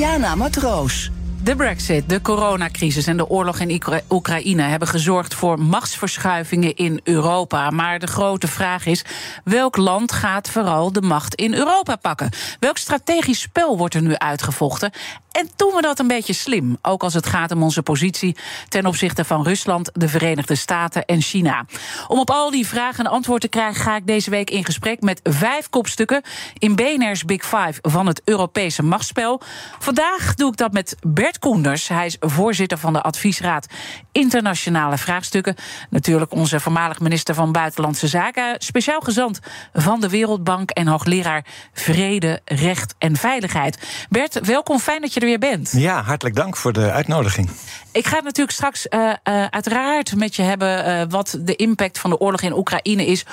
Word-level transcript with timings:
Diana 0.00 0.34
Matroos. 0.34 1.19
De 1.50 1.56
brexit, 1.56 2.08
de 2.08 2.20
coronacrisis 2.20 3.06
en 3.06 3.16
de 3.16 3.28
oorlog 3.28 3.58
in 3.58 3.82
Oekraïne 4.10 4.62
hebben 4.62 4.88
gezorgd 4.88 5.34
voor 5.34 5.60
machtsverschuivingen 5.60 6.76
in 6.76 7.00
Europa. 7.04 7.70
Maar 7.70 7.98
de 7.98 8.06
grote 8.06 8.48
vraag 8.48 8.86
is: 8.86 9.04
welk 9.44 9.76
land 9.76 10.12
gaat 10.12 10.50
vooral 10.50 10.92
de 10.92 11.02
macht 11.02 11.34
in 11.34 11.54
Europa 11.54 11.96
pakken? 11.96 12.30
Welk 12.60 12.76
strategisch 12.76 13.40
spel 13.40 13.78
wordt 13.78 13.94
er 13.94 14.02
nu 14.02 14.16
uitgevochten? 14.16 14.90
En 15.30 15.48
doen 15.56 15.74
we 15.74 15.82
dat 15.82 15.98
een 15.98 16.06
beetje 16.06 16.32
slim, 16.32 16.78
ook 16.82 17.02
als 17.02 17.14
het 17.14 17.26
gaat 17.26 17.50
om 17.50 17.62
onze 17.62 17.82
positie 17.82 18.36
ten 18.68 18.86
opzichte 18.86 19.24
van 19.24 19.42
Rusland, 19.42 19.90
de 19.92 20.08
Verenigde 20.08 20.54
Staten 20.54 21.04
en 21.04 21.20
China. 21.20 21.64
Om 22.08 22.18
op 22.18 22.30
al 22.30 22.50
die 22.50 22.66
vragen 22.66 23.04
een 23.04 23.10
antwoord 23.10 23.40
te 23.40 23.48
krijgen, 23.48 23.82
ga 23.82 23.96
ik 23.96 24.06
deze 24.06 24.30
week 24.30 24.50
in 24.50 24.64
gesprek 24.64 25.00
met 25.00 25.20
vijf 25.22 25.68
kopstukken 25.68 26.22
in 26.58 26.74
BNR's 26.74 27.24
Big 27.24 27.42
Five 27.42 27.74
van 27.82 28.06
het 28.06 28.22
Europese 28.24 28.82
machtsspel. 28.82 29.40
Vandaag 29.78 30.34
doe 30.34 30.50
ik 30.50 30.56
dat 30.56 30.72
met 30.72 30.96
Bert 31.06 31.38
Koenders. 31.40 31.88
Hij 31.88 32.06
is 32.06 32.16
voorzitter 32.20 32.78
van 32.78 32.92
de 32.92 33.02
Adviesraad 33.02 33.66
Internationale 34.12 34.98
Vraagstukken. 34.98 35.54
Natuurlijk 35.90 36.32
onze 36.32 36.60
voormalig 36.60 37.00
minister 37.00 37.34
van 37.34 37.52
Buitenlandse 37.52 38.08
Zaken, 38.08 38.54
speciaal 38.58 39.00
gezant 39.00 39.40
van 39.72 40.00
de 40.00 40.08
Wereldbank 40.08 40.70
en 40.70 40.86
hoogleraar 40.86 41.44
Vrede, 41.72 42.40
Recht 42.44 42.94
en 42.98 43.16
Veiligheid. 43.16 44.06
Bert, 44.08 44.46
welkom, 44.46 44.78
fijn 44.78 45.00
dat 45.00 45.14
je 45.14 45.20
er 45.20 45.26
weer 45.26 45.38
bent. 45.38 45.72
Ja, 45.72 46.02
hartelijk 46.02 46.36
dank 46.36 46.56
voor 46.56 46.72
de 46.72 46.90
uitnodiging. 46.90 47.50
Ik 47.92 48.06
ga 48.06 48.14
het 48.14 48.24
natuurlijk 48.24 48.56
straks 48.56 48.86
uh, 48.90 49.00
uh, 49.00 49.44
uiteraard 49.44 50.16
met 50.16 50.36
je 50.36 50.42
hebben 50.42 50.88
uh, 50.88 51.02
wat 51.08 51.38
de 51.40 51.56
impact 51.56 51.98
van 51.98 52.10
de 52.10 52.18
oorlog 52.18 52.40
in 52.40 52.56
Oekraïne 52.56 53.06
is 53.06 53.24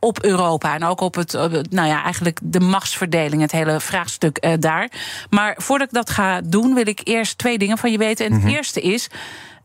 op 0.00 0.22
Europa 0.22 0.74
en 0.74 0.84
ook 0.84 1.00
op 1.00 1.14
het, 1.14 1.32
nou 1.70 1.88
ja, 1.88 2.02
eigenlijk 2.02 2.38
de 2.42 2.60
machtsverdeling, 2.60 3.42
het 3.42 3.52
hele 3.52 3.80
vraagstuk 3.80 4.44
uh, 4.44 4.52
daar. 4.58 4.90
Maar 5.30 5.54
voordat 5.56 5.88
ik 5.88 5.94
dat 5.94 6.10
ga 6.10 6.40
doen, 6.40 6.74
wil 6.74 6.86
ik 6.86 7.00
eerst 7.04 7.38
twee 7.38 7.58
dingen 7.58 7.78
van 7.78 7.92
je 7.92 7.98
weten. 7.98 8.26
En 8.26 8.32
het 8.32 8.40
mm 8.40 8.46
-hmm. 8.46 8.56
eerste 8.56 8.80
is. 8.80 9.08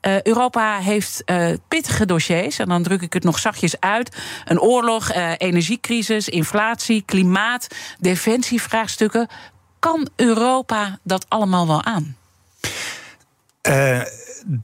Uh, 0.01 0.21
Europa 0.21 0.77
heeft 0.77 1.21
uh, 1.25 1.53
pittige 1.67 2.05
dossiers, 2.05 2.59
en 2.59 2.67
dan 2.67 2.83
druk 2.83 3.01
ik 3.01 3.13
het 3.13 3.23
nog 3.23 3.39
zachtjes 3.39 3.79
uit. 3.79 4.17
Een 4.45 4.59
oorlog, 4.59 5.15
uh, 5.15 5.31
energiecrisis, 5.37 6.29
inflatie, 6.29 7.03
klimaat, 7.05 7.67
defensievraagstukken. 7.99 9.27
Kan 9.79 10.09
Europa 10.15 10.99
dat 11.03 11.25
allemaal 11.29 11.67
wel 11.67 11.83
aan? 11.83 12.15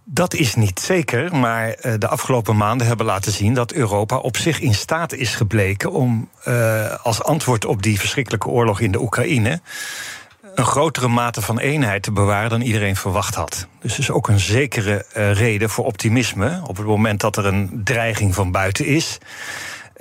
Dat 0.04 0.34
is 0.34 0.56
niet 0.56 0.80
zeker, 0.80 1.36
maar 1.36 1.68
uh, 1.68 1.94
de 1.98 2.08
afgelopen 2.08 2.58
maanden 2.58 2.88
hebben 2.88 3.06
laten 3.06 3.32
zien 3.32 3.54
dat 3.54 3.72
Europa 3.72 4.18
op 4.18 4.38
zich 4.38 4.60
in 4.60 4.74
staat 4.74 5.14
is 5.14 5.36
gebleken 5.36 5.92
om 5.92 6.30
uh, 6.48 6.96
als 7.04 7.24
antwoord 7.24 7.66
op 7.66 7.82
die 7.82 8.00
verschrikkelijke 8.00 8.48
oorlog 8.48 8.80
in 8.80 8.92
de 8.92 9.02
Oekraïne 9.02 9.62
een 10.56 10.66
grotere 10.66 11.08
mate 11.08 11.42
van 11.42 11.60
eenheid 11.60 12.04
te 12.04 12.12
bewaren 12.12 12.50
dan 12.50 12.62
iedereen 12.62 12.96
verwacht 12.96 13.36
had. 13.36 13.68
Dus 13.82 14.00
is 14.00 14.12
ook 14.12 14.28
een 14.28 14.40
zekere 14.40 15.06
uh, 15.18 15.34
reden 15.34 15.70
voor 15.70 15.86
optimisme 15.86 16.62
op 16.64 16.78
het 16.78 16.86
moment 16.86 17.20
dat 17.20 17.38
er 17.38 17.46
een 17.46 17.82
dreiging 17.84 18.36
van 18.36 18.52
buiten 18.52 18.86
is 18.86 19.20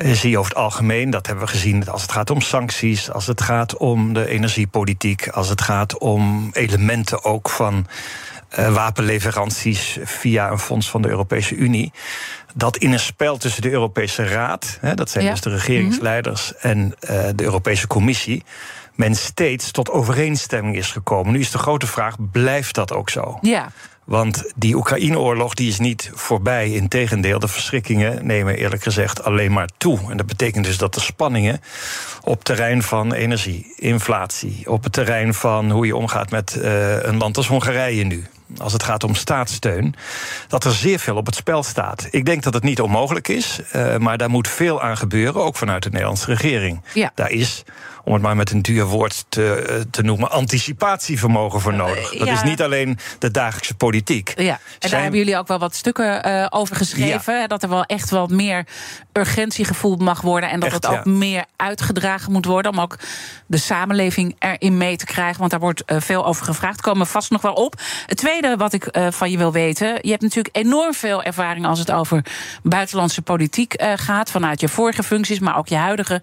zie 0.07 0.31
je 0.31 0.39
over 0.39 0.51
het 0.51 0.61
algemeen, 0.61 1.11
dat 1.11 1.27
hebben 1.27 1.45
we 1.45 1.51
gezien 1.51 1.89
als 1.89 2.03
het 2.03 2.13
gaat 2.13 2.31
om 2.31 2.41
sancties, 2.41 3.11
als 3.11 3.27
het 3.27 3.41
gaat 3.41 3.77
om 3.77 4.13
de 4.13 4.29
energiepolitiek, 4.29 5.29
als 5.29 5.49
het 5.49 5.61
gaat 5.61 5.99
om 5.99 6.51
elementen 6.53 7.25
ook 7.25 7.51
van 7.51 7.87
wapenleveranties 8.57 9.99
via 10.05 10.51
een 10.51 10.59
fonds 10.59 10.91
van 10.91 11.03
de 11.03 11.09
Europese 11.09 11.55
Unie. 11.55 11.93
Dat 12.55 12.77
in 12.77 12.93
een 12.93 13.01
spel 13.01 13.37
tussen 13.37 13.63
de 13.63 13.71
Europese 13.71 14.25
Raad, 14.25 14.79
hè, 14.81 14.95
dat 14.95 15.11
zijn 15.11 15.25
ja. 15.25 15.31
dus 15.31 15.41
de 15.41 15.51
regeringsleiders, 15.51 16.53
mm-hmm. 16.53 16.71
en 16.71 16.95
uh, 17.11 17.29
de 17.35 17.45
Europese 17.45 17.87
Commissie, 17.87 18.45
men 18.95 19.15
steeds 19.15 19.71
tot 19.71 19.91
overeenstemming 19.91 20.77
is 20.77 20.91
gekomen. 20.93 21.33
Nu 21.33 21.39
is 21.39 21.51
de 21.51 21.59
grote 21.59 21.87
vraag: 21.87 22.17
blijft 22.33 22.75
dat 22.75 22.93
ook 22.93 23.11
zo? 23.11 23.39
Ja. 23.41 23.71
Want 24.05 24.53
die 24.57 24.75
Oekraïne-oorlog 24.75 25.55
die 25.55 25.69
is 25.69 25.79
niet 25.79 26.11
voorbij. 26.15 26.73
Integendeel, 26.73 27.39
de 27.39 27.49
verschrikkingen 27.49 28.27
nemen 28.27 28.57
eerlijk 28.57 28.83
gezegd 28.83 29.25
alleen 29.25 29.53
maar 29.53 29.69
toe. 29.77 29.99
En 30.11 30.17
dat 30.17 30.27
betekent 30.27 30.65
dus 30.65 30.79
dat 30.79 30.95
de 30.95 31.01
spanningen 31.01 31.61
op 32.23 32.45
terrein 32.45 32.83
van 32.83 33.13
energie, 33.13 33.73
inflatie, 33.77 34.63
op 34.71 34.83
het 34.83 34.93
terrein 34.93 35.35
van 35.35 35.71
hoe 35.71 35.87
je 35.87 35.97
omgaat 35.97 36.31
met 36.31 36.57
uh, 36.59 37.03
een 37.03 37.17
land 37.17 37.37
als 37.37 37.47
Hongarije 37.47 38.05
nu. 38.05 38.27
Als 38.59 38.73
het 38.73 38.83
gaat 38.83 39.05
om 39.05 39.15
staatssteun, 39.15 39.95
dat 40.49 40.65
er 40.65 40.73
zeer 40.73 40.99
veel 40.99 41.17
op 41.17 41.27
het 41.27 41.35
spel 41.35 41.63
staat. 41.63 42.09
Ik 42.11 42.25
denk 42.25 42.43
dat 42.43 42.55
het 42.55 42.63
niet 42.63 42.81
onmogelijk 42.81 43.29
is, 43.29 43.61
uh, 43.77 43.97
maar 43.97 44.19
daar 44.19 44.31
moet 44.31 44.49
veel 44.49 44.83
aan 44.83 44.97
gebeuren, 44.97 45.43
ook 45.43 45.57
vanuit 45.57 45.83
de 45.83 45.91
Nederlandse 45.91 46.27
regering. 46.27 46.83
Ja. 46.95 47.13
Daar 47.15 47.31
is 47.31 47.63
om 48.05 48.13
het 48.13 48.23
maar 48.23 48.37
met 48.37 48.51
een 48.51 48.63
duur 48.63 48.85
woord 48.85 49.25
te, 49.29 49.87
te 49.91 50.03
noemen, 50.03 50.31
anticipatievermogen 50.31 51.61
voor 51.61 51.75
nodig. 51.75 52.11
Dat 52.11 52.27
ja. 52.27 52.33
is 52.33 52.43
niet 52.43 52.63
alleen 52.63 52.99
de 53.19 53.31
dagelijkse 53.31 53.75
politiek. 53.75 54.33
Ja, 54.37 54.53
en 54.53 54.59
Zijn... 54.79 54.93
daar 54.93 55.01
hebben 55.03 55.19
jullie 55.19 55.37
ook 55.37 55.49
wel 55.49 55.59
wat 55.59 55.75
stukken 55.75 56.29
uh, 56.29 56.47
over 56.51 56.77
geschreven. 56.77 57.35
Ja. 57.35 57.47
Dat 57.47 57.63
er 57.63 57.69
wel 57.69 57.85
echt 57.85 58.11
wel 58.11 58.27
meer 58.27 58.67
urgentie 59.13 59.65
gevoeld 59.65 60.01
mag 60.01 60.21
worden. 60.21 60.51
En 60.51 60.61
dat 60.61 60.69
echt, 60.73 60.75
het 60.75 60.87
ook 60.87 61.05
ja. 61.05 61.11
meer 61.11 61.45
uitgedragen 61.57 62.33
moet 62.33 62.45
worden. 62.45 62.73
Om 62.73 62.81
ook 62.81 62.99
de 63.47 63.57
samenleving 63.57 64.37
erin 64.39 64.77
mee 64.77 64.97
te 64.97 65.05
krijgen. 65.05 65.39
Want 65.39 65.51
daar 65.51 65.61
wordt 65.61 65.83
uh, 65.87 66.01
veel 66.01 66.27
over 66.27 66.45
gevraagd. 66.45 66.81
Komen 66.81 67.03
we 67.03 67.13
vast 67.13 67.31
nog 67.31 67.43
wel 67.43 67.53
op. 67.53 67.81
Het 68.07 68.19
tweede 68.19 68.57
wat 68.57 68.73
ik 68.73 68.97
uh, 68.97 69.07
van 69.11 69.31
je 69.31 69.39
wil 69.39 69.53
weten. 69.53 69.99
Je 70.01 70.11
hebt 70.11 70.23
natuurlijk 70.23 70.57
enorm 70.57 70.95
veel 70.95 71.23
ervaring 71.23 71.67
als 71.67 71.79
het 71.79 71.91
over 71.91 72.25
buitenlandse 72.63 73.23
politiek 73.23 73.83
gaat. 73.95 74.31
Vanuit 74.31 74.61
je 74.61 74.69
vorige 74.69 75.03
functies, 75.03 75.39
maar 75.39 75.57
ook 75.57 75.69
je 75.69 75.77
huidige 75.77 76.23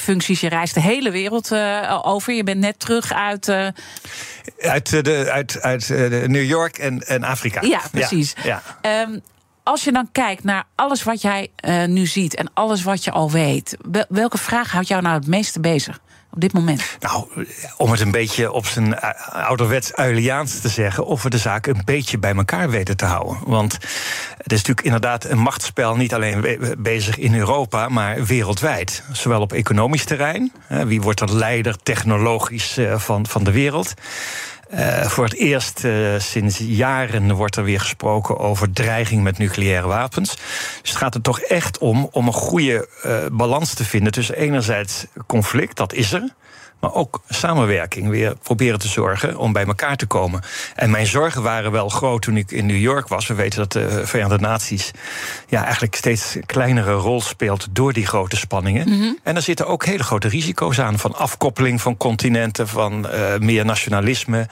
functies. 0.00 0.40
Je 0.40 0.48
reist 0.48 0.74
de 0.74 0.80
hele 0.80 0.97
hele 0.98 1.10
wereld 1.10 1.52
uh, 1.52 2.00
over. 2.02 2.32
Je 2.32 2.44
bent 2.44 2.60
net 2.60 2.78
terug 2.78 3.12
uit. 3.12 3.48
Uh... 3.48 3.66
Uit, 4.58 5.04
de, 5.04 5.30
uit, 5.30 5.60
uit 5.60 5.88
New 6.26 6.44
York 6.44 6.78
en, 6.78 7.06
en 7.06 7.24
Afrika. 7.24 7.60
Ja, 7.60 7.80
precies. 7.90 8.34
Ja, 8.42 8.62
ja. 8.82 9.02
Um, 9.02 9.22
als 9.62 9.84
je 9.84 9.92
dan 9.92 10.08
kijkt 10.12 10.44
naar 10.44 10.64
alles 10.74 11.02
wat 11.02 11.22
jij 11.22 11.50
nu 11.86 12.06
ziet 12.06 12.34
en 12.34 12.50
alles 12.54 12.82
wat 12.82 13.04
je 13.04 13.10
al 13.10 13.30
weet, 13.30 13.76
welke 14.08 14.38
vraag 14.38 14.72
houdt 14.72 14.88
jou 14.88 15.02
nou 15.02 15.14
het 15.14 15.26
meeste 15.26 15.60
bezig? 15.60 16.00
Op 16.30 16.40
dit 16.40 16.52
moment? 16.52 16.96
Nou, 17.00 17.46
om 17.76 17.90
het 17.90 18.00
een 18.00 18.10
beetje 18.10 18.52
op 18.52 18.66
zijn 18.66 19.00
ouderwets 19.30 19.94
Uiliaans 19.94 20.60
te 20.60 20.68
zeggen, 20.68 21.06
of 21.06 21.22
we 21.22 21.30
de 21.30 21.38
zaak 21.38 21.66
een 21.66 21.82
beetje 21.84 22.18
bij 22.18 22.34
elkaar 22.34 22.70
weten 22.70 22.96
te 22.96 23.04
houden. 23.04 23.38
Want 23.46 23.72
het 24.36 24.52
is 24.52 24.58
natuurlijk 24.58 24.86
inderdaad 24.86 25.24
een 25.24 25.38
machtsspel, 25.38 25.96
niet 25.96 26.14
alleen 26.14 26.58
bezig 26.78 27.18
in 27.18 27.34
Europa, 27.34 27.88
maar 27.88 28.24
wereldwijd. 28.24 29.02
Zowel 29.12 29.40
op 29.40 29.52
economisch 29.52 30.04
terrein, 30.04 30.52
wie 30.68 31.00
wordt 31.00 31.20
er 31.20 31.34
leider 31.34 31.76
technologisch 31.82 32.78
van, 32.96 33.26
van 33.26 33.44
de 33.44 33.52
wereld. 33.52 33.94
Uh, 34.74 35.02
voor 35.02 35.24
het 35.24 35.34
eerst 35.34 35.84
uh, 35.84 36.18
sinds 36.18 36.58
jaren 36.58 37.32
wordt 37.32 37.56
er 37.56 37.64
weer 37.64 37.80
gesproken 37.80 38.38
over 38.38 38.72
dreiging 38.72 39.22
met 39.22 39.38
nucleaire 39.38 39.86
wapens. 39.86 40.36
Dus 40.80 40.90
het 40.90 40.96
gaat 40.98 41.14
er 41.14 41.20
toch 41.20 41.40
echt 41.40 41.78
om 41.78 42.08
om 42.10 42.26
een 42.26 42.32
goede 42.32 42.88
uh, 43.04 43.18
balans 43.32 43.74
te 43.74 43.84
vinden 43.84 44.12
tussen 44.12 44.36
enerzijds 44.36 45.06
conflict, 45.26 45.76
dat 45.76 45.92
is 45.92 46.12
er. 46.12 46.34
Maar 46.80 46.94
ook 46.94 47.22
samenwerking 47.28 48.08
weer 48.08 48.36
proberen 48.42 48.78
te 48.78 48.88
zorgen 48.88 49.36
om 49.36 49.52
bij 49.52 49.64
elkaar 49.64 49.96
te 49.96 50.06
komen. 50.06 50.42
En 50.74 50.90
mijn 50.90 51.06
zorgen 51.06 51.42
waren 51.42 51.72
wel 51.72 51.88
groot 51.88 52.22
toen 52.22 52.36
ik 52.36 52.50
in 52.50 52.66
New 52.66 52.80
York 52.80 53.08
was. 53.08 53.26
We 53.26 53.34
weten 53.34 53.58
dat 53.58 53.72
de 53.72 54.06
Verenigde 54.06 54.38
Naties 54.38 54.90
ja, 55.48 55.62
eigenlijk 55.62 55.94
steeds 55.94 56.34
een 56.34 56.46
kleinere 56.46 56.92
rol 56.92 57.20
speelt 57.20 57.66
door 57.70 57.92
die 57.92 58.06
grote 58.06 58.36
spanningen. 58.36 58.88
Mm-hmm. 58.88 59.18
En 59.22 59.36
er 59.36 59.42
zitten 59.42 59.66
ook 59.66 59.84
hele 59.84 60.02
grote 60.02 60.28
risico's 60.28 60.80
aan. 60.80 60.98
Van 60.98 61.14
afkoppeling 61.14 61.80
van 61.80 61.96
continenten, 61.96 62.68
van 62.68 63.06
uh, 63.06 63.36
meer 63.38 63.64
nationalisme. 63.64 64.48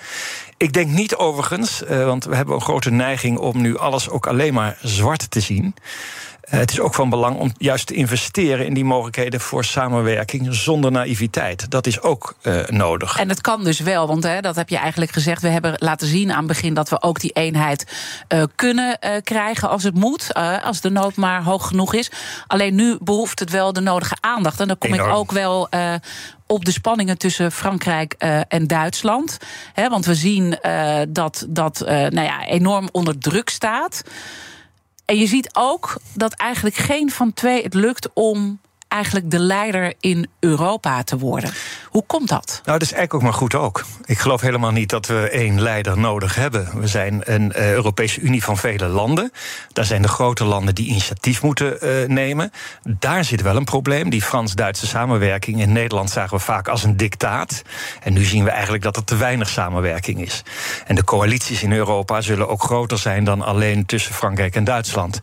Ik 0.57 0.73
denk 0.73 0.91
niet 0.91 1.17
overigens, 1.17 1.83
uh, 1.83 2.05
want 2.05 2.25
we 2.25 2.37
hebben 2.37 2.55
een 2.55 2.61
grote 2.61 2.91
neiging 2.91 3.39
om 3.39 3.61
nu 3.61 3.79
alles 3.79 4.09
ook 4.09 4.27
alleen 4.27 4.55
maar 4.55 4.79
zwart 4.83 5.31
te 5.31 5.41
zien. 5.41 5.75
Eh, 6.47 6.59
het 6.59 6.71
is 6.71 6.81
ook 6.81 6.95
van 6.95 7.11
belang 7.11 7.37
om 7.37 7.53
juist 7.59 7.87
te 7.87 7.95
investeren 7.95 8.67
in 8.67 8.75
die 8.75 8.85
mogelijkheden 8.85 9.41
voor 9.41 9.65
samenwerking 9.65 10.55
zonder 10.55 10.93
naïviteit. 10.93 11.71
Dat 11.71 11.87
is 11.87 12.01
ook 12.01 12.35
uh, 12.43 12.67
nodig. 12.67 13.19
En 13.19 13.29
het 13.29 13.41
kan 13.41 13.65
dus 13.65 13.81
wel, 13.81 14.07
want 14.07 14.23
hè, 14.23 14.41
dat 14.41 14.57
heb 14.57 14.69
je 14.69 14.77
eigenlijk 14.77 15.11
gezegd. 15.11 15.43
We 15.43 15.49
hebben 15.49 15.75
laten 15.77 16.07
zien 16.07 16.31
aan 16.31 16.39
het 16.39 16.47
begin 16.47 16.75
dat 16.75 16.89
we 16.89 17.03
ook 17.03 17.21
die 17.21 17.33
eenheid 17.33 17.87
uh, 18.29 18.43
kunnen 18.55 18.99
krijgen 19.23 19.69
als 19.69 19.83
het 19.83 19.95
moet. 19.95 20.35
als 20.63 20.81
de 20.81 20.91
nood 20.91 21.17
maar 21.17 21.43
hoog 21.43 21.67
genoeg 21.67 21.95
is. 21.95 22.11
Alleen 22.47 22.75
nu 22.75 22.97
behoeft 23.01 23.39
het 23.39 23.51
wel 23.51 23.73
de 23.73 23.81
nodige 23.81 24.17
aandacht. 24.21 24.61
En 24.61 24.67
dan 24.67 24.79
kom 24.79 24.93
Enorm. 24.93 25.11
ik 25.11 25.17
ook 25.17 25.33
wel 25.33 25.69
op 26.47 26.65
de 26.65 26.73
spanningen 26.73 27.19
tussen 27.19 27.53
Frankrijk 27.53 28.15
uh, 28.19 28.41
en 28.49 28.67
Duitsland. 28.67 29.39
He, 29.73 29.89
want 29.89 30.05
we 30.05 30.15
zien 30.15 30.59
uh, 30.63 30.99
dat 31.09 31.47
dat 31.49 31.83
uh, 31.83 31.89
nou 31.89 32.21
ja, 32.21 32.47
enorm 32.47 32.89
onder 32.93 33.19
druk 33.19 33.49
staat. 33.49 34.03
En 35.07 35.19
je 35.19 35.27
ziet 35.27 35.51
ook 35.53 35.97
dat 36.15 36.33
eigenlijk 36.33 36.77
geen 36.77 37.11
van 37.11 37.33
twee 37.33 37.63
het 37.63 37.75
lukt 37.75 38.09
om 38.13 38.61
eigenlijk 38.97 39.31
de 39.31 39.39
leider 39.39 39.95
in 40.01 40.29
Europa 40.41 41.03
te 41.03 41.19
worden. 41.19 41.53
Hoe 41.91 42.05
komt 42.07 42.29
dat? 42.29 42.47
Nou, 42.47 42.79
dat 42.79 42.83
is 42.83 42.93
eigenlijk 42.93 43.15
ook 43.15 43.23
maar 43.23 43.41
goed 43.41 43.55
ook. 43.55 43.85
Ik 44.05 44.19
geloof 44.19 44.41
helemaal 44.41 44.71
niet 44.71 44.91
dat 44.91 45.07
we 45.07 45.29
één 45.31 45.61
leider 45.61 45.99
nodig 45.99 46.35
hebben. 46.35 46.81
We 46.81 46.87
zijn 46.87 47.21
een 47.25 47.53
uh, 47.57 47.73
Europese 47.73 48.21
Unie 48.21 48.45
van 48.45 48.57
vele 48.57 48.87
landen. 48.87 49.33
Daar 49.73 49.85
zijn 49.85 50.03
de 50.03 50.09
grote 50.09 50.45
landen 50.45 50.75
die 50.75 50.89
initiatief 50.89 51.43
moeten 51.43 51.79
uh, 51.83 52.09
nemen. 52.09 52.51
Daar 52.83 53.25
zit 53.25 53.43
wel 53.43 53.57
een 53.57 53.65
probleem. 53.65 54.11
Die 54.11 54.23
Frans-Duitse 54.23 54.87
samenwerking 54.87 55.61
in 55.61 55.73
Nederland 55.73 56.11
zagen 56.11 56.37
we 56.37 56.43
vaak 56.43 56.69
als 56.69 56.85
een 56.85 56.97
dictaat. 56.97 57.63
En 58.03 58.13
nu 58.13 58.25
zien 58.25 58.45
we 58.45 58.51
eigenlijk 58.51 58.83
dat 58.83 58.97
er 58.97 59.05
te 59.05 59.17
weinig 59.17 59.49
samenwerking 59.49 60.21
is. 60.21 60.43
En 60.87 60.95
de 60.95 61.05
coalities 61.05 61.63
in 61.63 61.73
Europa 61.73 62.21
zullen 62.21 62.49
ook 62.49 62.63
groter 62.63 62.99
zijn 62.99 63.25
dan 63.25 63.43
alleen 63.43 63.87
tussen 63.87 64.15
Frankrijk 64.15 64.55
en 64.55 64.65
Duitsland. 64.65 65.19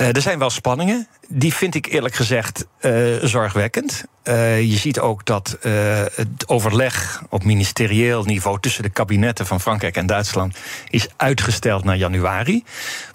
Uh, 0.00 0.16
er 0.16 0.22
zijn 0.22 0.38
wel 0.38 0.50
spanningen. 0.50 1.08
Die 1.30 1.54
vind 1.54 1.74
ik 1.74 1.86
eerlijk 1.86 2.14
gezegd 2.14 2.66
uh, 2.80 3.16
zorgwekkend. 3.22 4.04
Uh, 4.24 4.60
je 4.60 4.76
ziet 4.76 5.00
ook 5.00 5.24
dat 5.24 5.58
uh, 5.62 5.72
het 6.14 6.28
overleg 6.46 7.22
op 7.28 7.44
ministerieel 7.44 8.24
niveau 8.24 8.60
tussen 8.60 8.82
de 8.82 8.88
kabinetten 8.88 9.46
van 9.46 9.60
Frankrijk 9.60 9.96
en 9.96 10.06
Duitsland 10.06 10.56
is 10.90 11.08
uitgesteld 11.16 11.84
naar 11.84 11.96
januari. 11.96 12.64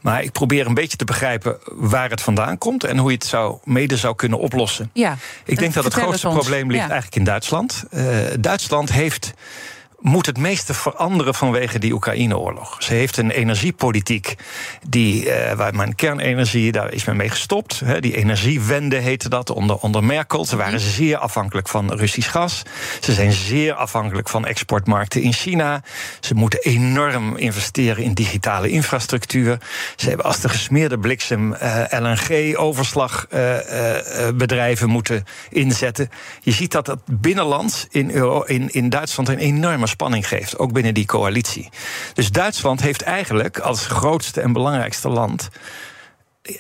Maar 0.01 0.23
ik 0.23 0.31
probeer 0.31 0.65
een 0.65 0.73
beetje 0.73 0.97
te 0.97 1.05
begrijpen 1.05 1.57
waar 1.65 2.09
het 2.09 2.21
vandaan 2.21 2.57
komt 2.57 2.83
en 2.83 2.97
hoe 2.97 3.09
je 3.09 3.15
het 3.15 3.25
zou, 3.25 3.57
mede 3.63 3.97
zou 3.97 4.15
kunnen 4.15 4.39
oplossen. 4.39 4.89
Ja, 4.93 5.17
ik 5.45 5.59
denk 5.59 5.73
dat 5.73 5.83
het 5.83 5.93
grootste 5.93 6.27
probleem 6.27 6.71
ligt 6.71 6.83
ja. 6.83 6.89
eigenlijk 6.89 7.15
in 7.15 7.23
Duitsland. 7.23 7.83
Duitsland 8.39 8.91
heeft 8.91 9.33
moet 10.03 10.25
het 10.25 10.37
meeste 10.37 10.73
veranderen 10.73 11.35
vanwege 11.35 11.79
die 11.79 11.93
Oekraïne-oorlog. 11.93 12.83
Ze 12.83 12.93
heeft 12.93 13.17
een 13.17 13.31
energiepolitiek 13.31 14.35
die, 14.87 15.25
uh, 15.25 15.51
waar 15.51 15.75
mijn 15.75 15.95
kernenergie, 15.95 16.71
daar 16.71 16.93
is 16.93 17.05
men 17.05 17.15
mee 17.15 17.29
gestopt. 17.29 17.81
Hè, 17.85 17.99
die 17.99 18.15
energiewende 18.15 18.95
heette 18.95 19.29
dat 19.29 19.49
onder, 19.49 19.75
onder 19.75 20.03
Merkel. 20.03 20.45
Ze 20.45 20.55
waren 20.55 20.79
zeer 20.79 21.17
afhankelijk 21.17 21.67
van 21.67 21.93
Russisch 21.93 22.31
gas. 22.31 22.63
Ze 23.01 23.13
zijn 23.13 23.31
zeer 23.31 23.73
afhankelijk 23.73 24.29
van 24.29 24.45
exportmarkten 24.45 25.21
in 25.21 25.33
China. 25.33 25.83
Ze 26.19 26.33
moeten 26.33 26.61
enorm 26.61 27.37
investeren 27.37 28.03
in 28.03 28.13
digitale 28.13 28.69
infrastructuur. 28.69 29.57
Ze 29.95 30.07
hebben 30.07 30.25
als 30.25 30.39
de 30.39 30.49
gesmeerde 30.49 30.99
bliksem 30.99 31.53
uh, 31.53 31.83
LNG-overslagbedrijven 31.89 34.87
uh, 34.87 34.93
moeten 34.93 35.23
inzetten. 35.49 36.09
Je 36.41 36.51
ziet 36.51 36.71
dat 36.71 36.85
dat 36.85 36.99
binnenlands 37.05 37.87
in, 37.89 38.11
Euro, 38.11 38.41
in, 38.41 38.73
in 38.73 38.89
Duitsland 38.89 39.29
een 39.29 39.37
enorme 39.37 39.91
spanning 39.93 40.27
geeft, 40.27 40.57
ook 40.57 40.73
binnen 40.73 40.93
die 40.93 41.05
coalitie. 41.05 41.69
Dus 42.13 42.31
Duitsland 42.31 42.81
heeft 42.81 43.01
eigenlijk 43.01 43.59
als 43.59 43.85
grootste 43.85 44.41
en 44.41 44.53
belangrijkste 44.53 45.09
land 45.09 45.49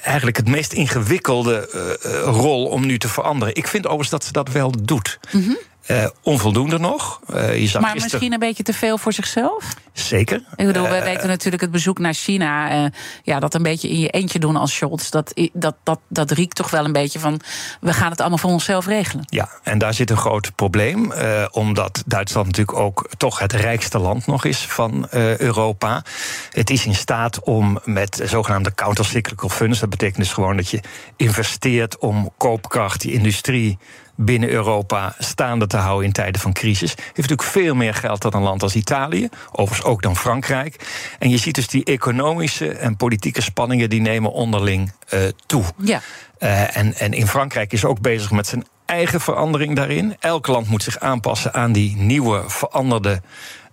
eigenlijk 0.01 0.37
het 0.37 0.47
meest 0.47 0.73
ingewikkelde 0.73 1.69
uh, 2.05 2.21
rol 2.23 2.65
om 2.65 2.85
nu 2.85 2.97
te 2.97 3.07
veranderen. 3.07 3.55
Ik 3.55 3.67
vind 3.67 3.85
overigens 3.85 4.09
dat 4.09 4.23
ze 4.23 4.31
dat 4.31 4.49
wel 4.49 4.73
doet. 4.83 5.19
-hmm. 5.29 5.57
Uh, 5.87 6.05
onvoldoende 6.21 6.79
nog. 6.79 7.19
Uh, 7.29 7.59
je 7.59 7.67
zag 7.67 7.81
maar 7.81 7.93
misschien 7.93 8.33
een 8.33 8.39
beetje 8.39 8.63
te 8.63 8.73
veel 8.73 8.97
voor 8.97 9.13
zichzelf? 9.13 9.73
Zeker. 9.93 10.43
Ik 10.55 10.65
bedoel, 10.65 10.89
we 10.89 10.97
uh, 10.97 11.03
weten 11.03 11.27
natuurlijk 11.27 11.61
het 11.61 11.71
bezoek 11.71 11.99
naar 11.99 12.13
China. 12.13 12.91
ja, 13.23 13.39
dat 13.39 13.53
een 13.53 13.63
beetje 13.63 13.89
in 13.89 13.99
je 13.99 14.09
eentje 14.09 14.39
doen 14.39 14.55
als 14.55 14.75
Scholz. 14.75 15.09
Dat, 15.09 15.33
dat, 15.53 15.75
dat, 15.83 15.99
dat 16.07 16.31
riekt 16.31 16.55
toch 16.55 16.69
wel 16.69 16.85
een 16.85 16.91
beetje 16.91 17.19
van. 17.19 17.41
We 17.81 17.93
gaan 17.93 18.09
het 18.09 18.19
allemaal 18.19 18.37
voor 18.37 18.49
onszelf 18.49 18.85
regelen. 18.85 19.25
Ja, 19.29 19.49
en 19.63 19.77
daar 19.77 19.93
zit 19.93 20.09
een 20.09 20.17
groot 20.17 20.55
probleem. 20.55 21.13
omdat 21.51 22.03
Duitsland 22.05 22.47
natuurlijk 22.47 22.77
ook 22.77 23.09
toch 23.17 23.39
het 23.39 23.53
rijkste 23.53 23.99
land 23.99 24.27
nog 24.27 24.45
is 24.45 24.57
van 24.57 25.07
Europa. 25.37 26.03
Het 26.51 26.69
is 26.69 26.85
in 26.85 26.95
staat 26.95 27.43
om 27.43 27.79
met 27.83 28.21
zogenaamde 28.25 28.73
countercyclical 28.75 29.49
funds. 29.49 29.79
Dat 29.79 29.89
betekent 29.89 30.17
dus 30.17 30.33
gewoon 30.33 30.57
dat 30.57 30.69
je 30.69 30.79
investeert 31.15 31.97
om 31.97 32.31
koopkracht, 32.37 33.01
die 33.01 33.13
industrie 33.13 33.77
binnen 34.15 34.49
Europa 34.49 35.15
staande 35.17 35.67
te 35.67 35.77
houden 35.77 36.05
in 36.05 36.13
tijden 36.13 36.41
van 36.41 36.53
crisis. 36.53 36.89
Heeft 36.89 37.15
natuurlijk 37.15 37.49
veel 37.49 37.75
meer 37.75 37.93
geld 37.93 38.21
dan 38.21 38.33
een 38.33 38.41
land 38.41 38.63
als 38.63 38.75
Italië, 38.75 39.29
overigens 39.51 39.87
ook 39.89 40.01
dan 40.01 40.15
Frankrijk. 40.15 40.87
En 41.19 41.29
je 41.29 41.37
ziet 41.37 41.55
dus 41.55 41.67
die 41.67 41.83
economische 41.83 42.69
en 42.69 42.95
politieke 42.95 43.41
spanningen 43.41 43.89
die 43.89 44.01
nemen 44.01 44.31
onderling 44.31 44.91
uh, 45.13 45.19
toe. 45.45 45.63
Ja. 45.77 46.01
Uh, 46.39 46.77
en, 46.77 46.93
en 46.93 47.13
in 47.13 47.27
Frankrijk 47.27 47.73
is 47.73 47.85
ook 47.85 48.01
bezig 48.01 48.31
met 48.31 48.47
zijn 48.47 48.65
eigen 48.85 49.21
verandering 49.21 49.75
daarin. 49.75 50.15
Elk 50.19 50.47
land 50.47 50.67
moet 50.67 50.83
zich 50.83 50.99
aanpassen 50.99 51.53
aan 51.53 51.71
die 51.71 51.95
nieuwe, 51.95 52.43
veranderde 52.47 53.21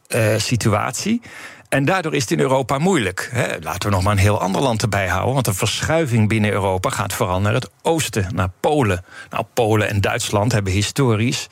uh, 0.09 0.37
situatie. 0.37 1.23
En 1.71 1.85
daardoor 1.85 2.15
is 2.15 2.23
het 2.23 2.31
in 2.31 2.41
Europa 2.41 2.79
moeilijk. 2.79 3.29
Hè. 3.33 3.59
Laten 3.61 3.89
we 3.89 3.95
nog 3.95 4.05
maar 4.05 4.13
een 4.13 4.19
heel 4.19 4.41
ander 4.41 4.63
land 4.63 4.83
erbij 4.83 5.09
houden. 5.09 5.33
Want 5.33 5.45
de 5.45 5.55
verschuiving 5.55 6.29
binnen 6.29 6.51
Europa 6.51 6.91
gaat 6.91 7.13
vooral 7.13 7.41
naar 7.41 7.53
het 7.53 7.71
oosten, 7.83 8.35
naar 8.35 8.51
Polen. 8.61 9.05
Nou, 9.31 9.45
Polen 9.55 9.89
en 9.89 10.01
Duitsland 10.01 10.53
hebben 10.53 10.73
historisch 10.73 11.49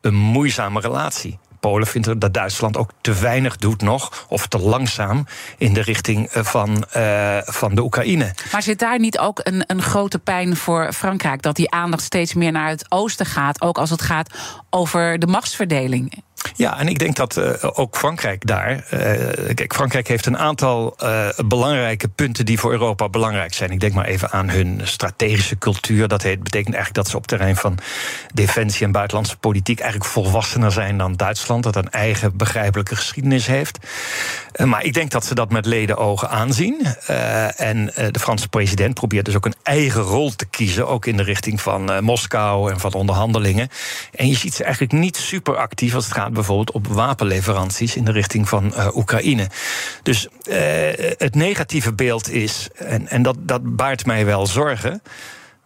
een 0.00 0.14
moeizame 0.14 0.80
relatie. 0.80 1.38
Polen 1.60 1.86
vindt 1.86 2.20
dat 2.20 2.34
Duitsland 2.34 2.76
ook 2.76 2.90
te 3.00 3.14
weinig 3.14 3.56
doet 3.56 3.82
nog, 3.82 4.26
of 4.28 4.46
te 4.46 4.58
langzaam 4.58 5.26
in 5.58 5.72
de 5.72 5.80
richting 5.80 6.28
eh, 6.28 6.44
van, 6.44 6.84
uh, 6.96 7.38
van 7.42 7.74
de 7.74 7.82
Oekraïne. 7.82 8.34
Maar 8.52 8.62
zit 8.62 8.78
daar 8.78 8.98
niet 8.98 9.18
ook 9.18 9.40
een, 9.42 9.64
een 9.66 9.82
grote 9.82 10.18
pijn 10.18 10.56
voor 10.56 10.92
Frankrijk? 10.92 11.42
Dat 11.42 11.56
die 11.56 11.70
aandacht 11.70 12.02
steeds 12.02 12.34
meer 12.34 12.52
naar 12.52 12.68
het 12.68 12.86
oosten 12.88 13.26
gaat, 13.26 13.60
ook 13.60 13.78
als 13.78 13.90
het 13.90 14.02
gaat 14.02 14.34
over 14.70 15.18
de 15.18 15.26
machtsverdeling? 15.26 16.22
Ja, 16.54 16.78
en 16.78 16.88
ik 16.88 16.98
denk 16.98 17.16
dat 17.16 17.36
uh, 17.36 17.52
ook 17.60 17.96
Frankrijk 17.96 18.46
daar. 18.46 18.70
Uh, 18.70 19.54
kijk, 19.54 19.74
Frankrijk 19.74 20.08
heeft 20.08 20.26
een 20.26 20.38
aantal 20.38 20.96
uh, 21.02 21.28
belangrijke 21.46 22.08
punten 22.08 22.46
die 22.46 22.58
voor 22.58 22.72
Europa 22.72 23.08
belangrijk 23.08 23.54
zijn. 23.54 23.70
Ik 23.70 23.80
denk 23.80 23.94
maar 23.94 24.04
even 24.04 24.30
aan 24.30 24.48
hun 24.48 24.80
strategische 24.82 25.58
cultuur. 25.58 26.08
Dat 26.08 26.22
betekent 26.22 26.74
eigenlijk 26.74 26.94
dat 26.94 27.08
ze 27.08 27.16
op 27.16 27.26
terrein 27.26 27.56
van 27.56 27.78
defensie 28.34 28.86
en 28.86 28.92
buitenlandse 28.92 29.36
politiek 29.36 29.80
eigenlijk 29.80 30.10
volwassener 30.10 30.72
zijn 30.72 30.98
dan 30.98 31.16
Duitsland. 31.16 31.62
Dat 31.62 31.76
een 31.76 31.90
eigen 31.90 32.36
begrijpelijke 32.36 32.96
geschiedenis 32.96 33.46
heeft. 33.46 33.78
Maar 34.64 34.84
ik 34.84 34.94
denk 34.94 35.10
dat 35.10 35.24
ze 35.24 35.34
dat 35.34 35.50
met 35.50 35.66
leden 35.66 35.96
ogen 35.96 36.30
aanzien. 36.30 36.86
en 37.56 37.86
de 37.86 38.18
Franse 38.18 38.48
president 38.48 38.94
probeert 38.94 39.24
dus 39.24 39.36
ook 39.36 39.46
een 39.46 39.54
eigen 39.62 40.02
rol 40.02 40.30
te 40.30 40.46
kiezen. 40.46 40.88
Ook 40.88 41.06
in 41.06 41.16
de 41.16 41.22
richting 41.22 41.60
van 41.60 42.04
Moskou 42.04 42.72
en 42.72 42.80
van 42.80 42.92
onderhandelingen. 42.92 43.68
En 44.14 44.28
je 44.28 44.36
ziet 44.36 44.54
ze 44.54 44.64
eigenlijk 44.64 44.92
niet 44.92 45.16
super 45.16 45.56
actief 45.56 45.94
als 45.94 46.04
het 46.04 46.14
gaat 46.14 46.32
bijvoorbeeld 46.32 46.72
op 46.72 46.86
wapenleveranties 46.86 47.96
in 47.96 48.04
de 48.04 48.12
richting 48.12 48.48
van 48.48 48.72
Oekraïne. 48.94 49.48
Dus 50.02 50.28
het 51.18 51.34
negatieve 51.34 51.92
beeld 51.92 52.30
is, 52.30 52.68
en, 52.74 53.08
en 53.08 53.22
dat, 53.22 53.36
dat 53.40 53.76
baart 53.76 54.06
mij 54.06 54.24
wel 54.24 54.46
zorgen, 54.46 55.02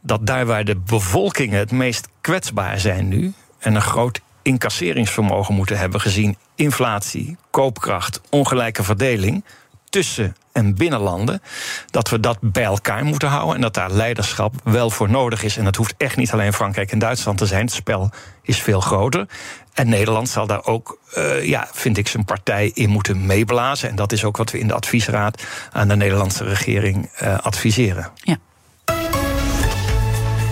dat 0.01 0.27
daar 0.27 0.47
waar 0.47 0.65
de 0.65 0.77
bevolkingen 0.77 1.59
het 1.59 1.71
meest 1.71 2.09
kwetsbaar 2.21 2.81
zijn 2.81 3.09
nu 3.09 3.33
en 3.59 3.75
een 3.75 3.83
groot 3.83 4.21
incasseringsvermogen 4.43 5.55
moeten 5.55 5.79
hebben 5.79 6.01
gezien 6.01 6.37
inflatie, 6.55 7.37
koopkracht, 7.51 8.21
ongelijke 8.31 8.83
verdeling 8.83 9.45
tussen 9.89 10.37
en 10.53 10.75
binnenlanden, 10.75 11.43
dat 11.91 12.09
we 12.09 12.21
dat 12.21 12.39
bij 12.41 12.65
elkaar 12.65 13.05
moeten 13.05 13.29
houden 13.29 13.55
en 13.55 13.61
dat 13.61 13.75
daar 13.75 13.91
leiderschap 13.91 14.55
wel 14.65 14.91
voor 14.91 15.11
nodig 15.11 15.43
is. 15.43 15.57
En 15.57 15.65
dat 15.65 15.77
hoeft 15.77 15.95
echt 15.97 16.17
niet 16.17 16.33
alleen 16.33 16.53
Frankrijk 16.53 16.93
en 16.93 16.99
Duitsland 16.99 17.39
te 17.39 17.47
zijn. 17.47 17.65
Het 17.65 17.75
spel 17.75 18.11
is 18.43 18.63
veel 18.63 18.81
groter. 18.81 19.27
En 19.73 19.89
Nederland 19.89 20.29
zal 20.29 20.47
daar 20.47 20.65
ook, 20.65 20.99
uh, 21.19 21.45
ja, 21.45 21.69
vind 21.73 21.99
ik, 21.99 22.09
zijn 22.09 22.25
partij 22.25 22.71
in 22.75 22.89
moeten 22.89 23.27
meeblazen. 23.27 23.89
En 23.89 23.97
dat 23.97 24.13
is 24.13 24.25
ook 24.25 24.37
wat 24.37 24.51
we 24.51 24.59
in 24.59 24.69
de 24.69 24.75
adviesraad 24.75 25.43
aan 25.73 25.89
de 25.89 25.97
Nederlandse 25.97 26.45
regering 26.45 27.11
uh, 27.23 27.39
adviseren. 27.39 28.11
Ja. 28.15 28.37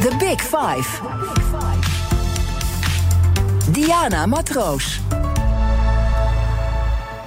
The 0.00 0.16
Big 0.18 0.40
Five. 0.40 1.00
Diana 3.72 4.26
Matroos. 4.26 5.00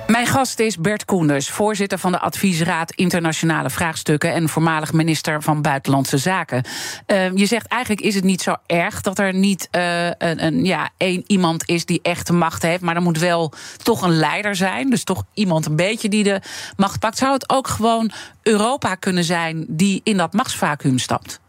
Mijn 0.07 0.27
gast 0.27 0.59
is 0.59 0.77
Bert 0.77 1.05
Koenders, 1.05 1.49
voorzitter 1.49 1.97
van 1.97 2.11
de 2.11 2.19
Adviesraad 2.19 2.91
Internationale 2.91 3.69
Vraagstukken 3.69 4.33
en 4.33 4.49
voormalig 4.49 4.93
minister 4.93 5.41
van 5.41 5.61
Buitenlandse 5.61 6.17
Zaken. 6.17 6.63
Uh, 7.07 7.35
je 7.35 7.45
zegt 7.45 7.67
eigenlijk 7.67 8.01
is 8.01 8.15
het 8.15 8.23
niet 8.23 8.41
zo 8.41 8.55
erg 8.65 9.01
dat 9.01 9.19
er 9.19 9.33
niet 9.33 9.67
uh, 9.71 10.05
een, 10.05 10.45
een, 10.45 10.65
ja, 10.65 10.89
één 10.97 11.23
iemand 11.27 11.69
is 11.69 11.85
die 11.85 11.99
echt 12.01 12.27
de 12.27 12.33
macht 12.33 12.61
heeft, 12.61 12.81
maar 12.81 12.95
er 12.95 13.01
moet 13.01 13.19
wel 13.19 13.53
toch 13.83 14.01
een 14.01 14.17
leider 14.17 14.55
zijn, 14.55 14.89
dus 14.89 15.03
toch 15.03 15.23
iemand 15.33 15.65
een 15.65 15.75
beetje 15.75 16.09
die 16.09 16.23
de 16.23 16.41
macht 16.77 16.99
pakt. 16.99 17.17
Zou 17.17 17.33
het 17.33 17.49
ook 17.49 17.67
gewoon 17.67 18.11
Europa 18.41 18.95
kunnen 18.95 19.23
zijn 19.23 19.65
die 19.67 20.01
in 20.03 20.17
dat 20.17 20.33
machtsvacuum 20.33 20.99
stapt? 20.99 21.41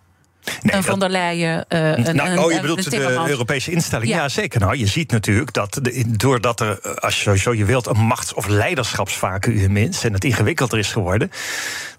Een 0.62 0.82
Van 0.82 0.98
der 0.98 1.08
Leyen. 1.08 1.64
Uh, 1.68 1.96
een, 1.96 2.16
nou, 2.16 2.38
oh, 2.38 2.52
je 2.52 2.60
bedoelt 2.60 2.90
de 2.90 3.28
Europese 3.28 3.70
instelling? 3.70 4.10
Ja. 4.10 4.28
zeker. 4.28 4.60
Nou, 4.60 4.76
je 4.76 4.86
ziet 4.86 5.10
natuurlijk 5.10 5.52
dat 5.52 5.80
doordat 6.06 6.60
er, 6.60 7.00
als 7.00 7.24
je 7.24 7.38
zo 7.38 7.54
je 7.54 7.64
wilt, 7.64 7.86
een 7.86 8.00
machts- 8.00 8.34
of 8.34 8.46
leiderschapsvacuum 8.46 9.76
is 9.76 10.04
en 10.04 10.12
het 10.12 10.24
ingewikkelder 10.24 10.78
is 10.78 10.92
geworden, 10.92 11.30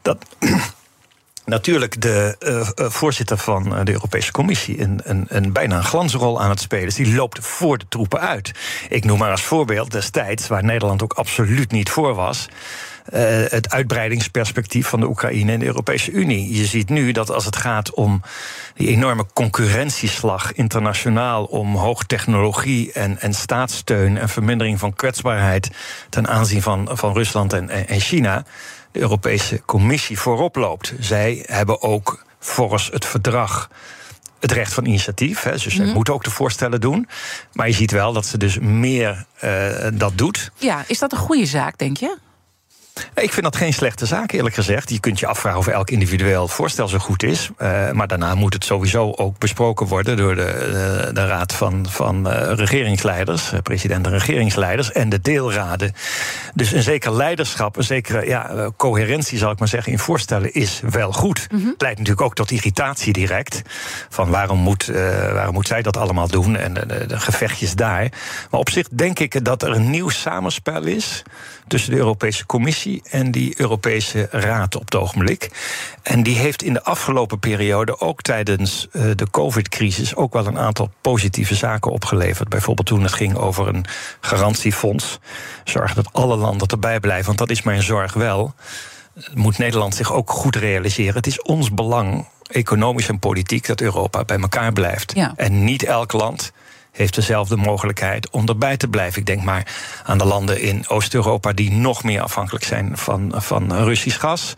dat 0.01 0.25
natuurlijk 1.45 2.01
de 2.01 2.35
uh, 2.39 2.89
voorzitter 2.89 3.37
van 3.37 3.85
de 3.85 3.91
Europese 3.91 4.31
Commissie 4.31 4.81
een, 4.81 4.99
een, 5.03 5.25
een, 5.27 5.53
bijna 5.53 5.77
een 5.77 5.83
glansrol 5.83 6.41
aan 6.41 6.49
het 6.49 6.59
spelen 6.59 6.87
is. 6.87 6.95
Die 6.95 7.15
loopt 7.15 7.45
voor 7.45 7.77
de 7.77 7.85
troepen 7.89 8.19
uit. 8.19 8.51
Ik 8.89 9.05
noem 9.05 9.17
maar 9.17 9.31
als 9.31 9.43
voorbeeld 9.43 9.91
destijds, 9.91 10.47
waar 10.47 10.63
Nederland 10.63 11.03
ook 11.03 11.13
absoluut 11.13 11.71
niet 11.71 11.89
voor 11.89 12.15
was. 12.15 12.47
Uh, 13.13 13.19
het 13.47 13.69
uitbreidingsperspectief 13.69 14.87
van 14.87 14.99
de 14.99 15.07
Oekraïne 15.07 15.51
en 15.51 15.59
de 15.59 15.65
Europese 15.65 16.11
Unie. 16.11 16.53
Je 16.57 16.65
ziet 16.65 16.89
nu 16.89 17.11
dat 17.11 17.31
als 17.31 17.45
het 17.45 17.55
gaat 17.55 17.93
om 17.93 18.21
die 18.73 18.87
enorme 18.87 19.25
concurrentieslag 19.33 20.53
internationaal 20.53 21.43
om 21.43 21.75
hoogtechnologie 21.75 22.91
en, 22.91 23.19
en 23.19 23.33
staatssteun 23.33 24.17
en 24.17 24.29
vermindering 24.29 24.79
van 24.79 24.93
kwetsbaarheid 24.93 25.71
ten 26.09 26.27
aanzien 26.27 26.61
van, 26.61 26.89
van 26.91 27.13
Rusland 27.13 27.53
en, 27.53 27.87
en 27.87 27.99
China 27.99 28.45
de 28.91 28.99
Europese 28.99 29.61
Commissie 29.65 30.19
voorop 30.19 30.55
loopt. 30.55 30.93
Zij 30.99 31.43
hebben 31.45 31.81
ook 31.81 32.25
volgens 32.39 32.89
het 32.91 33.05
verdrag 33.05 33.69
het 34.39 34.51
recht 34.51 34.73
van 34.73 34.85
initiatief. 34.85 35.43
Hè, 35.43 35.51
dus 35.51 35.63
ze 35.63 35.83
mm 35.83 35.93
moeten 35.93 36.13
ook 36.13 36.23
de 36.23 36.29
voorstellen 36.29 36.81
doen. 36.81 37.07
Maar 37.53 37.67
je 37.67 37.73
ziet 37.73 37.91
wel 37.91 38.13
dat 38.13 38.25
ze 38.25 38.37
dus 38.37 38.59
meer 38.59 39.25
uh, 39.43 39.87
dat 39.93 40.17
doet. 40.17 40.51
Ja, 40.57 40.83
is 40.87 40.99
dat 40.99 41.11
een 41.11 41.17
goede 41.17 41.45
zaak, 41.45 41.77
denk 41.77 41.97
je? 41.97 42.17
Ik 43.13 43.31
vind 43.31 43.45
dat 43.45 43.55
geen 43.55 43.73
slechte 43.73 44.05
zaak, 44.05 44.31
eerlijk 44.31 44.55
gezegd. 44.55 44.89
Je 44.89 44.99
kunt 44.99 45.19
je 45.19 45.27
afvragen 45.27 45.59
of 45.59 45.67
elk 45.67 45.89
individueel 45.89 46.47
voorstel 46.47 46.87
zo 46.87 46.97
goed 46.97 47.23
is. 47.23 47.49
Uh, 47.57 47.91
maar 47.91 48.07
daarna 48.07 48.35
moet 48.35 48.53
het 48.53 48.65
sowieso 48.65 49.11
ook 49.11 49.39
besproken 49.39 49.87
worden 49.87 50.17
door 50.17 50.35
de, 50.35 50.41
de, 51.05 51.13
de 51.13 51.25
Raad 51.25 51.53
van, 51.53 51.85
van 51.89 52.27
uh, 52.27 52.51
regeringsleiders, 52.55 53.51
president 53.63 54.05
en 54.05 54.11
regeringsleiders 54.11 54.91
en 54.91 55.09
de 55.09 55.21
deelraden. 55.21 55.93
Dus 56.53 56.71
een 56.71 56.83
zeker 56.83 57.13
leiderschap, 57.13 57.77
een 57.77 57.83
zekere 57.83 58.27
ja, 58.27 58.71
coherentie, 58.77 59.37
zal 59.37 59.51
ik 59.51 59.59
maar 59.59 59.67
zeggen, 59.67 59.91
in 59.91 59.99
voorstellen 59.99 60.53
is 60.53 60.81
wel 60.89 61.11
goed. 61.11 61.47
Mm 61.51 61.59
-hmm. 61.59 61.67
Het 61.67 61.81
leidt 61.81 61.97
natuurlijk 61.97 62.25
ook 62.25 62.35
tot 62.35 62.51
irritatie 62.51 63.13
direct. 63.13 63.61
Van 64.09 64.29
waarom 64.29 64.59
moet, 64.59 64.85
waarom 65.33 65.53
moet 65.53 65.67
zij 65.67 65.81
dat 65.81 65.97
allemaal 65.97 66.27
doen 66.27 66.55
en 66.55 66.73
de, 66.73 67.05
de 67.07 67.19
gevechtjes 67.19 67.75
daar. 67.75 68.11
Maar 68.49 68.59
op 68.59 68.69
zich 68.69 68.87
denk 68.89 69.19
ik 69.19 69.45
dat 69.45 69.63
er 69.63 69.69
een 69.69 69.89
nieuw 69.89 70.09
samenspel 70.09 70.83
is 70.83 71.23
tussen 71.67 71.91
de 71.91 71.97
Europese 71.97 72.45
Commissie 72.45 72.94
en 73.03 73.31
die 73.31 73.53
Europese 73.57 74.27
Raad 74.31 74.75
op 74.75 74.85
het 74.85 74.95
ogenblik. 74.95 75.49
En 76.01 76.23
die 76.23 76.37
heeft 76.37 76.63
in 76.63 76.73
de 76.73 76.83
afgelopen 76.83 77.39
periode, 77.39 77.99
ook 77.99 78.21
tijdens 78.21 78.87
uh, 78.91 79.11
de 79.15 79.29
COVID-crisis, 79.29 80.15
ook 80.15 80.33
wel 80.33 80.45
een 80.45 80.57
aantal 80.57 80.89
positieve 81.01 81.55
zaken 81.55 81.91
opgeleverd. 81.91 82.49
Bijvoorbeeld 82.49 82.87
toen 82.87 83.03
het 83.03 83.13
ging 83.13 83.35
over 83.35 83.67
een 83.67 83.85
garantiefonds. 84.19 85.19
Zorgen 85.63 85.95
dat 85.95 86.13
alle 86.13 86.35
landen 86.35 86.67
erbij 86.67 86.99
blijven, 86.99 87.25
want 87.25 87.37
dat 87.37 87.49
is 87.49 87.61
mijn 87.61 87.83
zorg 87.83 88.13
wel. 88.13 88.53
Moet 89.33 89.57
Nederland 89.57 89.95
zich 89.95 90.13
ook 90.13 90.31
goed 90.31 90.55
realiseren. 90.55 91.15
Het 91.15 91.27
is 91.27 91.41
ons 91.41 91.73
belang, 91.73 92.27
economisch 92.47 93.07
en 93.07 93.19
politiek, 93.19 93.67
dat 93.67 93.81
Europa 93.81 94.23
bij 94.23 94.37
elkaar 94.39 94.73
blijft. 94.73 95.11
Ja. 95.15 95.33
En 95.35 95.63
niet 95.63 95.83
elk 95.83 96.11
land 96.11 96.51
heeft 96.95 97.15
dezelfde 97.15 97.55
mogelijkheid 97.55 98.29
om 98.29 98.47
erbij 98.47 98.77
te 98.77 98.87
blijven. 98.87 99.19
Ik 99.19 99.25
denk 99.25 99.43
maar 99.43 99.67
aan 100.03 100.17
de 100.17 100.25
landen 100.25 100.61
in 100.61 100.87
Oost-Europa 100.87 101.53
die 101.53 101.71
nog 101.71 102.03
meer 102.03 102.21
afhankelijk 102.21 102.65
zijn 102.65 102.97
van, 102.97 103.31
van 103.35 103.73
Russisch 103.73 104.19
gas. 104.19 104.53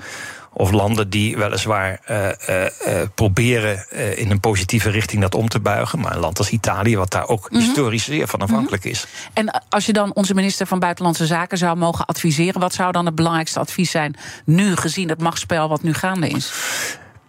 Of 0.54 0.72
landen 0.72 1.10
die 1.10 1.38
weliswaar 1.38 2.00
uh, 2.10 2.26
uh, 2.26 2.64
uh, 2.64 3.02
proberen 3.16 3.86
in 4.18 4.32
een 4.32 4.40
positieve 4.40 4.90
richting 4.90 5.22
dat 5.22 5.36
om 5.36 5.50
te 5.50 5.60
buigen. 5.60 6.00
Maar 6.00 6.14
een 6.14 6.20
land 6.20 6.38
als 6.38 6.50
Italië, 6.50 6.98
wat 6.98 7.12
daar 7.12 7.28
ook 7.28 7.40
mm 7.40 7.58
-hmm. 7.58 7.66
historisch 7.66 8.04
zeer 8.04 8.28
van 8.28 8.40
afhankelijk 8.40 8.84
mm 8.84 8.92
-hmm. 8.92 9.00
is. 9.00 9.08
En 9.34 9.64
als 9.70 9.86
je 9.86 9.94
dan 9.94 10.14
onze 10.14 10.34
minister 10.34 10.68
van 10.68 10.80
Buitenlandse 10.80 11.26
Zaken 11.26 11.58
zou 11.58 11.78
mogen 11.78 12.06
adviseren, 12.06 12.62
wat 12.62 12.74
zou 12.74 12.92
dan 12.92 13.06
het 13.06 13.16
belangrijkste 13.16 13.60
advies 13.60 13.92
zijn 13.92 14.16
nu, 14.46 14.76
gezien 14.76 15.10
het 15.10 15.22
machtsspel 15.22 15.70
wat 15.70 15.84
nu 15.84 15.94
gaande 15.94 16.30
is? 16.30 16.52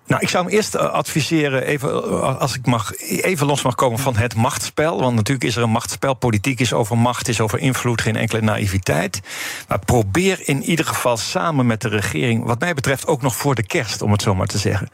Nou, 0.08 0.22
ik 0.22 0.28
zou 0.28 0.44
hem 0.44 0.52
eerst 0.52 0.74
eh, 0.74 0.90
adviseren, 0.90 1.62
even, 1.62 1.88
eh, 1.88 2.38
als 2.38 2.54
ik 2.54 2.66
mag, 2.66 2.96
even 3.00 3.46
los 3.46 3.62
mag 3.62 3.74
komen 3.74 3.98
van 3.98 4.16
het 4.16 4.34
machtsspel. 4.34 5.00
Want 5.00 5.14
natuurlijk 5.14 5.46
is 5.46 5.56
er 5.56 5.62
een 5.62 5.70
machtsspel. 5.70 6.14
Politiek 6.14 6.60
is 6.60 6.72
over 6.72 6.98
macht, 6.98 7.28
is 7.28 7.40
over 7.40 7.58
invloed, 7.58 8.00
geen 8.00 8.16
enkele 8.16 8.40
naïviteit. 8.40 9.20
Maar 9.68 9.78
probeer 9.78 10.40
in 10.44 10.62
ieder 10.62 10.84
geval 10.84 11.16
samen 11.16 11.66
met 11.66 11.80
de 11.80 11.88
regering, 11.88 12.44
wat 12.44 12.60
mij 12.60 12.74
betreft 12.74 13.06
ook 13.06 13.22
nog 13.22 13.36
voor 13.36 13.54
de 13.54 13.66
kerst, 13.66 14.02
om 14.02 14.12
het 14.12 14.22
zo 14.22 14.34
maar 14.34 14.46
te 14.46 14.58
zeggen, 14.58 14.88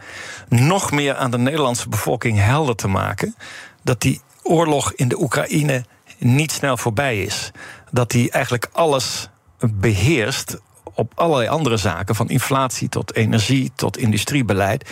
nog 0.49 0.91
meer 0.91 1.15
aan 1.17 1.31
de 1.31 1.39
Nederlandse 1.39 1.89
bevolking 1.89 2.39
helder 2.39 2.77
te 2.77 2.89
maken 2.89 3.35
dat 3.83 4.01
die 4.01 4.21
oorlog 4.43 4.93
in 4.93 5.09
de 5.09 5.21
Oekraïne 5.21 5.85
niet 6.19 6.53
snel 6.53 6.77
voorbij 6.77 7.23
is. 7.23 7.51
Dat 7.91 8.11
die 8.11 8.31
eigenlijk 8.31 8.69
alles 8.73 9.29
beheerst 9.59 10.59
op 10.95 11.13
allerlei 11.15 11.49
andere 11.49 11.77
zaken, 11.77 12.15
van 12.15 12.29
inflatie 12.29 12.89
tot 12.89 13.15
energie 13.15 13.73
tot 13.75 13.97
industriebeleid. 13.97 14.91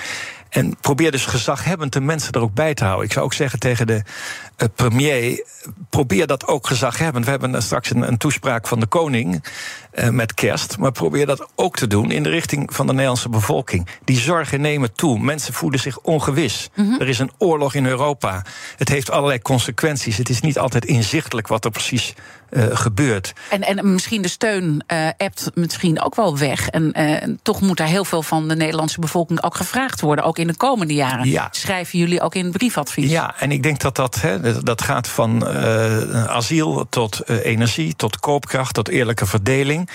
En 0.53 0.77
probeer 0.81 1.11
dus 1.11 1.27
gezaghebbend 1.27 1.93
de 1.93 2.01
mensen 2.01 2.33
er 2.33 2.41
ook 2.41 2.55
bij 2.55 2.75
te 2.75 2.85
houden. 2.85 3.07
Ik 3.07 3.13
zou 3.13 3.25
ook 3.25 3.33
zeggen 3.33 3.59
tegen 3.59 3.87
de 3.87 4.03
uh, 4.63 4.69
premier: 4.75 5.45
probeer 5.91 6.27
dat 6.27 6.47
ook 6.47 6.67
gezaghebbend. 6.67 7.25
We 7.25 7.31
hebben 7.31 7.63
straks 7.63 7.91
een, 7.91 8.09
een 8.09 8.17
toespraak 8.19 8.67
van 8.67 8.81
de 8.81 8.87
koning 8.87 9.45
uh, 9.95 10.09
met 10.09 10.35
kerst. 10.35 10.79
Maar 10.79 10.93
probeer 10.93 11.27
dat 11.27 11.49
ook 11.55 11.77
te 11.77 11.87
doen 11.87 12.11
in 12.11 12.23
de 12.23 12.29
richting 12.29 12.75
van 12.75 12.87
de 12.87 12.93
Nederlandse 12.93 13.29
bevolking. 13.29 13.89
Die 14.05 14.19
zorgen 14.19 14.61
nemen 14.61 14.95
toe. 14.95 15.19
Mensen 15.19 15.55
voelen 15.55 15.81
zich 15.81 15.99
ongewis. 15.99 16.71
Mm 16.75 16.87
-hmm. 16.87 17.01
Er 17.01 17.09
is 17.09 17.19
een 17.19 17.33
oorlog 17.39 17.75
in 17.75 17.87
Europa. 17.87 18.45
Het 18.77 18.89
heeft 18.89 19.11
allerlei 19.11 19.43
consequenties. 19.43 20.17
Het 20.17 20.29
is 20.29 20.41
niet 20.41 20.59
altijd 20.59 20.85
inzichtelijk 20.85 21.49
wat 21.49 21.65
er 21.65 21.71
precies 21.71 22.15
uh, 22.53 22.65
gebeurt. 22.73 23.33
En, 23.51 23.63
en 23.63 23.93
misschien 23.93 24.23
de 24.23 24.29
steun 24.29 24.85
uh, 24.93 25.09
appt 25.17 25.51
misschien 25.55 26.01
ook 26.03 26.15
wel 26.15 26.39
weg. 26.39 26.69
En 26.69 26.93
uh, 27.01 27.35
toch 27.43 27.61
moet 27.61 27.77
daar 27.77 27.87
heel 27.87 28.05
veel 28.05 28.23
van 28.23 28.49
de 28.49 28.57
Nederlandse 28.57 29.01
bevolking 29.01 29.43
ook 29.43 29.57
gevraagd 29.57 30.01
worden. 30.01 30.25
Ook 30.25 30.39
in 30.39 30.47
de 30.47 30.57
komende 30.57 30.95
jaren. 30.95 31.29
Ja. 31.29 31.49
Schrijven 31.51 31.99
jullie 31.99 32.21
ook 32.21 32.35
in 32.35 32.51
briefadvies? 32.51 33.11
Ja, 33.11 33.35
en 33.39 33.51
ik 33.51 33.63
denk 33.63 33.81
dat 33.81 33.97
dat, 33.97 34.21
he, 34.21 34.63
dat 34.63 34.83
gaat 34.83 35.09
van 35.09 35.47
asiel 36.29 36.87
tot 36.89 37.29
energie, 37.29 37.97
tot 37.97 38.21
koopkracht, 38.21 38.75
tot 38.75 38.89
eerlijke 38.89 39.27
verdeling 39.27 39.89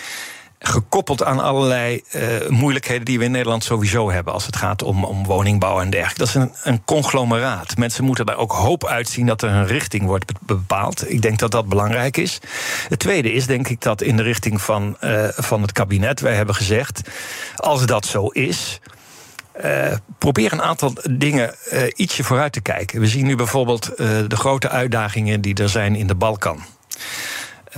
gekoppeld 0.59 1.23
aan 1.23 1.39
allerlei 1.39 2.03
uh, 2.15 2.49
moeilijkheden 2.49 3.05
die 3.05 3.19
we 3.19 3.25
in 3.25 3.31
Nederland 3.31 3.63
sowieso 3.63 4.11
hebben 4.11 4.33
als 4.33 4.45
het 4.45 4.55
gaat 4.55 4.83
om, 4.83 5.03
om 5.03 5.25
woningbouw 5.25 5.79
en 5.79 5.89
dergelijke. 5.89 6.19
Dat 6.19 6.27
is 6.27 6.33
een, 6.35 6.51
een 6.63 6.83
conglomeraat. 6.85 7.77
Mensen 7.77 8.03
moeten 8.03 8.25
daar 8.25 8.37
ook 8.37 8.51
hoop 8.51 8.85
uitzien 8.85 9.25
dat 9.25 9.41
er 9.41 9.49
een 9.49 9.67
richting 9.67 10.05
wordt 10.05 10.31
bepaald. 10.39 11.11
Ik 11.11 11.21
denk 11.21 11.39
dat 11.39 11.51
dat 11.51 11.69
belangrijk 11.69 12.17
is. 12.17 12.39
Het 12.89 12.99
tweede 12.99 13.31
is, 13.31 13.45
denk 13.45 13.67
ik, 13.67 13.81
dat 13.81 14.01
in 14.01 14.15
de 14.17 14.23
richting 14.23 14.61
van, 14.61 14.97
uh, 15.01 15.27
van 15.31 15.61
het 15.61 15.71
kabinet, 15.71 16.19
wij 16.19 16.35
hebben 16.35 16.55
gezegd, 16.55 17.01
als 17.55 17.85
dat 17.85 18.05
zo 18.05 18.27
is. 18.27 18.79
Uh, 19.65 19.93
probeer 20.17 20.53
een 20.53 20.61
aantal 20.61 20.93
dingen 21.11 21.55
ietsje 21.95 22.23
vooruit 22.23 22.53
te 22.53 22.61
kijken. 22.61 22.99
We 22.99 23.07
zien 23.07 23.25
nu 23.25 23.35
bijvoorbeeld 23.35 23.97
de 23.97 24.35
grote 24.35 24.69
uitdagingen 24.69 25.41
die 25.41 25.55
er 25.55 25.69
zijn 25.69 25.95
in 25.95 26.07
de 26.07 26.15
Balkan. 26.15 26.63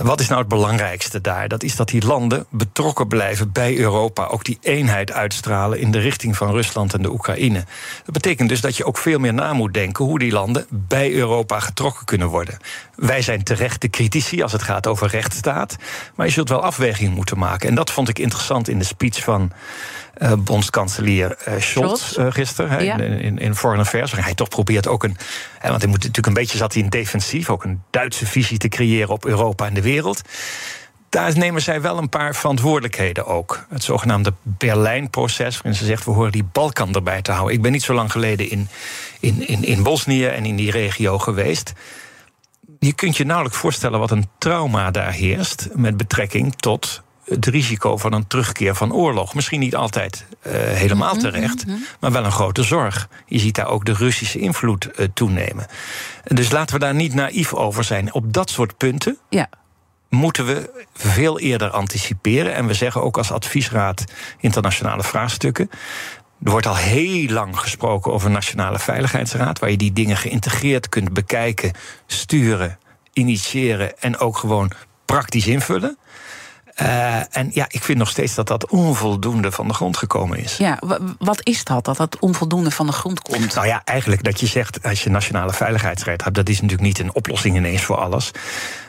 Wat 0.02 0.20
is 0.20 0.28
nou 0.28 0.40
het 0.40 0.48
belangrijkste 0.48 1.20
daar? 1.20 1.48
Dat 1.48 1.62
is 1.62 1.76
dat 1.76 1.88
die 1.88 2.06
landen 2.06 2.46
betrokken 2.50 3.08
blijven 3.08 3.52
bij 3.52 3.76
Europa. 3.76 4.26
Ook 4.26 4.44
die 4.44 4.58
eenheid 4.60 5.12
uitstralen 5.12 5.78
in 5.78 5.90
de 5.90 5.98
richting 5.98 6.36
van 6.36 6.50
Rusland 6.50 6.94
en 6.94 7.02
de 7.02 7.10
Oekraïne. 7.10 7.64
Dat 8.04 8.12
betekent 8.12 8.48
dus 8.48 8.60
dat 8.60 8.76
je 8.76 8.84
ook 8.84 8.98
veel 8.98 9.18
meer 9.18 9.34
na 9.34 9.52
moet 9.52 9.74
denken 9.74 10.04
hoe 10.04 10.18
die 10.18 10.32
landen 10.32 10.66
bij 10.68 11.12
Europa 11.12 11.60
getrokken 11.60 12.04
kunnen 12.04 12.28
worden. 12.28 12.58
Wij 12.94 13.22
zijn 13.22 13.42
terecht 13.42 13.80
de 13.80 13.90
critici 13.90 14.42
als 14.42 14.52
het 14.52 14.62
gaat 14.62 14.86
over 14.86 15.08
rechtsstaat. 15.08 15.76
Maar 16.14 16.26
je 16.26 16.32
zult 16.32 16.48
wel 16.48 16.62
afwegingen 16.62 17.12
moeten 17.12 17.38
maken. 17.38 17.68
En 17.68 17.74
dat 17.74 17.90
vond 17.90 18.08
ik 18.08 18.18
interessant 18.18 18.68
in 18.68 18.78
de 18.78 18.84
speech 18.84 19.22
van 19.22 19.52
uh, 20.22 20.32
bondskanselier 20.38 21.36
uh, 21.48 21.54
Scholz 21.58 22.16
uh, 22.16 22.26
gisteren 22.28 22.84
ja. 22.84 22.98
in, 22.98 23.20
in, 23.20 23.38
in 23.38 23.54
Foreign 23.54 23.82
Affairs. 23.82 24.12
Waar 24.12 24.24
hij 24.24 24.34
toch 24.34 24.48
probeert 24.48 24.88
ook 24.88 25.04
een. 25.04 25.16
want 25.62 25.80
hij 25.82 25.90
moet 25.90 25.98
natuurlijk 25.98 26.26
een 26.26 26.32
beetje 26.32 26.58
zat 26.58 26.72
hij 26.72 26.82
in 26.82 26.88
defensief, 26.88 27.50
ook 27.50 27.64
een 27.64 27.82
Duitse 27.90 28.26
visie 28.26 28.58
te 28.58 28.68
creëren 28.68 29.08
op 29.08 29.24
Europa 29.24 29.66
en 29.66 29.74
de 29.74 29.82
wereld. 29.82 30.22
Daar 31.08 31.38
nemen 31.38 31.62
zij 31.62 31.80
wel 31.80 31.98
een 31.98 32.08
paar 32.08 32.34
verantwoordelijkheden 32.34 33.26
ook. 33.26 33.66
Het 33.68 33.84
zogenaamde 33.84 34.32
Berlijn-proces, 34.42 35.54
waarin 35.54 35.74
ze 35.74 35.84
zegt: 35.84 36.04
we 36.04 36.10
horen 36.10 36.32
die 36.32 36.44
Balkan 36.44 36.94
erbij 36.94 37.22
te 37.22 37.32
houden. 37.32 37.54
Ik 37.54 37.62
ben 37.62 37.72
niet 37.72 37.82
zo 37.82 37.94
lang 37.94 38.12
geleden 38.12 38.50
in, 38.50 38.68
in, 39.20 39.48
in, 39.48 39.64
in 39.64 39.82
Bosnië 39.82 40.26
en 40.26 40.44
in 40.44 40.56
die 40.56 40.70
regio 40.70 41.18
geweest. 41.18 41.72
Je 42.78 42.92
kunt 42.92 43.16
je 43.16 43.24
nauwelijks 43.24 43.58
voorstellen 43.58 43.98
wat 43.98 44.10
een 44.10 44.28
trauma 44.38 44.90
daar 44.90 45.12
heerst 45.12 45.68
met 45.72 45.96
betrekking 45.96 46.54
tot 46.56 47.02
het 47.30 47.46
risico 47.46 47.96
van 47.96 48.12
een 48.12 48.26
terugkeer 48.26 48.74
van 48.74 48.92
oorlog. 48.92 49.34
Misschien 49.34 49.60
niet 49.60 49.76
altijd 49.76 50.26
uh, 50.46 50.52
helemaal 50.52 51.14
mhm, 51.14 51.20
terecht, 51.20 51.66
mm 51.66 51.72
-hmm. 51.72 51.84
maar 52.00 52.12
wel 52.12 52.24
een 52.24 52.32
grote 52.32 52.62
zorg. 52.62 53.08
Je 53.26 53.38
ziet 53.38 53.54
daar 53.54 53.68
ook 53.68 53.84
de 53.84 53.92
Russische 53.92 54.38
invloed 54.38 54.88
uh, 54.96 55.06
toenemen. 55.14 55.66
Dus 56.24 56.50
laten 56.50 56.74
we 56.74 56.80
daar 56.80 56.94
niet 56.94 57.14
naïef 57.14 57.54
over 57.54 57.84
zijn. 57.84 58.14
Op 58.14 58.32
dat 58.32 58.50
soort 58.50 58.76
punten 58.76 59.18
ja. 59.28 59.48
moeten 60.08 60.46
we 60.46 60.86
veel 60.94 61.38
eerder 61.38 61.70
anticiperen. 61.70 62.54
En 62.54 62.66
we 62.66 62.74
zeggen 62.74 63.02
ook 63.02 63.16
als 63.16 63.32
adviesraad 63.32 64.04
internationale 64.38 65.02
vraagstukken 65.02 65.70
Er 66.44 66.50
wordt 66.50 66.66
al 66.66 66.76
heel 66.76 67.28
lang 67.28 67.58
gesproken 67.58 68.12
over 68.12 68.26
een 68.26 68.32
nationale 68.32 68.78
veiligheidsraad, 68.78 69.58
waar 69.58 69.70
je 69.70 69.76
die 69.76 69.92
dingen 69.92 70.16
geïntegreerd 70.16 70.88
kunt 70.88 71.12
bekijken, 71.12 71.72
sturen, 72.06 72.78
initiëren 73.12 74.00
en 74.00 74.18
ook 74.18 74.36
gewoon 74.36 74.72
praktisch 75.04 75.46
invullen. 75.46 75.98
Uh, 76.82 77.36
en 77.36 77.50
ja, 77.52 77.66
ik 77.68 77.82
vind 77.82 77.98
nog 77.98 78.08
steeds 78.08 78.34
dat 78.34 78.46
dat 78.46 78.68
onvoldoende 78.68 79.52
van 79.52 79.68
de 79.68 79.74
grond 79.74 79.96
gekomen 79.96 80.38
is. 80.38 80.56
Ja, 80.56 80.78
wat 81.18 81.40
is 81.42 81.64
dat, 81.64 81.84
dat 81.84 81.96
dat 81.96 82.18
onvoldoende 82.18 82.70
van 82.70 82.86
de 82.86 82.92
grond 82.92 83.22
komt? 83.22 83.54
Nou 83.54 83.66
ja, 83.66 83.82
eigenlijk 83.84 84.22
dat 84.24 84.40
je 84.40 84.46
zegt, 84.46 84.82
als 84.82 85.02
je 85.02 85.10
nationale 85.10 85.52
veiligheidsraad 85.52 86.24
hebt... 86.24 86.36
dat 86.36 86.48
is 86.48 86.54
natuurlijk 86.54 86.88
niet 86.88 86.98
een 86.98 87.14
oplossing 87.14 87.56
ineens 87.56 87.82
voor 87.82 87.96
alles. 87.96 88.30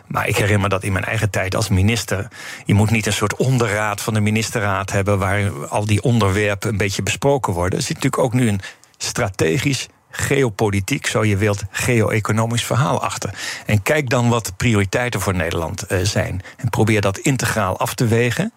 Maar 0.07 0.27
ik 0.27 0.35
herinner 0.35 0.61
me 0.61 0.69
dat 0.69 0.83
in 0.83 0.91
mijn 0.91 1.05
eigen 1.05 1.29
tijd 1.29 1.55
als 1.55 1.69
minister. 1.69 2.27
Je 2.65 2.73
moet 2.73 2.91
niet 2.91 3.05
een 3.05 3.13
soort 3.13 3.35
onderraad 3.35 4.01
van 4.01 4.13
de 4.13 4.19
ministerraad 4.19 4.91
hebben 4.91 5.19
waar 5.19 5.67
al 5.67 5.85
die 5.85 6.01
onderwerpen 6.01 6.69
een 6.69 6.77
beetje 6.77 7.03
besproken 7.03 7.53
worden. 7.53 7.79
Er 7.79 7.85
zit 7.85 7.95
natuurlijk 7.95 8.23
ook 8.23 8.33
nu 8.33 8.47
een 8.47 8.61
strategisch 8.97 9.87
geopolitiek, 10.11 11.07
zo 11.07 11.23
je 11.23 11.37
wilt, 11.37 11.63
geo-economisch 11.69 12.65
verhaal 12.65 13.03
achter. 13.03 13.33
En 13.65 13.81
kijk 13.81 14.09
dan 14.09 14.29
wat 14.29 14.45
de 14.45 14.53
prioriteiten 14.57 15.21
voor 15.21 15.35
Nederland 15.35 15.91
uh, 15.91 15.99
zijn. 16.03 16.41
En 16.57 16.69
probeer 16.69 17.01
dat 17.01 17.17
integraal 17.17 17.77
af 17.77 17.93
te 17.93 18.07
wegen. 18.07 18.53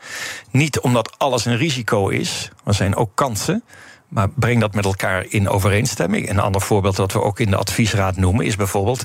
Niet 0.50 0.80
omdat 0.80 1.18
alles 1.18 1.44
een 1.44 1.56
risico 1.56 2.08
is, 2.08 2.50
er 2.64 2.74
zijn 2.74 2.96
ook 2.96 3.10
kansen. 3.14 3.62
Maar 4.14 4.28
breng 4.28 4.60
dat 4.60 4.74
met 4.74 4.84
elkaar 4.84 5.24
in 5.28 5.48
overeenstemming. 5.48 6.30
Een 6.30 6.38
ander 6.38 6.60
voorbeeld 6.60 6.96
dat 6.96 7.12
we 7.12 7.22
ook 7.22 7.40
in 7.40 7.50
de 7.50 7.56
adviesraad 7.56 8.16
noemen, 8.16 8.44
is 8.44 8.56
bijvoorbeeld 8.56 9.04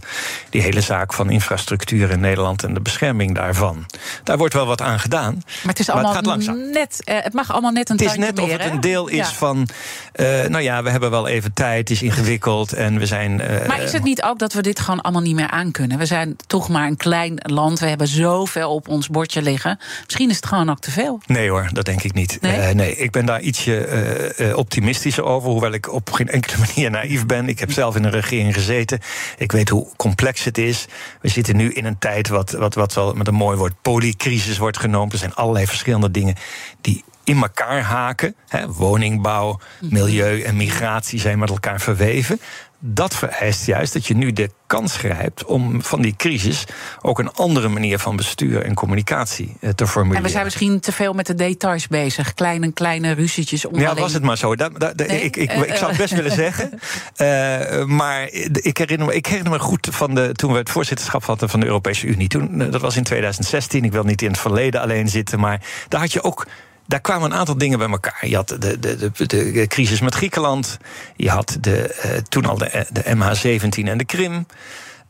die 0.50 0.62
hele 0.62 0.82
zaak 0.82 1.13
van 1.13 1.30
infrastructuur 1.30 2.10
in 2.10 2.20
Nederland 2.20 2.63
en 2.63 2.74
de 2.74 2.80
bescherming 2.80 3.36
daarvan. 3.36 3.86
Daar 4.24 4.38
wordt 4.38 4.54
wel 4.54 4.66
wat 4.66 4.82
aan 4.82 5.00
gedaan. 5.00 5.34
Maar 5.34 5.72
het 5.72 5.80
is 5.80 5.89
allemaal 5.89 6.16
het 6.16 6.72
net. 6.74 7.01
Uh, 7.06 7.16
het 7.22 7.34
mag 7.34 7.51
allemaal 7.51 7.72
net 7.72 7.89
een 7.89 7.98
Het 7.98 8.06
is 8.06 8.18
net 8.18 8.39
of 8.39 8.51
het 8.51 8.66
een 8.66 8.80
deel 8.80 9.08
is 9.08 9.28
van. 9.28 9.68
Uh, 10.16 10.46
nou 10.46 10.63
ja, 10.63 10.84
we 10.84 10.89
hebben 10.89 11.10
wel 11.12 11.28
even 11.28 11.54
tijd, 11.54 11.80
het 11.80 11.89
is 11.89 12.01
ingewikkeld 12.01 12.74
en 12.74 13.00
we 13.00 13.06
zijn. 13.06 13.32
Uh, 13.32 13.68
maar 13.68 13.82
is 13.82 13.92
het 13.92 14.04
niet 14.04 14.22
ook 14.22 14.39
dat 14.39 14.54
we 14.54 14.62
dit 14.62 14.80
gewoon 14.80 15.01
allemaal 15.01 15.22
niet 15.22 15.36
meer 15.36 15.50
aankunnen? 15.50 15.98
We 15.98 16.06
zijn 16.06 16.36
toch 16.48 16.70
maar 16.70 16.88
een 16.88 16.98
klein 16.98 17.34
land. 17.38 17.80
We 17.80 17.88
hebben 17.88 18.08
zoveel 18.08 18.74
op 18.74 18.88
ons 18.88 19.08
bordje 19.08 19.42
liggen. 19.42 19.80
Misschien 20.06 20.30
is 20.30 20.36
het 20.36 20.46
gewoon 20.46 20.70
ook 20.70 20.80
te 20.80 20.92
veel. 20.92 21.22
Nee 21.25 21.50
hoor, 21.50 21.70
dat 21.72 21.86
denk 21.86 22.04
ik 22.04 22.13
niet. 22.13 22.38
Nee, 22.42 22.74
nee 22.74 22.96
ik 22.96 23.12
ben 23.12 23.25
daar 23.25 23.42
ietsje 23.42 24.54
optimistisch 24.56 24.98
over, 25.22 25.50
hoewel 25.50 25.72
ik 25.72 25.94
op 25.94 26.12
geen 26.12 26.29
enkele 26.29 26.58
manier 26.65 26.91
naïef 26.91 27.25
ben. 27.25 27.48
Ik 27.48 27.60
heb 27.60 27.72
zelf 27.72 27.96
in 27.96 28.03
een 28.03 28.12
regering 28.12 28.53
gezeten. 28.53 29.00
Ik 29.38 29.51
weet 29.51 29.70
hoe 29.70 29.88
complex 29.98 30.44
het 30.44 30.58
is. 30.58 30.88
We 31.22 31.27
zitten 31.27 31.56
nu 31.56 31.72
in 31.72 31.86
een 31.86 31.98
tijd 31.98 32.27
wat, 32.27 32.51
wat, 32.51 32.74
wat 32.74 32.94
wel 32.94 33.13
met 33.13 33.27
een 33.27 33.34
mooi 33.34 33.58
woord 33.58 33.82
polycrisis 33.82 34.58
wordt 34.58 34.79
genoemd. 34.79 35.12
Er 35.12 35.18
zijn 35.18 35.36
allerlei 35.36 35.68
verschillende 35.68 36.12
dingen 36.12 36.36
die 36.82 37.03
in 37.24 37.41
elkaar 37.41 37.82
haken. 37.82 38.36
woningbouw, 38.68 39.60
milieu 39.79 40.41
en 40.41 40.56
migratie 40.56 41.20
zijn 41.20 41.39
met 41.39 41.50
elkaar 41.50 41.82
verweven 41.82 42.39
dat 42.80 43.16
vereist 43.16 43.66
juist 43.66 43.94
dat 43.94 44.06
je 44.06 44.16
nu 44.16 44.34
de 44.34 44.50
kans 44.68 44.98
grijpt 44.98 45.46
om 45.46 45.84
van 45.84 46.02
die 46.02 46.14
crisis 46.18 46.66
ook 47.02 47.20
een 47.20 47.32
andere 47.32 47.68
manier 47.68 48.00
van 48.00 48.16
bestuur 48.16 48.64
en 48.64 48.74
communicatie 48.74 49.56
eh, 49.60 49.70
te 49.70 49.88
formuleren. 49.88 50.18
En 50.18 50.24
we 50.24 50.30
zijn 50.30 50.44
misschien 50.44 50.80
te 50.80 50.92
veel 50.92 51.14
met 51.14 51.26
de 51.26 51.36
details 51.36 51.88
bezig, 51.88 52.34
kleine, 52.34 52.72
kleine 52.72 53.12
ruzietjes 53.12 53.66
onderling. 53.66 53.96
Ja, 53.96 54.02
was 54.02 54.14
het 54.14 54.24
maar 54.24 54.38
zo. 54.38 54.56
Dat, 54.56 54.80
dat, 54.80 55.02
ik, 55.02 55.36
ik, 55.36 55.52
ik, 55.52 55.76
zou 55.76 55.90
het 55.90 55.98
best 55.98 56.14
willen 56.14 56.32
zeggen. 56.32 56.80
Uh, 57.18 57.86
maar 58.00 58.30
ik 58.52 58.78
herinner, 58.78 59.08
me, 59.08 59.16
ik 59.16 59.26
herinner 59.26 59.52
me 59.52 59.60
goed 59.60 59.88
van 59.92 60.16
de, 60.16 60.32
toen 60.32 60.52
we 60.52 60.58
het 60.58 60.70
voorzitterschap 60.70 61.24
hadden 61.24 61.50
van 61.50 61.60
de 61.60 61.66
Europese 61.66 62.08
Unie. 62.08 62.28
Toen, 62.28 62.62
eh, 62.62 62.72
dat 62.72 62.82
was 62.82 62.96
in 62.96 63.04
2016. 63.04 63.84
Ik 63.84 63.92
wil 63.92 64.04
niet 64.04 64.22
in 64.22 64.32
het 64.32 64.40
verleden 64.40 64.82
alleen 64.82 65.08
zitten, 65.08 65.40
maar 65.40 65.62
daar 65.88 66.00
had 66.00 66.14
je 66.14 66.24
ook 66.24 66.48
daar 66.89 67.01
kwamen 67.01 67.31
een 67.31 67.38
aantal 67.38 67.58
dingen 67.58 67.77
bij 67.77 67.89
elkaar. 67.89 68.27
Je 68.27 68.36
had 68.36 68.48
de, 68.48 68.79
de, 68.79 68.98
de, 68.98 69.51
de 69.51 69.67
crisis 69.67 70.01
met 70.01 70.15
Griekenland. 70.15 70.77
Je 71.15 71.29
had 71.29 71.58
de, 71.62 72.01
uh, 72.05 72.12
toen 72.29 72.46
al 72.46 72.58
de, 72.58 72.86
de 72.91 73.03
MH17 73.03 73.84
en 73.84 73.98
de 73.98 74.05
Krim. 74.05 74.46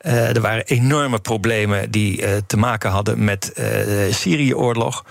Uh, 0.02 0.36
er 0.36 0.42
waren 0.42 0.66
enorme 0.66 1.20
problemen 1.20 1.92
die 1.92 2.46
te 2.46 2.58
maken 2.58 2.90
hadden 2.90 3.24
met 3.24 3.52
de 3.56 4.10
Syrië-oorlog. 4.12 5.06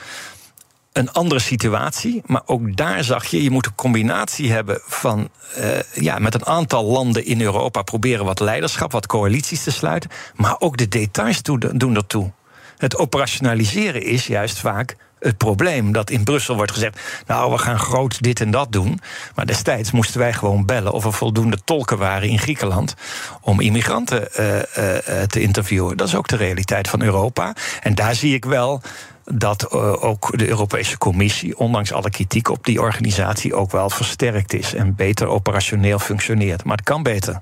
Een 0.92 1.12
andere 1.12 1.40
situatie, 1.40 2.22
maar 2.26 2.42
ook 2.46 2.76
daar 2.76 3.04
zag 3.04 3.26
je, 3.26 3.42
je 3.42 3.50
moet 3.50 3.66
een 3.66 3.75
combinatie 3.75 4.52
hebben 4.52 4.80
van 4.87 5.28
ja, 5.92 6.18
met 6.18 6.34
een 6.34 6.46
aantal 6.46 6.84
landen 6.84 7.25
in 7.25 7.40
Europa 7.40 7.82
proberen 7.82 8.25
wat 8.25 8.40
leiderschap, 8.40 8.92
wat 8.92 9.06
coalities 9.06 9.62
te 9.62 9.70
sluiten, 9.70 10.10
maar 10.34 10.56
ook 10.58 10.76
de 10.76 10.88
details 10.88 11.42
doen 11.42 11.96
ertoe. 11.96 12.32
Het 12.76 12.96
operationaliseren 12.96 14.02
is 14.02 14.26
juist 14.26 14.58
vaak 14.58 14.96
het 15.20 15.37
probleem 15.37 15.92
dat 15.92 16.10
in 16.10 16.25
Brussel 16.25 16.56
wordt 16.56 16.72
gezegd: 16.72 17.00
Nou, 17.26 17.52
we 17.52 17.58
gaan 17.58 17.78
groot 17.78 18.22
dit 18.22 18.40
en 18.40 18.50
dat 18.50 18.72
doen. 18.72 19.00
Maar 19.35 19.46
destijds 19.46 19.90
moesten 19.90 20.20
wij 20.20 20.33
gewoon 20.33 20.66
bellen 20.66 20.92
of 20.92 21.04
er 21.04 21.12
voldoende 21.12 21.59
tolken 21.64 21.98
waren 21.98 22.28
in 22.28 22.38
Griekenland 22.38 22.94
om 23.40 23.61
immigranten 23.61 24.28
uh, 24.38 24.57
uh, 24.57 24.62
te 25.22 25.40
interviewen. 25.40 25.96
Dat 25.96 26.09
is 26.09 26.14
ook 26.14 26.28
de 26.28 26.37
realiteit 26.37 26.88
van 26.88 27.02
Europa. 27.02 27.54
En 27.83 27.94
daar 27.94 28.14
zie 28.14 28.35
ik 28.35 28.44
wel 28.44 28.83
dat 29.24 29.70
ook 30.00 30.38
de 30.38 30.48
Europese 30.48 30.98
Commissie, 30.98 31.59
ondanks 31.59 31.92
alle 31.92 32.11
kritiek 32.11 32.48
op 32.48 32.64
die 32.64 32.81
organisatie, 32.81 33.54
ook 33.54 33.70
wel 33.70 33.90
versterkt 33.90 34.54
is 34.54 34.74
en 34.74 34.94
beter 34.94 35.26
operationeel 35.26 35.98
functioneert. 35.98 36.64
Maar 36.64 36.76
het 36.76 36.87
kan 36.87 37.02
beter. 37.02 37.40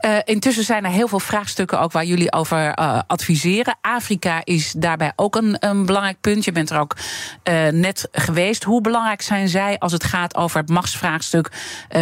Uh, 0.00 0.16
intussen 0.24 0.64
zijn 0.64 0.84
er 0.84 0.90
heel 0.90 1.08
veel 1.08 1.20
vraagstukken 1.20 1.80
ook 1.80 1.92
waar 1.92 2.04
jullie 2.04 2.32
over 2.32 2.78
uh, 2.78 2.98
adviseren. 3.06 3.78
Afrika 3.80 4.40
is 4.44 4.72
daarbij 4.76 5.12
ook 5.16 5.36
een, 5.36 5.56
een, 5.60 5.86
belangrijk 5.86 6.20
punt. 6.20 6.44
Je 6.44 6.52
bent 6.52 6.70
er 6.70 6.78
ook 6.78 6.96
uh, 7.44 7.68
net 7.68 8.08
geweest. 8.12 8.64
Hoe 8.64 8.80
belangrijk 8.80 9.22
zijn 9.22 9.48
zij 9.48 9.78
als 9.78 9.92
het 9.92 10.04
gaat 10.04 10.36
over 10.36 10.60
het 10.60 10.68
machtsvraagstuk 10.68 11.50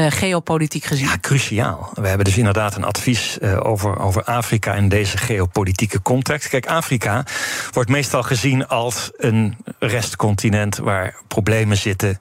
geopolitiek 0.08 0.84
gezien? 0.84 1.06
Ja, 1.06 1.18
cruciaal. 1.20 1.90
We 1.94 2.08
hebben 2.08 2.24
dus 2.24 2.36
inderdaad 2.36 2.76
een 2.76 2.84
advies 2.84 3.40
over, 3.40 3.98
over 3.98 4.24
Afrika 4.24 4.74
in 4.74 4.88
deze 4.88 5.18
geopolitieke 5.18 6.02
context. 6.02 6.48
Kijk, 6.48 6.66
Afrika 6.66 7.24
wordt 7.72 7.90
meestal 7.90 8.22
gezien 8.22 8.66
als 8.66 9.10
een 9.16 9.56
restcontinent 9.78 10.76
waar 10.76 11.16
problemen 11.28 11.76
zitten 11.76 12.20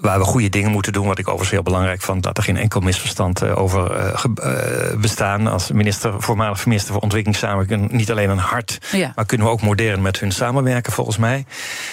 waar 0.00 0.18
we 0.18 0.24
goede 0.24 0.48
dingen 0.48 0.70
moeten 0.70 0.92
doen. 0.92 1.06
Wat 1.06 1.18
ik 1.18 1.26
overigens 1.26 1.50
heel 1.50 1.62
belangrijk 1.62 2.02
vond, 2.02 2.22
dat 2.22 2.36
er 2.36 2.42
geen 2.42 2.56
enkel 2.56 2.80
misverstand 2.80 3.42
uh, 3.42 3.58
over 3.58 3.96
uh, 3.96 5.00
bestaan. 5.00 5.46
Als 5.46 5.70
minister, 5.70 6.22
voormalig 6.22 6.66
minister 6.66 6.92
voor 6.92 7.02
ontwikkelingssamenwerking, 7.02 7.90
niet 7.90 8.10
alleen 8.10 8.30
een 8.30 8.38
hart, 8.38 8.78
ja. 8.92 9.12
maar 9.14 9.26
kunnen 9.26 9.46
we 9.46 9.52
ook 9.52 9.62
modern 9.62 10.02
met 10.02 10.20
hun 10.20 10.32
samenwerken, 10.32 10.92
volgens 10.92 11.16
mij. 11.16 11.44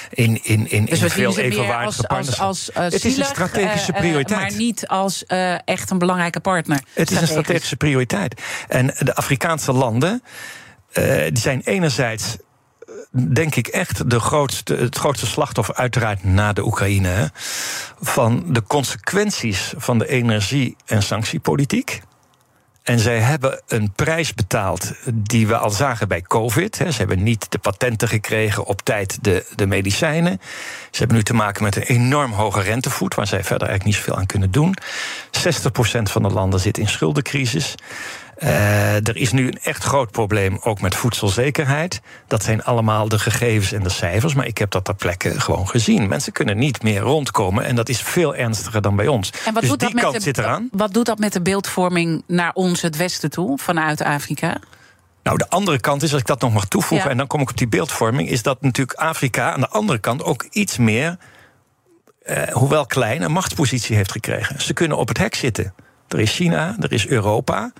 In, 0.09 0.43
in, 0.43 0.71
in, 0.71 0.85
dus 0.85 1.01
in 1.01 1.09
veel 1.09 1.37
evenwaardige 1.37 2.03
partners. 2.03 2.39
Als, 2.39 2.73
als, 2.73 2.91
het 2.93 3.05
is 3.05 3.17
een 3.17 3.25
strategische 3.25 3.91
prioriteit. 3.91 4.39
maar 4.39 4.53
niet 4.53 4.87
als 4.87 5.25
echt 5.65 5.89
een 5.89 5.99
belangrijke 5.99 6.39
partner. 6.39 6.79
Het 6.93 7.11
is 7.11 7.21
een 7.21 7.27
strategische 7.27 7.75
prioriteit. 7.75 8.41
En 8.67 8.93
de 8.99 9.15
Afrikaanse 9.15 9.71
landen. 9.71 10.23
die 11.29 11.39
zijn 11.39 11.61
enerzijds 11.63 12.37
denk 13.33 13.55
ik 13.55 13.67
echt 13.67 14.09
de 14.09 14.19
grootste, 14.19 14.75
het 14.75 14.97
grootste 14.97 15.25
slachtoffer, 15.25 15.75
uiteraard 15.75 16.23
na 16.23 16.53
de 16.53 16.65
Oekraïne, 16.65 17.31
van 17.99 18.43
de 18.47 18.63
consequenties 18.63 19.73
van 19.77 19.97
de 19.97 20.07
energie- 20.07 20.75
en 20.85 21.03
sanctiepolitiek. 21.03 22.01
En 22.87 22.99
zij 22.99 23.19
hebben 23.19 23.61
een 23.67 23.91
prijs 23.91 24.33
betaald 24.33 24.91
die 25.13 25.47
we 25.47 25.57
al 25.57 25.69
zagen 25.69 26.07
bij 26.07 26.21
COVID. 26.21 26.75
Ze 26.75 26.97
hebben 26.97 27.23
niet 27.23 27.51
de 27.51 27.57
patenten 27.57 28.07
gekregen 28.07 28.65
op 28.65 28.81
tijd 28.81 29.17
de, 29.21 29.45
de 29.55 29.65
medicijnen. 29.65 30.41
Ze 30.91 30.97
hebben 30.97 31.17
nu 31.17 31.23
te 31.23 31.33
maken 31.33 31.63
met 31.63 31.75
een 31.75 31.81
enorm 31.81 32.31
hoge 32.31 32.61
rentevoet, 32.61 33.15
waar 33.15 33.27
zij 33.27 33.43
verder 33.43 33.67
eigenlijk 33.67 33.83
niet 33.83 34.05
zoveel 34.05 34.19
aan 34.21 34.25
kunnen 34.25 34.51
doen. 34.51 34.75
60% 35.31 36.01
van 36.03 36.23
de 36.23 36.29
landen 36.29 36.59
zit 36.59 36.77
in 36.77 36.87
schuldencrisis. 36.87 37.75
Uh, 38.43 38.95
er 38.95 39.15
is 39.15 39.31
nu 39.31 39.47
een 39.47 39.59
echt 39.63 39.83
groot 39.83 40.11
probleem 40.11 40.57
ook 40.61 40.81
met 40.81 40.95
voedselzekerheid. 40.95 42.01
Dat 42.27 42.43
zijn 42.43 42.63
allemaal 42.63 43.07
de 43.07 43.19
gegevens 43.19 43.71
en 43.71 43.83
de 43.83 43.89
cijfers, 43.89 44.33
maar 44.33 44.45
ik 44.45 44.57
heb 44.57 44.71
dat 44.71 44.85
ter 44.85 44.95
plekke 44.95 45.39
gewoon 45.39 45.67
gezien. 45.67 46.07
Mensen 46.07 46.31
kunnen 46.31 46.57
niet 46.57 46.83
meer 46.83 46.99
rondkomen 46.99 47.65
en 47.65 47.75
dat 47.75 47.89
is 47.89 48.01
veel 48.01 48.35
ernstiger 48.35 48.81
dan 48.81 48.95
bij 48.95 49.07
ons. 49.07 49.31
En 49.45 49.53
wat 49.53 49.61
dus 49.61 49.69
doet 49.69 49.79
die 49.79 49.91
dat 49.91 50.01
kant 50.01 50.13
de, 50.13 50.21
zit 50.21 50.37
eraan. 50.37 50.69
Wat 50.71 50.93
doet 50.93 51.05
dat 51.05 51.19
met 51.19 51.33
de 51.33 51.41
beeldvorming 51.41 52.23
naar 52.27 52.51
ons, 52.53 52.81
het 52.81 52.97
westen 52.97 53.29
toe, 53.29 53.57
vanuit 53.57 54.01
Afrika? 54.01 54.57
Nou, 55.23 55.37
de 55.37 55.49
andere 55.49 55.79
kant 55.79 56.03
is, 56.03 56.11
als 56.11 56.21
ik 56.21 56.27
dat 56.27 56.41
nog 56.41 56.53
mag 56.53 56.65
toevoegen, 56.65 57.09
en 57.09 57.17
dan 57.17 57.27
kom 57.27 57.41
ik 57.41 57.49
op 57.49 57.57
die 57.57 57.67
beeldvorming, 57.67 58.29
is 58.29 58.43
dat 58.43 58.61
natuurlijk 58.61 58.99
Afrika 58.99 59.53
aan 59.53 59.59
de 59.59 59.69
andere 59.69 59.99
kant 59.99 60.23
ook 60.23 60.47
iets 60.51 60.77
meer, 60.77 61.17
eh, 62.23 62.43
hoewel 62.43 62.85
klein, 62.85 63.21
een 63.21 63.31
machtspositie 63.31 63.95
heeft 63.95 64.11
gekregen. 64.11 64.61
Ze 64.61 64.73
kunnen 64.73 64.97
op 64.97 65.07
het 65.07 65.17
hek 65.17 65.35
zitten. 65.35 65.73
Er 66.07 66.19
is 66.19 66.35
China, 66.35 66.75
er 66.79 66.91
is 66.91 67.07
Europa. 67.07 67.71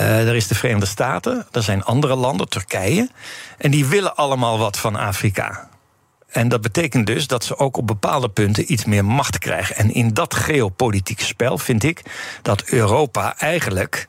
Uh, 0.00 0.28
er 0.28 0.34
is 0.34 0.46
de 0.46 0.54
Verenigde 0.54 0.86
Staten, 0.86 1.46
er 1.52 1.62
zijn 1.62 1.84
andere 1.84 2.14
landen, 2.14 2.48
Turkije. 2.48 3.08
En 3.58 3.70
die 3.70 3.86
willen 3.86 4.16
allemaal 4.16 4.58
wat 4.58 4.78
van 4.78 4.96
Afrika. 4.96 5.68
En 6.28 6.48
dat 6.48 6.60
betekent 6.60 7.06
dus 7.06 7.26
dat 7.26 7.44
ze 7.44 7.58
ook 7.58 7.76
op 7.76 7.86
bepaalde 7.86 8.28
punten 8.28 8.72
iets 8.72 8.84
meer 8.84 9.04
macht 9.04 9.38
krijgen. 9.38 9.76
En 9.76 9.94
in 9.94 10.14
dat 10.14 10.34
geopolitieke 10.34 11.24
spel 11.24 11.58
vind 11.58 11.82
ik 11.82 12.02
dat 12.42 12.62
Europa 12.62 13.38
eigenlijk 13.38 14.08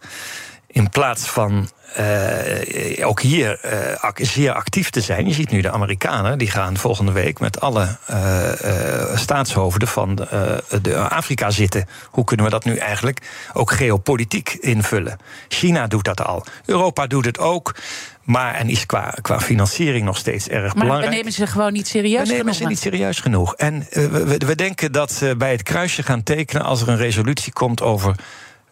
in 0.78 0.90
plaats 0.90 1.26
van 1.26 1.70
uh, 2.00 3.08
ook 3.08 3.22
hier 3.22 3.60
uh, 3.66 4.10
zeer 4.16 4.52
actief 4.52 4.90
te 4.90 5.02
zijn. 5.02 5.28
Je 5.28 5.34
ziet 5.34 5.52
nu 5.52 5.62
de 5.62 5.72
Amerikanen, 5.72 6.38
die 6.38 6.52
gaan 6.52 6.78
volgende 6.78 7.12
week 7.12 7.40
met 7.40 7.60
alle 7.60 7.98
uh, 8.12 9.18
staatshoofden 9.18 9.88
van 9.88 10.16
de, 10.16 10.64
de 10.82 10.98
Afrika 10.98 11.50
zitten. 11.50 11.86
Hoe 12.10 12.24
kunnen 12.24 12.46
we 12.46 12.52
dat 12.52 12.66
nu 12.66 12.76
eigenlijk 12.76 13.22
ook 13.54 13.72
geopolitiek 13.72 14.58
invullen? 14.60 15.18
China 15.48 15.88
doet 15.88 16.04
dat 16.04 16.24
al. 16.24 16.46
Europa 16.66 17.08
doet 17.08 17.26
het 17.26 17.40
ook. 17.40 17.76
Maar 18.24 18.54
en 18.54 18.70
is 18.70 18.86
qua, 18.86 19.14
qua 19.22 19.40
financiering 19.40 20.06
nog 20.06 20.18
steeds 20.18 20.48
erg 20.48 20.74
maar 20.74 20.84
belangrijk. 20.84 21.10
we 21.10 21.16
nemen 21.16 21.32
ze 21.32 21.48
gewoon 21.48 21.74
niet 21.74 21.88
serieus 21.88 22.30
We 22.30 22.36
nemen 22.36 22.54
ze 22.54 22.66
niet 22.66 22.80
serieus 22.80 23.20
genoeg. 23.20 23.56
En 23.56 23.88
we, 23.90 24.38
we, 24.38 24.56
denken 24.56 24.92
dat 24.92 25.12
ze 25.12 25.36
bij 25.38 25.52
het 25.52 25.64
kruisje 25.64 26.04
gaan 26.04 26.24
tekenen 26.24 26.64
als 26.64 26.82
er 26.82 26.90
een 26.90 26.98
resolutie 26.98 27.54
komt 27.54 27.82
over 27.82 28.16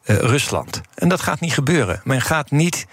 uh, 0.05 0.17
Rusland. 0.17 0.81
En 0.95 1.09
dat 1.09 1.21
gaat 1.21 1.39
niet 1.39 1.53
gebeuren. 1.53 2.01
Men 2.03 2.21
gaat 2.21 2.51
niet. 2.51 2.87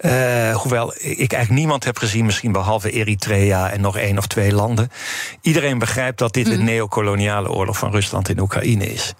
Uh, 0.00 0.56
hoewel 0.56 0.92
ik 0.94 1.32
eigenlijk 1.32 1.50
niemand 1.50 1.84
heb 1.84 1.98
gezien, 1.98 2.24
misschien 2.24 2.52
behalve 2.52 2.90
Eritrea 2.90 3.70
en 3.70 3.80
nog 3.80 3.96
één 3.96 4.18
of 4.18 4.26
twee 4.26 4.52
landen. 4.52 4.90
Iedereen 5.40 5.78
begrijpt 5.78 6.18
dat 6.18 6.32
dit 6.32 6.46
mm. 6.46 6.52
een 6.52 6.64
neocoloniale 6.64 7.50
oorlog 7.50 7.78
van 7.78 7.90
Rusland 7.90 8.28
in 8.28 8.40
Oekraïne 8.40 8.92
is. 8.92 9.14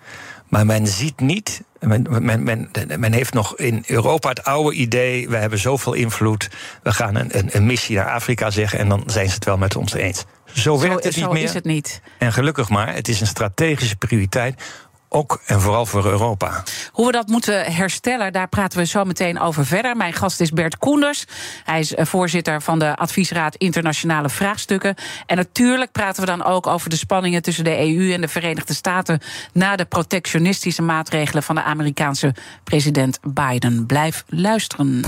Maar 0.49 0.67
men 0.67 0.87
ziet 0.87 1.21
niet. 1.21 1.63
Men, 1.81 2.07
men, 2.11 2.43
men, 2.43 2.71
men, 2.99 3.13
heeft 3.13 3.35
nog 3.35 3.57
in 3.57 3.85
Europa 3.87 4.29
het 4.29 4.45
oude 4.45 4.77
idee. 4.77 5.29
We 5.29 5.37
hebben 5.37 5.59
zoveel 5.59 5.93
invloed. 5.93 6.51
We 6.83 6.93
gaan 6.93 7.15
een, 7.15 7.39
een, 7.39 7.49
een 7.53 7.67
missie 7.67 7.97
naar 7.97 8.11
Afrika 8.11 8.51
zeggen. 8.51 8.79
En 8.79 8.89
dan 8.89 9.03
zijn 9.07 9.29
ze 9.29 9.35
het 9.35 9.45
wel 9.45 9.57
met 9.57 9.77
ons 9.77 9.93
eens. 9.93 10.25
Zo 10.53 10.79
werkt 10.81 11.05
het 11.05 11.17
niet 11.17 11.25
zo 11.25 11.33
meer. 11.33 11.43
Is 11.43 11.55
het 11.55 11.65
niet. 11.65 12.01
En 12.19 12.33
gelukkig 12.33 12.69
maar, 12.69 12.95
het 12.95 13.09
is 13.09 13.21
een 13.21 13.27
strategische 13.27 13.97
prioriteit 13.97 14.63
ook 15.09 15.41
en 15.47 15.61
vooral 15.61 15.87
voor 15.87 16.05
Europa. 16.05 16.63
Hoe 16.93 17.07
we 17.07 17.13
dat 17.13 17.27
moeten 17.27 17.73
herstellen, 17.73 18.33
daar 18.33 18.49
praten 18.49 18.79
we 18.79 18.87
zo 18.87 19.05
meteen 19.05 19.41
over 19.41 19.67
verder. 19.67 19.97
Mijn 19.97 20.13
gast 20.13 20.41
is 20.41 20.51
Bert 20.51 20.79
Koenders. 20.79 21.25
Hij 21.65 21.81
is 21.81 21.95
eh, 21.95 22.07
voorzitter 22.07 22.63
van 22.63 22.79
de 22.79 22.97
Adviesraad 22.97 23.55
Internationale 23.55 24.29
Vraagstukken. 24.29 24.95
En 25.27 25.37
natuurlijk 25.37 25.93
praten 25.93 26.21
we 26.21 26.27
dan 26.27 26.45
ook 26.45 26.67
over 26.67 26.91
de 26.91 26.97
spanningen 26.97 27.43
tussen 27.43 27.65
de 27.65 27.79
EU 27.79 28.13
en 28.13 28.21
de 28.21 28.29
Verenigde 28.29 28.75
Staten 28.75 29.21
na 29.53 29.77
de 29.77 29.85
protectionistische 29.85 30.83
maatregelen 30.83 31.43
van 31.43 31.55
de 31.55 31.63
Amerikaanse 31.63 32.35
president 32.65 33.19
Biden. 33.23 33.87
Blijf 33.87 34.25
luisteren. 34.27 35.05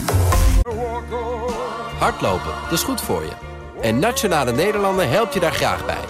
Hardlopen, 1.99 2.53
dat 2.63 2.73
is 2.73 2.83
goed 2.83 3.01
voor 3.01 3.23
je. 3.23 3.33
En 3.83 3.99
Nationale 3.99 4.53
Nederlanden 4.53 5.11
helpt 5.11 5.35
je 5.35 5.41
daar 5.41 5.53
graag 5.53 5.87
bij. 5.87 6.10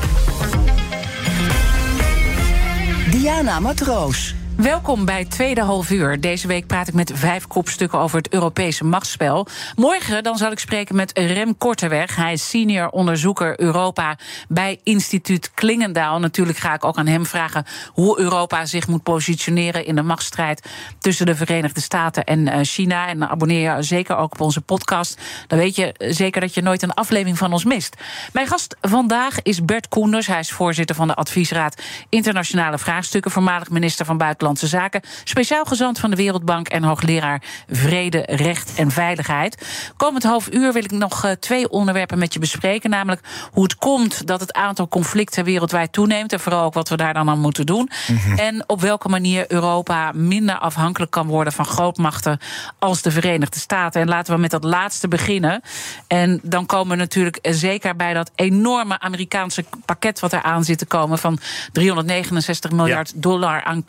Diana 3.21 3.59
Matroos. 3.59 4.40
Welkom 4.61 5.05
bij 5.05 5.25
Tweede 5.25 5.61
Half 5.61 5.89
Uur. 5.89 6.19
Deze 6.19 6.47
week 6.47 6.67
praat 6.67 6.87
ik 6.87 6.93
met 6.93 7.11
vijf 7.15 7.47
kopstukken 7.47 7.99
over 7.99 8.17
het 8.17 8.33
Europese 8.33 8.83
machtsspel. 8.83 9.47
Morgen 9.75 10.23
dan 10.23 10.37
zal 10.37 10.51
ik 10.51 10.59
spreken 10.59 10.95
met 10.95 11.11
Rem 11.17 11.57
Korteweg. 11.57 12.15
Hij 12.15 12.33
is 12.33 12.49
senior 12.49 12.89
onderzoeker 12.89 13.59
Europa 13.59 14.17
bij 14.47 14.79
instituut 14.83 15.51
Klingendaal. 15.53 16.19
Natuurlijk 16.19 16.57
ga 16.57 16.73
ik 16.73 16.85
ook 16.85 16.97
aan 16.97 17.07
hem 17.07 17.25
vragen 17.25 17.65
hoe 17.93 18.19
Europa 18.19 18.65
zich 18.65 18.87
moet 18.87 19.03
positioneren 19.03 19.85
in 19.85 19.95
de 19.95 20.01
machtsstrijd 20.01 20.69
tussen 20.99 21.25
de 21.25 21.35
Verenigde 21.35 21.81
Staten 21.81 22.23
en 22.23 22.47
eh, 22.47 22.59
China. 22.61 23.07
En 23.07 23.29
abonneer 23.29 23.75
je 23.75 23.83
zeker 23.83 24.15
ook 24.15 24.33
op 24.33 24.41
onze 24.41 24.61
podcast. 24.61 25.21
Dan 25.47 25.59
weet 25.59 25.75
je 25.75 25.93
zeker 25.97 26.41
dat 26.41 26.53
je 26.53 26.61
nooit 26.61 26.81
een 26.81 26.93
aflevering 26.93 27.37
van 27.37 27.53
ons 27.53 27.65
mist. 27.65 27.95
Mijn 28.33 28.47
gast 28.47 28.75
vandaag 28.81 29.41
is 29.41 29.65
Bert 29.65 29.87
Koenders. 29.87 30.27
Hij 30.27 30.39
is 30.39 30.51
voorzitter 30.51 30.95
van 30.95 31.07
de 31.07 31.15
Adviesraad 31.15 31.81
Internationale 32.09 32.77
Vraagstukken, 32.77 33.31
voormalig 33.31 33.69
minister 33.69 34.05
van 34.05 34.17
Buitenlandse 34.17 34.49
Zaken, 34.59 35.01
speciaal 35.23 35.65
gezant 35.65 35.99
van 35.99 36.09
de 36.09 36.15
Wereldbank 36.15 36.67
en 36.67 36.83
hoogleraar 36.83 37.41
Vrede, 37.69 38.23
Recht 38.25 38.73
en 38.75 38.91
Veiligheid. 38.91 39.67
Komend 39.97 40.23
half 40.23 40.53
uur 40.53 40.73
wil 40.73 40.83
ik 40.83 40.91
nog 40.91 41.25
uh, 41.25 41.31
twee 41.31 41.69
onderwerpen 41.69 42.19
met 42.19 42.33
je 42.33 42.39
bespreken, 42.39 42.89
namelijk 42.89 43.21
hoe 43.51 43.63
het 43.63 43.75
komt 43.75 44.27
dat 44.27 44.39
het 44.39 44.53
aantal 44.53 44.87
conflicten 44.87 45.43
wereldwijd 45.43 45.91
toeneemt 45.91 46.33
en 46.33 46.39
vooral 46.39 46.63
ook 46.63 46.73
wat 46.73 46.89
we 46.89 46.97
daar 46.97 47.13
dan 47.13 47.29
aan 47.29 47.39
moeten 47.39 47.65
doen. 47.65 47.89
Mm 48.07 48.17
-hmm. 48.17 48.37
En 48.37 48.63
op 48.67 48.81
welke 48.81 49.09
manier 49.09 49.45
Europa 49.47 50.11
minder 50.11 50.57
afhankelijk 50.57 51.11
kan 51.11 51.27
worden 51.27 51.53
van 51.53 51.65
grootmachten 51.65 52.39
als 52.79 53.01
de 53.01 53.11
Verenigde 53.11 53.59
Staten. 53.59 54.01
En 54.01 54.07
laten 54.07 54.33
we 54.33 54.39
met 54.39 54.51
dat 54.51 54.63
laatste 54.63 55.07
beginnen. 55.07 55.61
En 56.07 56.39
dan 56.43 56.65
komen 56.65 56.89
we 56.89 56.95
natuurlijk 56.95 57.39
zeker 57.41 57.95
bij 57.95 58.13
dat 58.13 58.31
enorme 58.35 58.99
Amerikaanse 58.99 59.63
pakket 59.85 60.19
wat 60.19 60.33
er 60.33 60.41
aan 60.41 60.63
zit 60.63 60.77
te 60.77 60.85
komen 60.85 61.17
van 61.17 61.39
369 61.71 62.71
miljard 62.71 63.09
ja. 63.09 63.21
dollar 63.21 63.63
aan 63.63 63.83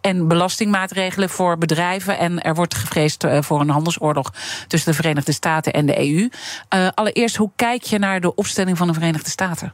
en 0.00 0.28
belastingmaatregelen 0.28 1.30
voor 1.30 1.58
bedrijven. 1.58 2.18
En 2.18 2.42
er 2.42 2.54
wordt 2.54 2.74
gevreesd 2.74 3.24
uh, 3.24 3.38
voor 3.42 3.60
een 3.60 3.70
handelsoorlog 3.70 4.32
tussen 4.66 4.90
de 4.90 4.96
Verenigde 4.96 5.32
Staten 5.32 5.72
en 5.72 5.86
de 5.86 5.98
EU. 5.98 6.28
Uh, 6.74 6.88
allereerst, 6.94 7.36
hoe 7.36 7.50
kijk 7.56 7.82
je 7.82 7.98
naar 7.98 8.20
de 8.20 8.34
opstelling 8.34 8.76
van 8.76 8.86
de 8.86 8.92
Verenigde 8.92 9.30
Staten? 9.30 9.72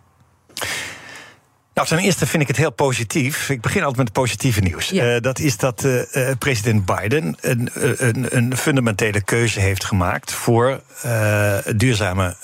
Nou, 1.74 1.88
ten 1.88 1.98
eerste 1.98 2.26
vind 2.26 2.42
ik 2.42 2.48
het 2.48 2.56
heel 2.56 2.72
positief. 2.72 3.48
Ik 3.48 3.60
begin 3.60 3.80
altijd 3.80 3.96
met 3.96 4.06
het 4.06 4.16
positieve 4.16 4.60
nieuws. 4.60 4.88
Ja. 4.88 5.14
Uh, 5.14 5.20
dat 5.20 5.38
is 5.38 5.56
dat 5.56 5.84
uh, 5.84 6.30
president 6.38 6.84
Biden 6.84 7.36
een, 7.40 7.70
een, 7.72 8.36
een, 8.36 8.56
fundamentele 8.56 9.22
keuze 9.22 9.60
heeft 9.60 9.84
gemaakt 9.84 10.32
voor 10.32 10.82
uh, 11.04 11.56
duurzame 11.76 12.36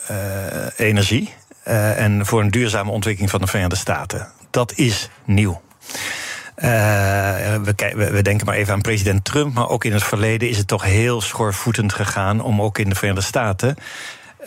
energie 0.77 1.35
en 1.62 2.27
voor 2.27 2.40
een 2.40 2.51
duurzame 2.51 2.90
ontwikkeling 2.90 3.31
van 3.31 3.40
de 3.40 3.47
Verenigde 3.47 3.77
Staten. 3.77 4.29
Dat 4.51 4.73
is 4.77 5.09
nieuw. 5.25 5.61
Uh, 6.62 7.55
we, 7.62 8.11
we, 8.11 8.23
denken 8.23 8.47
maar 8.47 8.55
even 8.55 8.75
aan 8.75 8.81
president 8.81 9.25
Trump, 9.25 9.55
maar 9.55 9.68
ook 9.68 9.85
in 9.85 9.92
het 9.92 10.05
verleden 10.05 10.49
is 10.49 10.57
het 10.57 10.66
toch 10.66 10.85
heel 10.85 11.21
schoorvoetend 11.21 11.92
gegaan 11.92 12.40
om 12.40 12.62
ook 12.62 12.79
in 12.79 12.88
de 12.88 12.94
Verenigde 12.94 13.27
Staten 13.27 13.77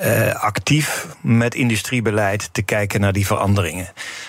uh, 0.02 0.34
actief 0.34 1.08
met 1.22 1.56
industriebeleid 1.56 2.50
te 2.52 2.62
kijken 2.62 3.02
naar 3.02 3.14
die 3.14 3.26
veranderingen. 3.26 3.88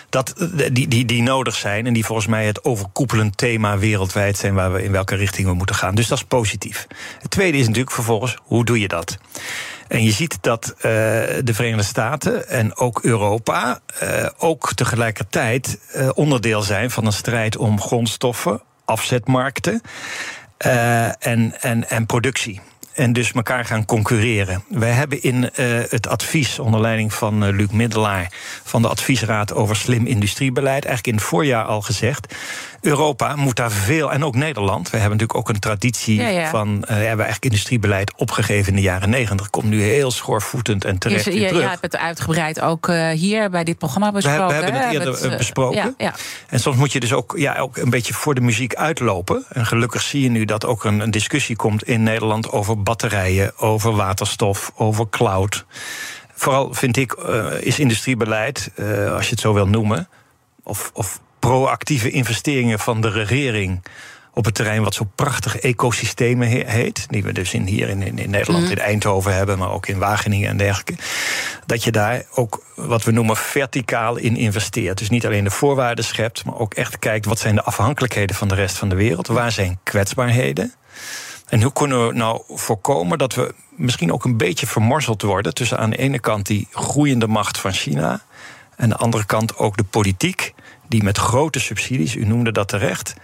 Dat, 0.09 0.49
die, 0.73 0.89
die, 0.89 1.05
die 1.05 1.23
nodig 1.23 1.55
zijn 1.55 1.87
en 1.87 1.93
die 1.93 2.05
volgens 2.05 2.27
mij 2.27 2.47
het 2.47 2.65
overkoepelend 2.65 3.37
thema 3.37 3.79
wereldwijd 3.79 4.37
zijn 4.37 4.55
waar 4.55 4.73
we 4.73 4.85
in 4.85 4.93
welke 4.93 5.15
richting 5.15 5.49
we 5.49 5.55
moeten 5.55 5.77
gaan. 5.77 5.95
Dus 5.95 6.09
dat 6.09 6.19
is 6.19 6.25
positief. 6.25 6.87
Het 7.21 7.31
tweede 7.31 7.59
is 7.59 7.67
natuurlijk 7.67 7.95
vervolgens, 7.95 8.39
hoe 8.43 8.65
doe 8.65 8.81
je 8.81 8.89
dat? 8.89 9.19
En 9.93 10.03
je 10.03 10.13
ziet 10.13 10.39
dat 10.41 10.75
uh, 10.77 10.83
de 10.83 11.55
Verenigde 11.55 11.83
Staten 11.85 12.49
en 12.49 12.77
ook 12.77 13.01
Europa 13.03 13.81
uh, 14.03 14.27
ook 14.39 14.75
tegelijkertijd 14.75 15.79
uh, 15.97 16.09
onderdeel 16.15 16.63
zijn 16.63 16.91
van 16.91 17.07
een 17.07 17.13
strijd 17.13 17.57
om 17.57 17.81
grondstoffen, 17.81 18.63
afzetmarkten 18.85 19.81
en, 20.57 21.61
en, 21.61 21.89
en 21.89 22.07
productie 22.07 22.61
en 22.93 23.13
dus 23.13 23.33
elkaar 23.33 23.65
gaan 23.65 23.85
concurreren. 23.85 24.65
Wij 24.69 24.91
hebben 24.91 25.23
in 25.23 25.51
het 25.89 26.09
advies 26.09 26.59
onder 26.59 26.81
leiding 26.81 27.15
van 27.15 27.51
Luc 27.51 27.71
Middelaar 27.71 28.33
van 28.65 28.83
de 28.83 28.89
adviesraad 28.89 29.55
over 29.55 29.77
slim 29.77 30.07
industriebeleid 30.07 30.85
eigenlijk 30.85 31.07
in 31.07 31.15
het 31.15 31.25
voorjaar 31.25 31.65
al 31.65 31.83
gezegd. 31.83 32.35
Europa 32.83 33.37
moet 33.37 33.57
daar 33.57 33.71
veel, 33.71 34.13
en 34.13 34.25
ook 34.25 34.35
Nederland. 34.35 34.91
We 34.91 34.97
hebben 34.97 35.19
natuurlijk 35.19 35.39
ook 35.39 35.55
een 35.55 35.61
traditie 35.61 36.21
ja, 36.21 36.29
ja. 36.29 36.51
van. 36.51 36.69
Uh, 36.69 36.81
we 36.81 36.93
hebben 36.93 37.25
eigenlijk 37.25 37.45
industriebeleid 37.45 38.13
opgegeven 38.17 38.69
in 38.69 38.77
de 38.77 38.83
jaren 38.83 39.11
negentig. 39.11 39.51
Komt 39.51 39.65
nu 39.65 39.83
heel 39.83 40.11
schoorvoetend 40.11 40.85
en 40.85 40.99
terecht. 40.99 41.25
Je, 41.25 41.41
je, 41.41 41.49
terug. 41.49 41.69
hebt 41.69 41.83
het 41.83 41.97
uitgebreid 41.97 42.61
ook 42.61 42.89
uh, 42.89 43.09
hier 43.09 43.51
bij 43.51 43.65
dit 43.65 43.79
programma 43.79 44.13
besproken. 44.13 44.47
We, 44.47 44.47
we 44.47 44.55
hebben 44.55 44.81
het 44.83 44.93
eerder 44.93 45.23
het, 45.23 45.37
besproken. 45.37 45.95
Ja, 45.99 46.15
en 46.49 46.61
soms 46.61 46.77
moet 46.77 46.93
je 46.93 47.01
dus 47.01 47.13
ook, 47.13 47.35
ja, 47.37 47.59
ook 47.59 47.77
een 47.77 47.91
beetje 47.91 48.15
voor 48.15 48.35
de 48.35 48.41
muziek 48.41 48.75
uitlopen. 48.75 49.45
En 49.49 49.67
gelukkig 49.67 50.03
zie 50.03 50.23
je 50.23 50.31
nu 50.31 50.45
dat 50.45 50.67
ook 50.67 50.85
een, 50.85 51.01
een 51.01 51.11
discussie 51.11 51.57
komt 51.57 51.83
in 51.83 52.03
Nederland 52.03 52.51
over 52.51 52.83
batterijen, 52.83 53.59
over 53.59 53.97
waterstof, 53.97 54.73
over 54.75 55.09
cloud. 55.09 55.65
Vooral 56.35 56.75
vind 56.75 56.97
ik, 56.97 57.17
uh, 57.19 57.47
is 57.61 57.79
industriebeleid, 57.79 58.71
als 59.15 59.25
je 59.25 59.31
het 59.31 59.41
zo 59.41 59.53
wil 59.53 59.67
noemen, 59.67 60.09
of, 60.63 60.91
of 60.95 61.21
proactieve 61.49 62.11
investeringen 62.11 62.79
van 62.79 63.01
de 63.01 63.11
regering 63.11 63.83
op 64.35 64.45
het 64.45 64.55
terrein 64.55 64.83
wat 64.83 64.95
zo 64.95 65.11
prachtig 65.15 65.59
ecosystemen 65.59 66.49
heet. 66.49 67.07
Die 67.09 67.23
we 67.23 67.33
dus 67.33 67.55
in, 67.55 67.67
hier 67.67 67.89
in, 67.89 68.19
in, 68.19 68.31
Nederland, 68.31 68.71
in 68.71 68.79
Eindhoven 68.79 69.35
hebben, 69.35 69.59
maar 69.59 69.71
ook 69.71 69.87
in 69.87 69.99
Wageningen 69.99 70.49
en 70.49 70.57
dergelijke. 70.57 70.95
Dat 71.67 71.85
je 71.85 71.93
daar 71.93 72.25
ook 72.35 72.65
wat 72.75 73.05
we 73.05 73.11
noemen 73.11 73.37
verticaal 73.37 74.17
in 74.17 74.37
investeert. 74.37 74.99
Dus 74.99 75.11
niet 75.11 75.27
alleen 75.27 75.45
de 75.45 75.51
voorwaarden 75.51 76.05
schept, 76.05 76.45
maar 76.45 76.59
ook 76.59 76.75
echt 76.75 76.99
kijkt 76.99 77.27
wat 77.27 77.39
zijn 77.39 77.55
de 77.55 77.63
afhankelijkheden 77.63 78.37
van 78.37 78.49
de 78.49 78.55
rest 78.55 78.77
van 78.77 78.89
de 78.89 78.95
wereld. 78.95 79.27
Waar 79.27 79.53
zijn 79.53 79.79
kwetsbaarheden? 79.83 80.75
En 81.49 81.63
hoe 81.63 81.73
kunnen 81.73 82.07
we 82.07 82.15
nou 82.15 82.43
voorkomen 82.49 83.19
dat 83.19 83.35
we 83.35 83.55
misschien 83.77 84.13
ook 84.13 84.25
een 84.25 84.37
beetje 84.37 84.67
vermorzeld 84.67 85.23
worden 85.23 85.55
tussen 85.55 85.79
aan 85.79 85.91
de 85.91 85.97
ene 85.97 86.19
kant 86.19 86.47
die 86.47 86.69
groeiende 86.71 87.27
macht 87.27 87.59
van 87.59 87.73
China 87.73 88.21
en 88.77 88.83
aan 88.83 88.89
de 88.89 88.97
andere 88.97 89.25
kant 89.25 89.57
ook 89.57 89.77
de 89.77 89.85
politiek 89.85 90.55
die 90.93 91.03
met 91.03 91.19
grote 91.19 91.61
subsidies, 91.61 92.15
u 92.15 92.25
noemde 92.25 92.53
dat 92.53 92.69
terecht, 92.69 93.15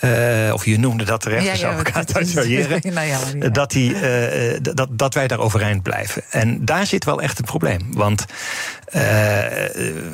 uh, 0.00 0.52
of 0.52 0.64
je 0.64 0.78
noemde 0.78 1.04
dat 1.04 1.20
terecht, 1.20 1.44
ja, 1.44 1.54
zou 1.54 1.80
ik 1.80 1.86
het 1.86 2.16
uitsorteren. 2.16 2.94
Nou 2.94 3.50
dat, 3.50 3.70
die, 3.70 3.94
uh, 3.94 4.58
dat, 4.62 4.88
dat 4.90 5.14
wij 5.14 5.26
daar 5.26 5.38
overeind 5.38 5.82
blijven. 5.82 6.22
En 6.30 6.64
daar 6.64 6.86
zit 6.86 7.04
wel 7.04 7.20
echt 7.20 7.38
een 7.38 7.44
probleem. 7.44 7.80
Want 7.90 8.24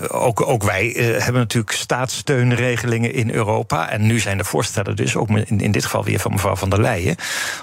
ook, 0.08 0.48
ook 0.48 0.62
wij 0.62 0.86
hebben 1.18 1.40
natuurlijk 1.40 1.72
staatssteunregelingen 1.72 3.14
in 3.14 3.30
Europa. 3.30 3.90
En 3.90 4.06
nu 4.06 4.18
zijn 4.18 4.38
de 4.38 4.44
voorstellen 4.44 4.96
dus, 4.96 5.16
ook 5.16 5.28
in, 5.28 5.60
in 5.60 5.72
dit 5.72 5.84
geval 5.84 6.04
weer 6.04 6.18
van 6.18 6.32
mevrouw 6.32 6.56
van 6.56 6.70
der 6.70 6.80
Leyen, 6.80 7.16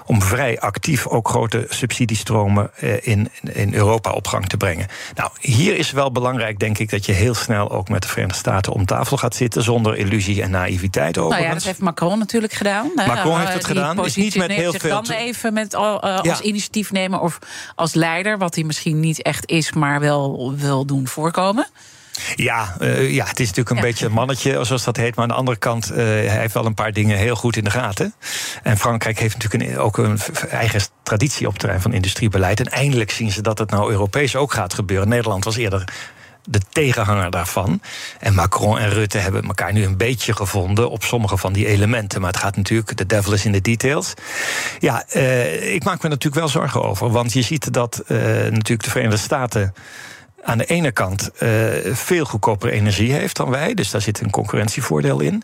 om 0.06 0.22
vrij 0.22 0.60
actief 0.60 1.08
ook 1.08 1.30
grote 1.30 1.66
subsidiestromen 1.70 2.72
in, 3.02 3.30
in 3.42 3.74
Europa 3.74 4.12
op 4.12 4.28
gang 4.28 4.48
te 4.48 4.58
brengen. 4.58 4.88
Nou, 5.16 5.32
hier 5.40 5.78
is 5.78 5.92
wel 5.92 6.12
belangrijk, 6.12 6.60
denk 6.60 6.78
ik, 6.78 6.90
dat 6.90 7.06
je 7.06 7.12
heel 7.12 7.36
snel 7.36 7.72
ook 7.72 7.90
met 7.90 8.02
de 8.02 8.08
Verenigde 8.08 8.40
Staten 8.40 8.74
om 8.74 8.86
tafel 8.86 9.18
gaat 9.18 9.36
zitten, 9.36 9.64
zonder 9.64 9.98
illusie 9.98 10.42
en 10.42 10.52
naïviteit 10.52 11.18
over. 11.18 11.32
Nou 11.32 11.48
ja, 11.48 11.54
dat 11.54 11.64
heeft 11.64 11.80
Macron 11.80 12.20
natuurlijk 12.20 12.54
gedaan. 12.54 12.92
Macron 12.96 13.40
heeft 13.40 13.54
het 13.54 13.66
gedaan. 13.66 14.06
Is 14.06 14.16
niet 14.16 14.36
met 14.36 14.52
heel 14.52 14.74
veel. 14.74 14.90
Dan 14.90 15.16
even 15.16 15.54
met, 15.54 15.74
uh, 15.74 16.00
als 16.02 16.42
initiatiefnemer 16.42 17.20
of 17.20 17.40
als 17.76 17.94
leider, 17.94 18.38
wat 18.38 18.56
hij 18.56 18.64
misschien 18.64 19.00
niet 19.00 19.22
echt 19.22 19.50
is, 19.50 19.74
maar 19.74 20.00
wel 20.00 20.54
wil 20.56 20.86
doen 20.86 21.07
voorkomen. 21.08 21.68
Ja, 22.36 22.76
uh, 22.80 23.14
ja, 23.14 23.26
het 23.26 23.40
is 23.40 23.48
natuurlijk 23.48 23.76
een 23.76 23.82
beetje 23.82 24.06
een 24.06 24.12
mannetje, 24.12 24.64
zoals 24.64 24.84
dat 24.84 24.98
heet. 24.98 25.16
Maar 25.16 25.24
aan 25.24 25.30
de 25.30 25.38
andere 25.38 25.58
kant, 25.58 25.92
uh, 25.92 25.98
hij 25.98 26.40
heeft 26.40 26.54
wel 26.54 26.66
een 26.66 26.74
paar 26.74 26.94
dingen 26.94 27.18
heel 27.18 27.36
goed 27.36 27.56
in 27.56 27.64
de 27.64 27.70
gaten. 27.70 28.14
En 28.64 28.78
Frankrijk 28.78 29.20
heeft 29.20 29.38
natuurlijk 29.38 29.72
een, 29.72 29.80
ook 29.80 29.98
een 29.98 30.20
eigen 30.50 30.82
traditie 31.04 31.46
op 31.46 31.52
het 31.52 31.62
terrein 31.62 31.82
van 31.82 31.94
industriebeleid. 31.94 32.60
En 32.60 32.72
eindelijk 32.72 33.12
zien 33.12 33.32
ze 33.32 33.42
dat 33.42 33.58
het 33.58 33.70
nou 33.70 33.92
Europees 33.92 34.36
ook 34.36 34.54
gaat 34.54 34.74
gebeuren. 34.74 35.08
Nederland 35.08 35.44
was 35.44 35.58
eerder 35.58 35.84
de 36.50 36.62
tegenhanger 36.70 37.32
daarvan. 37.32 37.82
En 38.20 38.34
Macron 38.34 38.80
en 38.80 38.90
Rutte 38.90 39.18
hebben 39.18 39.44
elkaar 39.44 39.74
nu 39.74 39.84
een 39.84 39.98
beetje 39.98 40.36
gevonden 40.36 40.90
op 40.90 41.04
sommige 41.04 41.38
van 41.38 41.54
die 41.54 41.68
elementen. 41.68 42.22
Maar 42.22 42.32
het 42.32 42.40
gaat 42.40 42.56
natuurlijk, 42.56 42.98
de 42.98 43.06
devil 43.06 43.34
is 43.34 43.46
in 43.46 43.52
de 43.52 43.62
details. 43.62 44.14
Ja, 44.80 45.06
uh, 45.16 45.74
ik 45.74 45.84
maak 45.84 46.04
me 46.04 46.10
natuurlijk 46.10 46.42
wel 46.42 46.48
zorgen 46.48 46.84
over. 46.84 47.10
Want 47.12 47.34
je 47.34 47.42
ziet 47.42 47.74
dat 47.74 48.04
natuurlijk 48.08 48.84
de 48.84 48.90
Verenigde 48.90 49.18
Staten 49.18 49.74
aan 50.48 50.58
de 50.58 50.66
ene 50.66 50.92
kant 50.92 51.30
uh, 51.40 51.50
veel 51.84 52.26
goedkopere 52.26 52.72
energie 52.72 53.14
heeft 53.14 53.36
dan 53.36 53.50
wij. 53.50 53.74
Dus 53.74 53.92
daar 53.92 54.02
zit 54.02 54.20
een 54.20 54.30
concurrentievoordeel 54.30 55.20
in. 55.20 55.44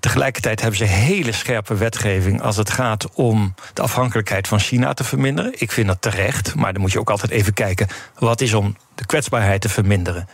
Tegelijkertijd 0.00 0.60
hebben 0.60 0.78
ze 0.78 0.84
hele 0.84 1.32
scherpe 1.32 1.74
wetgeving 1.74 2.42
als 2.42 2.56
het 2.56 2.70
gaat 2.70 3.12
om 3.12 3.54
de 3.74 3.82
afhankelijkheid 3.82 4.48
van 4.48 4.58
China 4.60 4.94
te 4.94 5.04
verminderen. 5.04 5.52
Ik 5.56 5.72
vind 5.72 5.86
dat 5.86 6.02
terecht, 6.02 6.54
maar 6.54 6.72
dan 6.72 6.82
moet 6.82 6.92
je 6.92 6.98
ook 6.98 7.10
altijd 7.10 7.32
even 7.32 7.52
kijken 7.52 7.86
wat 8.18 8.40
is 8.40 8.54
om 8.54 8.76
de 8.94 9.06
kwetsbaarheid 9.06 9.60
te 9.60 9.68
verminderen. 9.68 10.28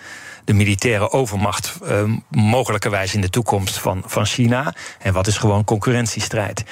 De 0.45 0.53
militaire 0.53 1.11
overmacht, 1.11 1.73
uh, 1.83 2.03
mogelijkerwijs 2.31 3.15
in 3.15 3.21
de 3.21 3.31
toekomst 3.31 3.79
van, 3.79 4.03
van 4.07 4.27
China. 4.27 4.75
En 4.99 5.13
wat 5.13 5.27
is 5.27 5.37
gewoon 5.37 5.65
concurrentiestrijd. 5.65 6.65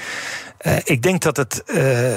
Uh, 0.66 0.76
ik 0.84 1.02
denk 1.02 1.22
dat, 1.22 1.36
het, 1.36 1.62
uh, 1.66 2.14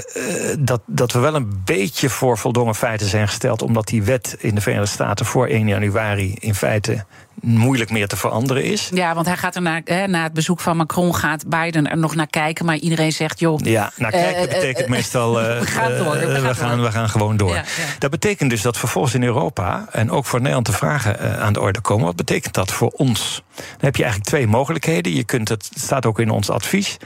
dat, 0.60 0.82
dat 0.86 1.12
we 1.12 1.20
wel 1.20 1.36
een 1.36 1.62
beetje 1.66 2.10
voor 2.10 2.38
voldongen 2.38 2.76
feiten 2.76 3.08
zijn 3.08 3.28
gesteld, 3.28 3.62
omdat 3.62 3.88
die 3.88 4.04
wet 4.04 4.36
in 4.40 4.56
de 4.56 4.62
Verenigde 4.62 4.92
Staten 4.92 5.26
voor 5.26 5.48
1 5.48 5.68
januari 5.68 6.36
in 6.40 6.56
feite 6.56 7.06
moeilijk 7.42 7.92
meer 7.92 8.08
te 8.08 8.18
veranderen 8.18 8.64
is. 8.64 8.90
Ja, 8.94 9.14
want 9.14 9.26
hij 9.26 9.38
gaat 9.38 9.56
er 9.56 9.62
naar, 9.62 9.82
hè, 9.84 10.08
na 10.08 10.24
het 10.24 10.34
bezoek 10.34 10.60
van 10.60 10.78
Macron 10.78 11.16
gaat 11.16 11.48
Biden 11.48 11.90
er 11.90 11.98
nog 11.98 12.16
naar 12.16 12.28
kijken, 12.28 12.66
maar 12.66 12.78
iedereen 12.78 13.12
zegt, 13.12 13.40
joh. 13.40 13.60
Ja, 13.64 13.92
naar 13.98 14.12
kijken 14.12 14.44
uh, 14.44 14.50
betekent 14.50 14.86
uh, 14.86 14.90
meestal. 14.90 15.34
we 15.40 15.66
gaan 15.66 15.98
door. 15.98 16.18
We, 16.18 16.20
gaan, 16.20 16.44
we, 16.44 16.56
gaan, 16.56 16.82
we 16.82 16.92
gaan 16.92 17.10
gewoon 17.10 17.38
door. 17.38 17.50
Ja, 17.50 17.56
ja. 17.56 17.64
Dat 18.00 18.12
betekent 18.12 18.50
dus 18.50 18.62
dat 18.62 18.78
vervolgens 18.78 19.14
in 19.14 19.24
Europa 19.24 19.86
en 19.92 20.12
ook 20.12 20.26
voor 20.26 20.40
Nederland 20.40 20.66
de 20.66 20.72
vragen 20.72 21.40
aan 21.42 21.54
de 21.54 21.62
orde 21.62 21.82
komen. 21.82 22.06
Wat 22.06 22.16
betekent 22.16 22.54
dat 22.54 22.72
voor 22.72 22.90
ons? 22.90 23.44
Dan 23.56 23.66
heb 23.80 23.96
je 23.96 24.04
eigenlijk 24.04 24.32
twee 24.32 24.48
mogelijkheden. 24.48 25.14
Je 25.14 25.24
kunt 25.24 25.50
het, 25.50 25.70
het 25.74 25.84
staat 25.84 26.06
ook 26.06 26.20
in 26.20 26.30
ons 26.30 26.50
advies. 26.50 26.98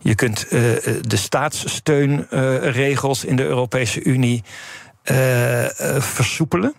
Je 0.00 0.14
kunt 0.14 0.46
de 0.50 1.16
staatssteunregels 1.16 3.24
in 3.24 3.36
de 3.36 3.44
Europese 3.44 4.02
Unie 4.02 4.42
versoepelen. 5.98 6.74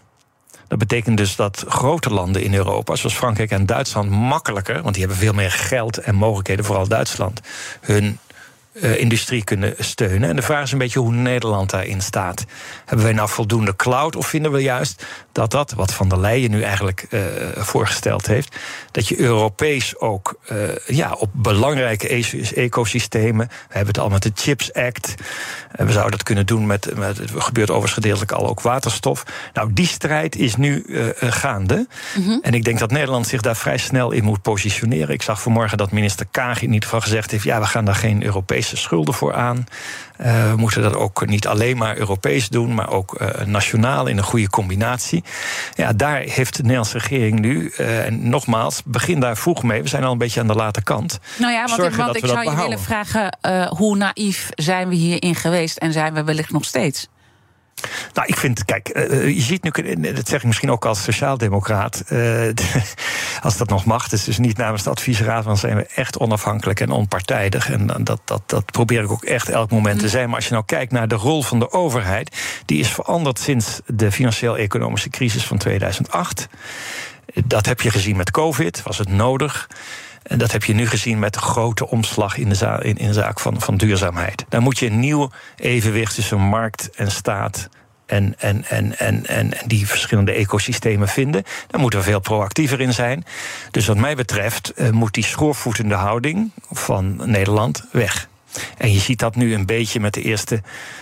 Dat 0.69 0.77
betekent 0.77 1.17
dus 1.17 1.35
dat 1.35 1.65
grote 1.67 2.09
landen 2.09 2.43
in 2.43 2.53
Europa, 2.53 2.95
zoals 2.95 3.15
Frankrijk 3.15 3.51
en 3.51 3.65
Duitsland, 3.65 4.09
makkelijker, 4.09 4.81
want 4.81 4.95
die 4.95 5.03
hebben 5.03 5.21
veel 5.21 5.33
meer 5.33 5.51
geld 5.51 5.97
en 5.97 6.15
mogelijkheden, 6.15 6.65
vooral 6.65 6.87
Duitsland, 6.87 7.41
hun 7.81 8.19
uh, 8.81 8.99
industrie 8.99 9.43
kunnen 9.43 9.73
steunen. 9.77 10.29
En 10.29 10.35
de 10.35 10.41
vraag 10.41 10.63
is 10.63 10.71
een 10.71 10.77
beetje 10.77 10.99
hoe 10.99 11.13
Nederland 11.13 11.69
daarin 11.69 12.01
staat. 12.01 12.45
Hebben 12.85 13.05
wij 13.05 13.15
nou 13.15 13.29
voldoende 13.29 13.75
cloud 13.75 14.15
of 14.15 14.27
vinden 14.27 14.51
we 14.51 14.61
juist 14.61 15.05
dat 15.31 15.51
dat, 15.51 15.71
wat 15.71 15.93
Van 15.93 16.09
der 16.09 16.19
Leyen 16.19 16.51
nu 16.51 16.61
eigenlijk 16.61 17.07
uh, 17.09 17.21
voorgesteld 17.55 18.27
heeft, 18.27 18.55
dat 18.91 19.07
je 19.07 19.19
Europees 19.19 19.99
ook 19.99 20.39
uh, 20.51 20.57
ja, 20.87 21.13
op 21.13 21.29
belangrijke 21.33 22.15
e-, 22.15 22.51
ecosystemen, 22.55 23.47
we 23.47 23.53
hebben 23.67 23.93
het 23.93 23.99
al 23.99 24.09
met 24.09 24.23
de 24.23 24.31
Chips 24.35 24.73
Act, 24.73 25.13
we 25.71 25.91
zouden 25.91 26.11
dat 26.11 26.23
kunnen 26.23 26.45
doen 26.45 26.67
met, 26.67 26.97
met 26.97 27.17
het 27.17 27.31
gebeurt 27.35 27.69
overigens 27.69 27.93
gedeeltelijk 27.93 28.31
al 28.31 28.47
ook 28.47 28.61
waterstof. 28.61 29.23
Nou, 29.53 29.73
die 29.73 29.87
strijd 29.87 30.35
is 30.35 30.55
nu 30.55 30.85
gaande. 31.19 31.87
Mm 32.15 32.23
-hmm. 32.23 32.39
En 32.41 32.53
ik 32.53 32.63
denk 32.63 32.79
dat 32.79 32.91
Nederland 32.91 33.27
zich 33.27 33.41
daar 33.41 33.55
vrij 33.55 33.77
snel 33.77 34.11
in 34.11 34.23
moet 34.23 34.41
positioneren. 34.41 35.13
Ik 35.13 35.21
zag 35.21 35.41
vanmorgen 35.41 35.77
dat 35.77 35.91
minister 35.91 36.25
Kaag 36.31 36.61
in 36.61 36.67
ieder 36.67 36.83
geval 36.83 37.01
gezegd 37.01 37.31
heeft, 37.31 37.43
ja, 37.43 37.59
we 37.59 37.65
gaan 37.65 37.85
daar 37.85 37.95
geen 37.95 38.23
Europese 38.69 38.87
schulden 38.87 39.13
voor 39.13 39.33
aan. 39.33 39.65
Uh, 40.21 40.51
we 40.51 40.57
moeten 40.57 40.81
dat 40.81 40.95
ook 40.95 41.27
niet 41.27 41.47
alleen 41.47 41.77
maar 41.77 41.97
Europees 41.97 42.49
doen, 42.49 42.73
maar 42.73 42.89
ook 42.89 43.21
uh, 43.21 43.45
nationaal 43.45 44.07
in 44.07 44.17
een 44.17 44.23
goede 44.23 44.49
combinatie. 44.49 45.23
Ja, 45.75 45.93
daar 45.93 46.19
heeft 46.19 46.55
de 46.55 46.61
Nederlandse 46.61 46.97
regering 46.97 47.39
nu, 47.39 47.73
uh, 47.77 48.05
en 48.05 48.29
nogmaals, 48.29 48.81
begin 48.85 49.19
daar 49.19 49.37
vroeg 49.37 49.63
mee. 49.63 49.81
We 49.81 49.87
zijn 49.87 50.03
al 50.03 50.11
een 50.11 50.17
beetje 50.17 50.39
aan 50.39 50.47
de 50.47 50.55
late 50.55 50.83
kant. 50.83 51.19
Nou 51.37 51.53
ja, 51.53 51.65
want, 51.65 51.83
ik, 51.83 51.93
want 51.93 52.15
ik 52.15 52.25
zou 52.25 52.49
je 52.49 52.55
willen 52.55 52.79
vragen: 52.79 53.37
hoe 53.69 53.97
naïef 53.97 54.49
zijn 54.55 54.89
we 54.89 54.95
hierin 54.95 55.35
geweest 55.35 55.77
en 55.77 55.91
zijn 55.93 56.13
we 56.13 56.23
wellicht 56.23 56.51
nog 56.51 56.65
steeds? 56.65 57.07
Nou, 58.13 58.27
ik 58.27 58.37
vind, 58.37 58.65
kijk, 58.65 58.89
uh, 58.93 59.35
je 59.35 59.41
ziet 59.41 59.63
nu, 59.63 59.71
dat 60.13 60.27
zeg 60.27 60.39
ik 60.39 60.45
misschien 60.45 60.71
ook 60.71 60.85
als 60.85 61.03
sociaaldemocraat, 61.03 62.03
uh, 62.09 62.49
als 63.41 63.57
dat 63.57 63.69
nog 63.69 63.85
mag, 63.85 64.07
dus, 64.07 64.23
dus 64.23 64.37
niet 64.37 64.57
namens 64.57 64.83
de 64.83 64.89
adviesraad, 64.89 65.45
want 65.45 65.59
zijn 65.59 65.75
we 65.75 65.87
echt 65.95 66.17
onafhankelijk 66.17 66.79
en 66.79 66.91
onpartijdig. 66.91 67.69
En 67.69 67.87
dat, 68.03 68.21
dat, 68.25 68.41
dat 68.45 68.65
probeer 68.65 69.03
ik 69.03 69.11
ook 69.11 69.23
echt 69.23 69.49
elk 69.49 69.71
moment 69.71 69.99
te 69.99 70.05
mm. 70.05 70.11
zijn. 70.11 70.27
Maar 70.27 70.35
als 70.35 70.45
je 70.45 70.53
nou 70.53 70.65
kijkt 70.65 70.91
naar 70.91 71.07
de 71.07 71.15
rol 71.15 71.43
van 71.43 71.59
de 71.59 71.71
overheid, 71.71 72.37
die 72.65 72.79
is 72.79 72.89
veranderd 72.89 73.39
sinds 73.39 73.81
de 73.85 74.11
financieel-economische 74.11 75.09
crisis 75.09 75.43
van 75.43 75.57
2008. 75.57 76.47
Dat 77.45 77.65
heb 77.65 77.81
je 77.81 77.91
gezien 77.91 78.17
met 78.17 78.31
COVID, 78.31 78.83
was 78.83 78.97
het 78.97 79.09
nodig. 79.09 79.67
En 80.23 80.37
dat 80.37 80.51
heb 80.51 80.63
je 80.63 80.73
nu 80.73 80.87
gezien 80.87 81.19
met 81.19 81.33
de 81.33 81.39
grote 81.39 81.87
omslag 81.87 82.37
in 82.37 82.49
de, 82.49 82.79
in, 82.81 82.97
in 82.97 83.13
zaak 83.13 83.39
van, 83.39 83.61
van 83.61 83.77
duurzaamheid. 83.77 84.45
Daar 84.49 84.61
moet 84.61 84.79
je 84.79 84.85
een 84.85 84.99
nieuw 84.99 85.31
evenwicht 85.55 86.15
tussen 86.15 86.39
markt 86.39 86.89
en 86.95 87.11
staat 87.11 87.69
en, 88.05 88.35
en, 88.37 88.65
en, 88.65 88.99
en, 88.99 89.25
en, 89.25 89.51
die 89.65 89.87
verschillende 89.87 90.31
ecosystemen 90.31 91.07
vinden. 91.07 91.43
Daar 91.67 91.81
moeten 91.81 91.99
we 91.99 92.05
veel 92.05 92.19
proactiever 92.19 92.81
in 92.81 92.93
zijn. 92.93 93.25
Dus 93.71 93.87
wat 93.87 93.97
mij 93.97 94.15
betreft 94.15 94.71
uh, 94.75 94.89
moet 94.89 95.13
die 95.13 95.23
schoorvoetende 95.23 95.95
houding 95.95 96.51
van 96.69 97.21
Nederland 97.25 97.85
weg. 97.91 98.27
En 98.77 98.93
je 98.93 98.99
ziet 98.99 99.19
dat 99.19 99.35
nu 99.35 99.53
een 99.53 99.65
beetje 99.65 99.99
met 99.99 100.13
de 100.13 100.21
eerste 100.21 100.61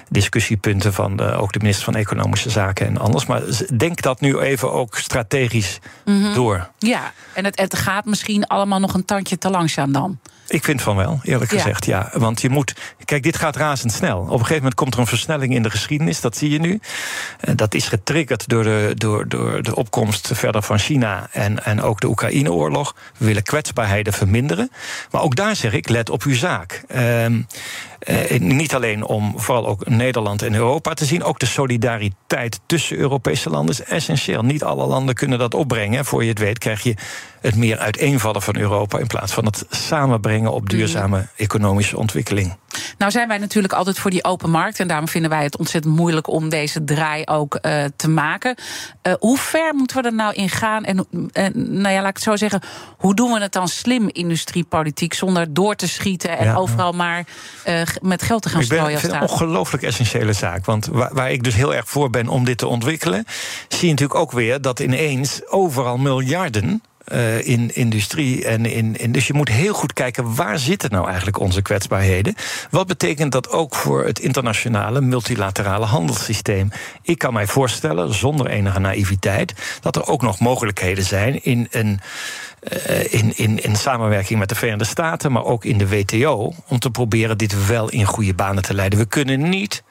discussiepunten 0.10 0.93
van 0.93 1.15
de, 1.17 1.31
ook 1.31 1.53
de 1.53 1.60
minister 1.60 1.86
van 1.86 1.95
Economische 1.95 2.49
Zaken 2.49 2.88
en 2.88 2.97
anders. 2.97 3.25
Maar 3.25 3.41
denk 3.77 4.01
dat 4.01 4.21
nu 4.21 4.39
even 4.39 4.71
ook 4.71 4.97
strategisch 4.97 5.79
mm 6.05 6.23
-hmm. 6.23 6.33
door. 6.33 6.69
Ja, 6.79 7.13
en 7.33 7.45
het, 7.45 7.60
het 7.60 7.75
gaat 7.75 8.05
misschien 8.05 8.47
allemaal 8.47 8.79
nog 8.79 8.93
een 8.93 9.05
tandje 9.05 9.38
te 9.38 9.49
langzaam 9.49 9.91
dan. 9.91 10.19
Ik 10.47 10.63
vind 10.63 10.81
van 10.81 10.95
wel, 10.95 11.19
eerlijk 11.23 11.51
ja. 11.51 11.57
gezegd, 11.57 11.86
ja. 11.86 12.10
Want 12.13 12.41
je 12.41 12.49
moet. 12.49 12.75
Kijk, 13.05 13.23
dit 13.23 13.38
gaat 13.38 13.55
razendsnel. 13.55 14.19
Op 14.19 14.29
een 14.29 14.38
gegeven 14.38 14.55
moment 14.55 14.73
komt 14.73 14.93
er 14.93 14.99
een 14.99 15.07
versnelling 15.07 15.53
in 15.53 15.63
de 15.63 15.69
geschiedenis, 15.69 16.21
dat 16.21 16.38
zie 16.38 16.49
je 16.49 16.60
nu. 16.60 16.79
Dat 17.55 17.73
is 17.73 17.88
getriggerd 17.88 18.47
door 18.47 18.63
de, 18.63 18.91
door, 18.95 19.27
door 19.27 19.63
de 19.63 19.75
opkomst 19.75 20.29
verder 20.33 20.62
van 20.62 20.79
China 20.79 21.27
en, 21.31 21.65
en 21.65 21.81
ook 21.81 21.99
de 21.99 22.07
Oekraïne-oorlog. 22.07 22.95
We 23.17 23.25
willen 23.25 23.43
kwetsbaarheden 23.43 24.13
verminderen. 24.13 24.71
Maar 25.12 25.21
ook 25.21 25.36
daar 25.36 25.55
zeg 25.55 25.73
ik, 25.73 25.89
let 25.89 26.10
op 26.10 26.23
uw 26.23 26.36
zaak. 26.36 26.83
Um, 26.95 27.47
eh, 27.99 28.39
niet 28.39 28.75
alleen 28.75 29.03
om 29.03 29.33
vooral 29.36 29.67
ook 29.67 29.88
Nederland 29.88 30.41
en 30.41 30.53
Europa 30.53 30.93
te 30.93 31.05
zien, 31.05 31.23
ook 31.23 31.39
de 31.39 31.45
solidariteit 31.45 32.60
tussen 32.65 32.97
Europese 32.97 33.49
landen 33.49 33.75
is 33.75 33.83
essentieel. 33.83 34.43
Niet 34.43 34.63
alle 34.63 34.86
landen 34.86 35.15
kunnen 35.15 35.39
dat 35.39 35.53
opbrengen. 35.53 36.05
Voor 36.05 36.23
je 36.23 36.29
het 36.29 36.39
weet 36.39 36.57
krijg 36.57 36.83
je 36.83 36.95
het 37.41 37.55
meer 37.55 37.77
uiteenvallen 37.77 38.41
van 38.41 38.57
Europa 38.57 38.97
in 38.97 39.07
plaats 39.07 39.33
van 39.33 39.45
het 39.45 39.65
samenbrengen 39.69 40.51
op 40.51 40.69
duurzame 40.69 41.27
economische 41.36 41.97
ontwikkeling. 41.97 42.55
Nou 42.97 43.11
zijn 43.11 43.27
wij 43.27 43.37
natuurlijk 43.37 43.73
altijd 43.73 43.99
voor 43.99 44.11
die 44.11 44.23
open 44.23 44.49
markt. 44.49 44.79
En 44.79 44.87
daarom 44.87 45.07
vinden 45.07 45.29
wij 45.29 45.43
het 45.43 45.57
ontzettend 45.57 45.95
moeilijk 45.95 46.27
om 46.27 46.49
deze 46.49 46.83
draai 46.83 47.25
ook 47.25 47.59
uh, 47.61 47.83
te 47.95 48.09
maken. 48.09 48.55
Uh, 49.03 49.13
hoe 49.19 49.37
ver 49.37 49.73
moeten 49.75 50.01
we 50.01 50.07
er 50.07 50.13
nou 50.13 50.33
in 50.33 50.49
gaan? 50.49 50.83
En, 50.83 51.07
en 51.31 51.51
nou 51.81 51.93
ja, 51.93 51.99
laat 52.01 52.09
ik 52.09 52.15
het 52.15 52.23
zo 52.23 52.35
zeggen. 52.35 52.61
Hoe 52.97 53.15
doen 53.15 53.31
we 53.31 53.39
het 53.39 53.51
dan 53.51 53.67
slim, 53.67 54.09
industriepolitiek, 54.11 55.13
zonder 55.13 55.53
door 55.53 55.75
te 55.75 55.87
schieten 55.87 56.37
en 56.37 56.45
ja, 56.45 56.55
overal 56.55 56.91
maar 56.91 57.25
uh, 57.67 57.81
met 58.01 58.21
geld 58.21 58.41
te 58.41 58.49
gaan 58.49 58.63
strooien? 58.63 58.91
Ik 58.91 58.99
vind 58.99 59.11
het 59.11 59.21
een 59.21 59.29
ongelooflijk 59.29 59.83
essentiële 59.83 60.33
zaak. 60.33 60.65
Want 60.65 60.85
waar, 60.85 61.13
waar, 61.13 61.31
ik 61.31 61.43
dus 61.43 61.55
heel 61.55 61.75
erg 61.75 61.89
voor 61.89 62.09
ben 62.09 62.27
om 62.27 62.45
dit 62.45 62.57
te 62.57 62.67
ontwikkelen, 62.67 63.25
zie 63.67 63.85
je 63.85 63.89
natuurlijk 63.91 64.19
ook 64.19 64.31
weer 64.31 64.61
dat 64.61 64.79
ineens 64.79 65.47
overal 65.47 65.97
miljarden 65.97 66.81
uh, 67.13 67.47
in 67.47 67.75
industrie. 67.75 68.45
En 68.45 68.65
in, 68.65 68.95
in, 68.95 69.11
dus 69.11 69.27
je 69.27 69.33
moet 69.33 69.49
heel 69.49 69.73
goed 69.73 69.93
kijken 69.93 70.35
waar 70.35 70.59
zitten 70.59 70.91
nou 70.91 71.05
eigenlijk 71.05 71.39
onze 71.39 71.61
kwetsbaarheden. 71.61 72.35
Wat 72.69 72.87
betekent 72.87 73.31
dat 73.31 73.49
ook 73.49 73.75
voor 73.75 74.05
het 74.05 74.19
internationale 74.19 75.01
multilaterale 75.01 75.85
handelssysteem? 75.85 76.69
Ik 77.01 77.17
kan 77.17 77.33
mij 77.33 77.47
voorstellen, 77.47 78.13
zonder 78.13 78.47
enige 78.47 78.79
naïviteit, 78.79 79.53
dat 79.81 79.95
er 79.95 80.07
ook 80.07 80.21
nog 80.21 80.39
mogelijkheden 80.39 81.03
zijn 81.03 81.43
in 81.43 81.67
een. 81.71 81.99
Uh, 82.87 83.13
in, 83.13 83.37
in, 83.37 83.63
in 83.63 83.75
samenwerking 83.75 84.39
met 84.39 84.49
de 84.49 84.55
Verenigde 84.55 84.85
Staten, 84.85 85.31
maar 85.31 85.43
ook 85.43 85.65
in 85.65 85.77
de 85.77 85.87
WTO, 85.87 86.53
om 86.67 86.79
te 86.79 86.89
proberen 86.89 87.37
dit 87.37 87.67
wel 87.67 87.89
in 87.89 88.05
goede 88.05 88.33
banen 88.33 88.63
te 88.63 88.73
leiden. 88.73 88.99
We 88.99 89.05
kunnen 89.05 89.49
niet 89.49 89.83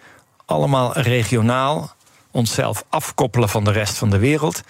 allemaal 0.44 0.92
regionaal 0.98 1.96
onszelf 2.31 2.85
afkoppelen 2.88 3.48
van 3.48 3.64
de 3.64 3.70
rest 3.70 3.98
van 3.98 4.11
de 4.11 4.18
wereld. 4.18 4.62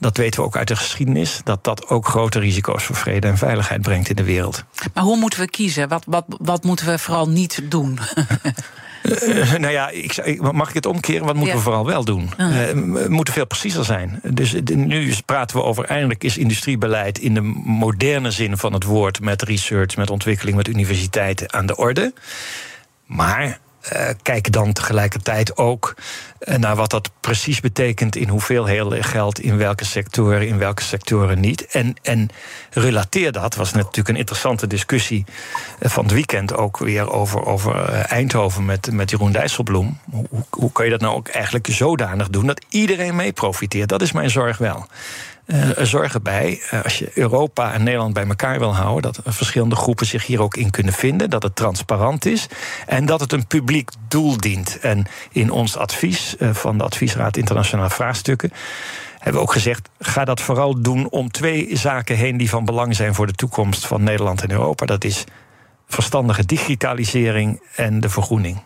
Dat 0.00 0.16
weten 0.16 0.40
we 0.40 0.46
ook 0.46 0.56
uit 0.56 0.68
de 0.68 0.76
geschiedenis, 0.76 1.40
dat 1.44 1.64
dat 1.64 1.88
ook 1.88 2.06
grote 2.06 2.38
risico's 2.38 2.84
voor 2.84 2.96
vrede 2.96 3.26
en 3.26 3.38
veiligheid 3.38 3.82
brengt 3.82 4.08
in 4.08 4.16
de 4.16 4.24
wereld. 4.24 4.64
Maar 4.94 5.04
hoe 5.04 5.16
moeten 5.16 5.40
we 5.40 5.50
kiezen? 5.50 5.88
Wat, 5.88 6.04
wat, 6.06 6.24
wat 6.28 6.64
moeten 6.64 6.86
we 6.86 6.98
vooral 6.98 7.28
niet 7.28 7.60
doen? 7.64 7.98
Uh, 9.02 9.52
nou 9.52 9.72
ja, 9.72 9.88
ik, 9.88 10.52
mag 10.52 10.68
ik 10.68 10.74
het 10.74 10.86
omkeren? 10.86 11.26
Wat 11.26 11.34
moeten 11.34 11.52
ja. 11.52 11.58
we 11.58 11.64
vooral 11.64 11.86
wel 11.86 12.04
doen? 12.04 12.30
Uh, 12.38 12.48
we 12.70 13.06
moeten 13.08 13.34
veel 13.34 13.46
preciezer 13.46 13.84
zijn. 13.84 14.20
Dus 14.30 14.54
nu 14.74 15.14
praten 15.24 15.56
we 15.56 15.62
over 15.62 15.84
eindelijk 15.84 16.24
is 16.24 16.38
industriebeleid 16.38 17.18
in 17.18 17.34
de 17.34 17.40
moderne 17.64 18.30
zin 18.30 18.56
van 18.56 18.72
het 18.72 18.84
woord, 18.84 19.20
met 19.20 19.42
research, 19.42 19.96
met 19.96 20.10
ontwikkeling, 20.10 20.56
met 20.56 20.68
universiteiten 20.68 21.52
aan 21.52 21.66
de 21.66 21.76
orde. 21.76 22.12
Maar 23.06 23.58
uh, 23.92 24.08
kijk 24.22 24.52
dan 24.52 24.72
tegelijkertijd 24.72 25.56
ook 25.56 25.94
uh, 26.40 26.54
naar 26.54 26.76
wat 26.76 26.90
dat 26.90 27.10
precies 27.20 27.60
betekent 27.60 28.16
in 28.16 28.28
hoeveel 28.28 28.66
geld, 29.02 29.40
in 29.40 29.56
welke 29.56 29.84
sectoren, 29.84 30.46
in 30.46 30.58
welke 30.58 30.82
sectoren 30.82 31.40
niet. 31.40 31.66
En, 31.66 31.94
en 32.02 32.28
relateer 32.70 33.32
dat, 33.32 33.54
was 33.54 33.72
natuurlijk 33.72 34.08
een 34.08 34.16
interessante 34.16 34.66
discussie 34.66 35.24
uh, 35.78 35.90
van 35.90 36.04
het 36.04 36.12
weekend 36.12 36.54
ook 36.54 36.78
weer 36.78 37.10
over, 37.10 37.44
over 37.44 37.88
Eindhoven 37.90 38.64
met, 38.64 38.92
met 38.92 39.10
Jeroen 39.10 39.32
Dijsselbloem. 39.32 39.98
Hoe, 40.10 40.26
hoe 40.50 40.72
kun 40.72 40.84
je 40.84 40.90
dat 40.90 41.00
nou 41.00 41.16
ook 41.16 41.28
eigenlijk 41.28 41.66
zodanig 41.70 42.28
doen 42.28 42.46
dat 42.46 42.64
iedereen 42.68 43.16
mee 43.16 43.32
profiteert? 43.32 43.88
Dat 43.88 44.02
is 44.02 44.12
mijn 44.12 44.30
zorg 44.30 44.58
wel. 44.58 44.86
Uh, 45.52 45.70
zorg 45.78 46.14
erbij, 46.14 46.62
uh, 46.72 46.82
als 46.82 46.98
je 46.98 47.10
Europa 47.14 47.72
en 47.72 47.82
Nederland 47.82 48.14
bij 48.14 48.26
elkaar 48.26 48.58
wil 48.58 48.74
houden, 48.74 49.12
dat 49.12 49.34
verschillende 49.34 49.76
groepen 49.76 50.06
zich 50.06 50.26
hier 50.26 50.42
ook 50.42 50.56
in 50.56 50.70
kunnen 50.70 50.92
vinden, 50.92 51.30
dat 51.30 51.42
het 51.42 51.56
transparant 51.56 52.26
is 52.26 52.46
en 52.86 53.06
dat 53.06 53.20
het 53.20 53.32
een 53.32 53.46
publiek 53.46 53.90
doel 54.08 54.36
dient. 54.36 54.78
En 54.78 55.06
in 55.30 55.50
ons 55.50 55.76
advies 55.76 56.34
uh, 56.38 56.54
van 56.54 56.78
de 56.78 56.84
Adviesraad 56.84 57.36
Internationale 57.36 57.90
Vraagstukken 57.90 58.52
hebben 59.14 59.40
we 59.40 59.46
ook 59.46 59.52
gezegd: 59.52 59.88
ga 59.98 60.24
dat 60.24 60.40
vooral 60.40 60.82
doen 60.82 61.08
om 61.08 61.30
twee 61.30 61.76
zaken 61.76 62.16
heen 62.16 62.36
die 62.36 62.50
van 62.50 62.64
belang 62.64 62.96
zijn 62.96 63.14
voor 63.14 63.26
de 63.26 63.32
toekomst 63.32 63.86
van 63.86 64.02
Nederland 64.02 64.42
en 64.42 64.50
Europa. 64.50 64.86
Dat 64.86 65.04
is 65.04 65.24
verstandige 65.86 66.46
digitalisering 66.46 67.62
en 67.74 68.00
de 68.00 68.08
vergroening. 68.08 68.62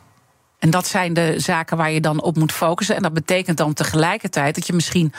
En 0.65 0.71
dat 0.71 0.87
zijn 0.87 1.13
de 1.13 1.35
zaken 1.37 1.77
waar 1.77 1.91
je 1.91 2.01
dan 2.01 2.23
op 2.23 2.37
moet 2.37 2.53
focussen. 2.53 2.97
En 2.97 3.03
dat 3.03 3.13
betekent 3.13 3.57
dan 3.57 3.73
tegelijkertijd 3.73 4.55
dat 4.55 4.67
je 4.67 4.73
misschien 4.73 5.13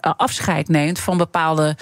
afscheid 0.00 0.68
neemt 0.68 0.98
van 0.98 1.16
bepaalde 1.16 1.76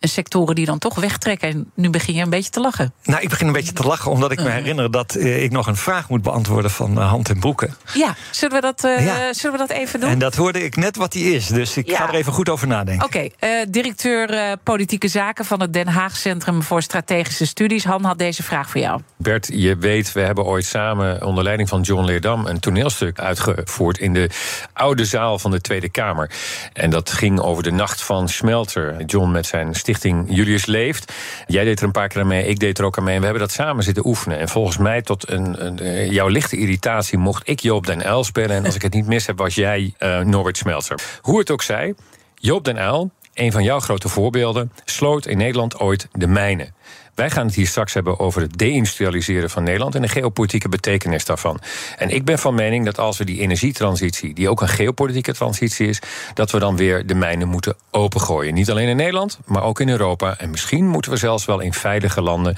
sectoren 0.00 0.54
die 0.54 0.66
dan 0.66 0.78
toch 0.78 0.94
wegtrekken. 0.94 1.48
En 1.48 1.70
nu 1.74 1.90
begin 1.90 2.14
je 2.14 2.22
een 2.22 2.30
beetje 2.30 2.50
te 2.50 2.60
lachen. 2.60 2.92
Nou, 3.04 3.22
ik 3.22 3.28
begin 3.28 3.46
een 3.46 3.52
beetje 3.52 3.72
te 3.72 3.82
lachen 3.82 4.10
omdat 4.10 4.32
ik 4.32 4.42
me 4.42 4.50
herinner 4.50 4.90
dat 4.90 5.16
uh, 5.16 5.42
ik 5.42 5.50
nog 5.50 5.66
een 5.66 5.76
vraag 5.76 6.08
moet 6.08 6.22
beantwoorden 6.22 6.70
van 6.70 6.98
uh, 6.98 7.08
Hand 7.08 7.28
en 7.28 7.38
Broeken. 7.38 7.76
Ja, 7.94 8.14
zullen 8.30 8.54
we, 8.54 8.60
dat, 8.60 8.84
uh, 8.84 9.04
ja. 9.04 9.32
zullen 9.32 9.58
we 9.58 9.66
dat 9.66 9.76
even 9.76 10.00
doen? 10.00 10.10
En 10.10 10.18
dat 10.18 10.34
hoorde 10.34 10.64
ik 10.64 10.76
net 10.76 10.96
wat 10.96 11.12
die 11.12 11.34
is, 11.34 11.46
dus 11.46 11.76
ik 11.76 11.88
ja. 11.88 11.96
ga 11.96 12.08
er 12.08 12.14
even 12.14 12.32
goed 12.32 12.48
over 12.48 12.66
nadenken. 12.66 13.06
Oké, 13.06 13.28
okay, 13.40 13.66
directeur 13.68 14.56
politieke 14.62 15.08
zaken 15.08 15.44
van 15.44 15.60
het 15.60 15.72
Den 15.72 15.88
Haag 15.88 16.16
Centrum 16.16 16.62
voor 16.62 16.82
Strategische 16.82 17.46
Studies. 17.46 17.84
Han 17.84 18.04
had 18.04 18.18
deze 18.18 18.42
vraag 18.42 18.70
voor 18.70 18.80
jou. 18.80 19.00
Bert, 19.16 19.48
je 19.52 19.76
weet, 19.76 20.12
we 20.12 20.20
hebben 20.20 20.44
ooit 20.44 20.64
samen 20.64 21.24
onder 21.24 21.44
leiding 21.44 21.68
van 21.68 21.80
John 21.80 22.04
Leerdam 22.04 22.46
een 22.46 22.60
toneelstuk 22.60 23.18
uitgevoerd 23.20 23.98
in 23.98 24.12
de 24.12 24.30
oude 24.72 25.04
zaal 25.04 25.38
van 25.38 25.50
de 25.50 25.60
Tweede 25.60 25.88
Kamer. 25.88 26.30
En 26.72 26.90
dat 26.90 27.10
ging 27.10 27.40
over 27.40 27.62
de 27.62 27.70
nacht 27.70 28.02
van 28.02 28.28
Smelter. 28.28 29.04
John 29.04 29.30
met 29.30 29.46
zijn 29.46 29.74
Stichting 29.88 30.26
Julius 30.28 30.66
Leeft. 30.66 31.12
Jij 31.46 31.64
deed 31.64 31.78
er 31.78 31.84
een 31.84 31.92
paar 31.92 32.08
keer 32.08 32.20
aan 32.20 32.26
mee, 32.26 32.46
ik 32.46 32.58
deed 32.58 32.78
er 32.78 32.84
ook 32.84 32.98
aan 32.98 33.04
mee. 33.04 33.18
We 33.18 33.24
hebben 33.24 33.42
dat 33.42 33.52
samen 33.52 33.84
zitten 33.84 34.06
oefenen. 34.06 34.38
En 34.38 34.48
volgens 34.48 34.78
mij, 34.78 35.02
tot 35.02 35.30
een, 35.30 35.66
een 35.66 36.10
jouw 36.10 36.28
lichte 36.28 36.56
irritatie, 36.56 37.18
mocht 37.18 37.48
ik 37.48 37.60
Joop 37.60 37.86
den 37.86 38.06
Uyl 38.06 38.24
spelen. 38.24 38.56
En 38.56 38.64
als 38.64 38.74
ik 38.74 38.82
het 38.82 38.92
niet 38.92 39.06
mis 39.06 39.26
heb, 39.26 39.38
was 39.38 39.54
jij 39.54 39.94
uh, 39.98 40.20
Norbert 40.20 40.56
Smeltzer. 40.56 41.00
Hoe 41.20 41.38
het 41.38 41.50
ook 41.50 41.62
zij, 41.62 41.94
Joop 42.34 42.64
den 42.64 42.76
Uyl, 42.76 43.10
een 43.34 43.52
van 43.52 43.62
jouw 43.62 43.80
grote 43.80 44.08
voorbeelden, 44.08 44.72
sloot 44.84 45.26
in 45.26 45.36
Nederland 45.36 45.78
ooit 45.78 46.08
de 46.12 46.26
mijnen. 46.26 46.74
Wij 47.18 47.30
gaan 47.30 47.46
het 47.46 47.54
hier 47.54 47.66
straks 47.66 47.94
hebben 47.94 48.18
over 48.18 48.40
het 48.40 48.58
deindustrialiseren 48.58 49.50
van 49.50 49.62
Nederland 49.62 49.94
en 49.94 50.02
de 50.02 50.08
geopolitieke 50.08 50.68
betekenis 50.68 51.24
daarvan. 51.24 51.60
En 51.96 52.10
ik 52.10 52.24
ben 52.24 52.38
van 52.38 52.54
mening 52.54 52.84
dat 52.84 52.98
als 52.98 53.18
we 53.18 53.24
die 53.24 53.40
energietransitie, 53.40 54.34
die 54.34 54.48
ook 54.48 54.60
een 54.60 54.68
geopolitieke 54.68 55.32
transitie 55.32 55.88
is, 55.88 56.00
dat 56.34 56.50
we 56.50 56.58
dan 56.58 56.76
weer 56.76 57.06
de 57.06 57.14
mijnen 57.14 57.48
moeten 57.48 57.76
opengooien. 57.90 58.54
Niet 58.54 58.70
alleen 58.70 58.88
in 58.88 58.96
Nederland, 58.96 59.38
maar 59.44 59.62
ook 59.62 59.80
in 59.80 59.88
Europa. 59.88 60.38
En 60.38 60.50
misschien 60.50 60.86
moeten 60.86 61.10
we 61.10 61.16
zelfs 61.16 61.44
wel 61.44 61.60
in 61.60 61.72
veilige 61.72 62.22
landen 62.22 62.56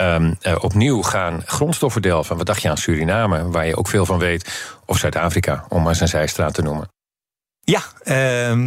um, 0.00 0.36
uh, 0.42 0.56
opnieuw 0.60 1.02
gaan 1.02 1.42
grondstoffen 1.46 2.02
delven. 2.02 2.36
Wat 2.36 2.46
dacht 2.46 2.62
je 2.62 2.68
aan 2.68 2.76
Suriname, 2.76 3.50
waar 3.50 3.66
je 3.66 3.76
ook 3.76 3.88
veel 3.88 4.06
van 4.06 4.18
weet, 4.18 4.74
of 4.86 4.98
Zuid-Afrika, 4.98 5.64
om 5.68 5.82
maar 5.82 5.94
zijn 5.94 6.08
zijstraat 6.08 6.54
te 6.54 6.62
noemen? 6.62 6.88
Ja, 7.64 7.82
uh, 8.04 8.66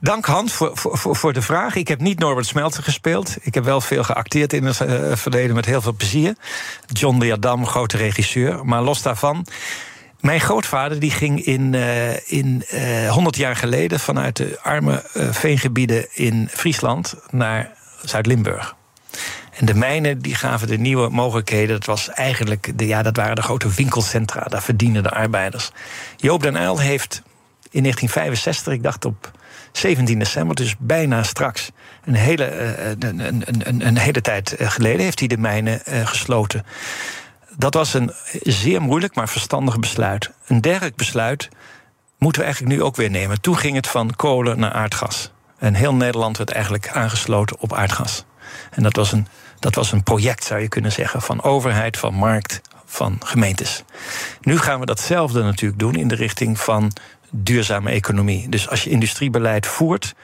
dank 0.00 0.26
Hans 0.26 0.52
voor, 0.52 0.70
voor, 0.74 1.16
voor 1.16 1.32
de 1.32 1.42
vraag. 1.42 1.74
Ik 1.74 1.88
heb 1.88 2.00
niet 2.00 2.18
Norbert 2.18 2.46
Smelter 2.46 2.82
gespeeld. 2.82 3.36
Ik 3.40 3.54
heb 3.54 3.64
wel 3.64 3.80
veel 3.80 4.04
geacteerd 4.04 4.52
in 4.52 4.64
het 4.64 4.80
uh, 4.80 5.16
verleden 5.16 5.54
met 5.54 5.64
heel 5.64 5.80
veel 5.80 5.92
plezier. 5.92 6.36
John 6.86 7.18
de 7.18 7.32
Adam, 7.32 7.66
grote 7.66 7.96
regisseur. 7.96 8.64
Maar 8.64 8.82
los 8.82 9.02
daarvan. 9.02 9.46
Mijn 10.20 10.40
grootvader 10.40 11.00
die 11.00 11.10
ging 11.10 11.44
in, 11.44 11.72
uh, 11.72 12.30
in 12.30 12.64
uh, 12.72 13.10
100 13.10 13.36
jaar 13.36 13.56
geleden 13.56 14.00
vanuit 14.00 14.36
de 14.36 14.58
arme 14.62 15.04
veengebieden 15.12 16.06
in 16.12 16.48
Friesland 16.52 17.14
naar 17.30 17.72
Zuid-Limburg. 18.02 18.76
En 19.50 19.66
de 19.66 19.74
mijnen 19.74 20.18
die 20.18 20.34
gaven 20.34 20.68
de 20.68 20.78
nieuwe 20.78 21.08
mogelijkheden. 21.08 21.74
Dat, 21.74 21.84
was 21.84 22.08
eigenlijk 22.08 22.78
de, 22.78 22.86
ja, 22.86 23.02
dat 23.02 23.16
waren 23.16 23.36
de 23.36 23.42
grote 23.42 23.68
winkelcentra. 23.68 24.44
Daar 24.44 24.62
verdienden 24.62 25.02
de 25.02 25.10
arbeiders. 25.10 25.70
Joop 26.16 26.42
den 26.42 26.56
Uyl 26.56 26.78
heeft 26.78 27.22
in 27.74 27.82
1965, 27.82 28.72
ik 28.72 28.82
dacht 28.82 29.04
op 29.04 29.30
17 29.72 30.18
december, 30.18 30.56
dus 30.56 30.74
bijna 30.78 31.22
straks, 31.22 31.70
een 32.04 32.14
hele, 32.14 32.50
een, 32.98 33.18
een, 33.26 33.42
een, 33.46 33.86
een 33.86 33.98
hele 33.98 34.20
tijd 34.20 34.54
geleden, 34.58 35.00
heeft 35.00 35.18
hij 35.18 35.28
de 35.28 35.38
mijnen 35.38 35.80
gesloten. 35.84 36.64
Dat 37.56 37.74
was 37.74 37.94
een 37.94 38.12
zeer 38.42 38.82
moeilijk, 38.82 39.14
maar 39.14 39.28
verstandig 39.28 39.78
besluit. 39.78 40.30
Een 40.46 40.60
dergelijk 40.60 40.96
besluit 40.96 41.48
moeten 42.18 42.40
we 42.40 42.46
eigenlijk 42.46 42.76
nu 42.76 42.82
ook 42.82 42.96
weer 42.96 43.10
nemen. 43.10 43.40
Toen 43.40 43.56
ging 43.56 43.76
het 43.76 43.86
van 43.86 44.16
kolen 44.16 44.58
naar 44.58 44.72
aardgas. 44.72 45.30
En 45.58 45.74
heel 45.74 45.94
Nederland 45.94 46.36
werd 46.36 46.50
eigenlijk 46.50 46.88
aangesloten 46.88 47.60
op 47.60 47.72
aardgas. 47.72 48.24
En 48.70 48.82
dat 48.82 48.96
was 48.96 49.12
een, 49.12 49.26
dat 49.58 49.74
was 49.74 49.92
een 49.92 50.02
project, 50.02 50.44
zou 50.44 50.60
je 50.60 50.68
kunnen 50.68 50.92
zeggen, 50.92 51.22
van 51.22 51.42
overheid, 51.42 51.96
van 51.96 52.14
markt, 52.14 52.60
van 52.94 53.16
gemeentes. 53.24 53.84
Nu 54.40 54.58
gaan 54.58 54.80
we 54.80 54.86
datzelfde 54.86 55.42
natuurlijk 55.42 55.80
doen 55.80 55.94
in 55.94 56.08
de 56.08 56.14
richting 56.14 56.60
van 56.60 56.92
duurzame 57.34 57.90
economie. 57.90 58.48
Dus 58.48 58.68
als 58.68 58.84
je 58.84 58.90
industriebeleid 58.90 59.66
voert, 59.66 60.14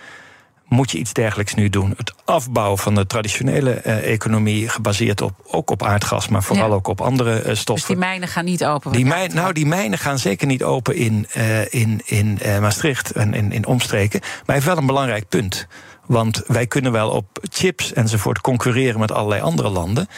moet 0.71 0.91
je 0.91 0.99
iets 0.99 1.13
dergelijks 1.13 1.55
nu 1.55 1.69
doen. 1.69 1.95
Het 1.97 2.15
afbouwen 2.25 2.79
van 2.79 2.95
de 2.95 3.07
traditionele 3.07 3.83
uh, 3.87 4.13
economie, 4.13 4.69
gebaseerd 4.69 5.21
op, 5.21 5.33
ook 5.47 5.71
op 5.71 5.83
aardgas, 5.83 6.29
maar 6.29 6.43
vooral 6.43 6.69
ja. 6.69 6.75
ook 6.75 6.87
op 6.87 7.01
andere 7.01 7.55
stoffen. 7.55 7.75
Dus 7.75 7.85
die 7.85 7.97
mijnen 7.97 8.29
gaan 8.29 8.45
niet 8.45 8.65
open? 8.65 8.93
Die 8.93 9.07
mijn, 9.07 9.35
nou, 9.35 9.53
die 9.53 9.67
mijnen 9.67 9.99
gaan 9.99 10.19
zeker 10.19 10.47
niet 10.47 10.63
open 10.63 10.95
in, 10.97 11.27
uh, 11.37 11.73
in, 11.73 12.03
in 12.05 12.39
Maastricht 12.61 13.11
en 13.11 13.35
in, 13.35 13.53
in 13.53 13.67
omstreken. 13.67 14.21
Maar 14.21 14.43
hij 14.45 14.55
heeft 14.55 14.67
wel 14.67 14.77
een 14.77 14.87
belangrijk 14.87 15.29
punt. 15.29 15.67
Want 16.07 16.43
wij 16.47 16.67
kunnen 16.67 16.93
wel 16.93 17.11
op 17.11 17.27
chips 17.43 17.93
enzovoort 17.93 18.41
concurreren 18.41 19.01
met 19.01 19.13
allerlei 19.13 19.41
andere 19.41 19.69
landen. 19.69 20.09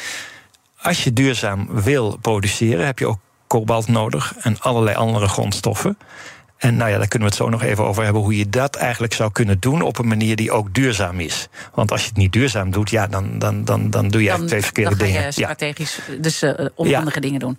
als 0.81 1.05
je 1.05 1.13
duurzaam 1.13 1.69
wil 1.71 2.17
produceren, 2.21 2.87
heb 2.87 2.99
je 2.99 3.07
ook 3.07 3.19
kobalt 3.47 3.89
nodig 3.89 4.35
en 4.41 4.61
allerlei 4.61 4.97
andere 4.97 5.29
grondstoffen. 5.29 5.99
En 6.63 6.77
nou 6.77 6.91
ja, 6.91 6.99
daar 6.99 7.09
kunnen 7.09 7.29
we 7.29 7.35
het 7.35 7.45
zo 7.45 7.51
nog 7.51 7.63
even 7.63 7.85
over 7.85 8.05
hebben 8.05 8.23
hoe 8.23 8.37
je 8.37 8.49
dat 8.49 8.77
eigenlijk 8.77 9.15
zou 9.15 9.33
kunnen 9.33 9.61
doen 9.61 9.83
op 9.83 9.99
een 9.99 10.07
manier 10.09 10.37
die 10.37 10.53
ook 10.53 10.75
duurzaam 10.75 11.21
is. 11.21 11.49
Want 11.75 11.91
als 11.91 12.01
je 12.03 12.09
het 12.09 12.17
niet 12.17 12.33
duurzaam 12.33 12.71
doet, 12.71 12.91
ja, 12.91 13.07
dan, 13.07 13.39
dan, 13.39 13.65
dan, 13.65 13.91
dan 13.91 14.09
doe 14.09 14.23
je 14.23 14.29
Dan, 14.29 14.39
eigenlijk 14.39 14.49
twee 14.49 14.63
verkeerde 14.63 14.97
dan 14.97 15.07
ga 15.07 15.13
dingen. 15.13 15.27
je 15.27 15.33
strategisch 15.33 15.99
dus 16.21 16.43
eh, 16.43 16.67
onhandige 16.75 17.21
dingen 17.21 17.41
doen. 17.41 17.59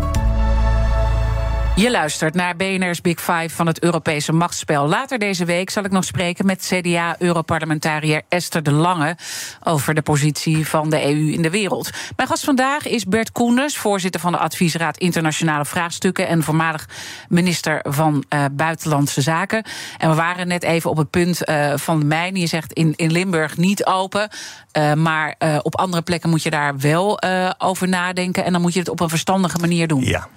Je 1.81 1.91
luistert 1.91 2.33
naar 2.33 2.55
BNR's 2.55 3.01
Big 3.01 3.19
Five 3.19 3.49
van 3.49 3.67
het 3.67 3.83
Europese 3.83 4.31
machtsspel. 4.31 4.87
Later 4.87 5.19
deze 5.19 5.45
week 5.45 5.69
zal 5.69 5.83
ik 5.83 5.91
nog 5.91 6.03
spreken 6.03 6.45
met 6.45 6.71
CDA-europarlementariër 6.73 8.21
Esther 8.29 8.63
de 8.63 8.71
Lange 8.71 9.17
over 9.63 9.93
de 9.93 10.01
positie 10.01 10.67
van 10.67 10.89
de 10.89 11.03
EU 11.03 11.31
in 11.31 11.41
de 11.41 11.49
wereld. 11.49 11.89
Mijn 12.15 12.27
gast 12.29 12.43
vandaag 12.43 12.87
is 12.87 13.05
Bert 13.05 13.31
Koenders, 13.31 13.77
voorzitter 13.77 14.21
van 14.21 14.31
de 14.31 14.37
Adviesraad 14.37 14.97
Internationale 14.97 15.65
Vraagstukken 15.65 16.27
en 16.27 16.43
voormalig 16.43 16.89
minister 17.29 17.79
van 17.83 18.23
uh, 18.29 18.45
Buitenlandse 18.51 19.21
Zaken. 19.21 19.63
En 19.97 20.09
we 20.09 20.15
waren 20.15 20.47
net 20.47 20.63
even 20.63 20.89
op 20.89 20.97
het 20.97 21.09
punt 21.09 21.49
uh, 21.49 21.73
van 21.75 21.99
de 21.99 22.05
mijn. 22.05 22.35
Je 22.35 22.47
zegt 22.47 22.73
in, 22.73 22.93
in 22.95 23.11
Limburg 23.11 23.57
niet 23.57 23.85
open, 23.85 24.29
uh, 24.77 24.93
maar 24.93 25.35
op 25.61 25.77
andere 25.77 26.01
plekken 26.01 26.29
moet 26.29 26.43
je 26.43 26.49
daar 26.49 26.77
wel 26.77 27.21
over 27.57 27.87
nadenken. 27.87 28.43
En 28.43 28.51
dan 28.51 28.61
moet 28.61 28.73
je 28.73 28.79
het 28.79 28.89
op 28.89 28.99
een 28.99 29.09
verstandige 29.09 29.57
manier 29.57 29.87
doen. 29.87 30.03
Ja. 30.03 30.27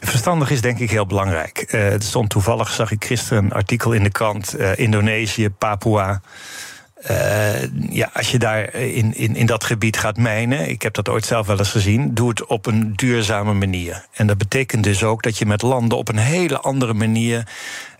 Verstandig 0.00 0.50
is 0.50 0.60
denk 0.60 0.78
ik 0.78 0.90
heel 0.90 1.06
belangrijk. 1.06 1.72
Uh, 1.72 1.88
het 1.88 2.04
stond 2.04 2.30
toevallig, 2.30 2.70
zag 2.70 2.90
ik 2.90 3.04
gisteren 3.04 3.44
een 3.44 3.52
artikel 3.52 3.92
in 3.92 4.02
de 4.02 4.10
krant... 4.10 4.58
Uh, 4.58 4.78
Indonesië, 4.78 5.50
Papua... 5.50 6.20
Uh, 7.10 7.57
ja, 7.90 8.10
als 8.12 8.30
je 8.30 8.38
daar 8.38 8.74
in, 8.74 9.16
in, 9.16 9.36
in 9.36 9.46
dat 9.46 9.64
gebied 9.64 9.96
gaat 9.96 10.16
mijnen, 10.16 10.68
ik 10.68 10.82
heb 10.82 10.94
dat 10.94 11.08
ooit 11.08 11.26
zelf 11.26 11.46
wel 11.46 11.58
eens 11.58 11.70
gezien, 11.70 12.14
doe 12.14 12.28
het 12.28 12.46
op 12.46 12.66
een 12.66 12.92
duurzame 12.96 13.54
manier. 13.54 14.06
En 14.12 14.26
dat 14.26 14.38
betekent 14.38 14.84
dus 14.84 15.02
ook 15.02 15.22
dat 15.22 15.38
je 15.38 15.46
met 15.46 15.62
landen 15.62 15.98
op 15.98 16.08
een 16.08 16.18
hele 16.18 16.60
andere 16.60 16.94
manier 16.94 17.46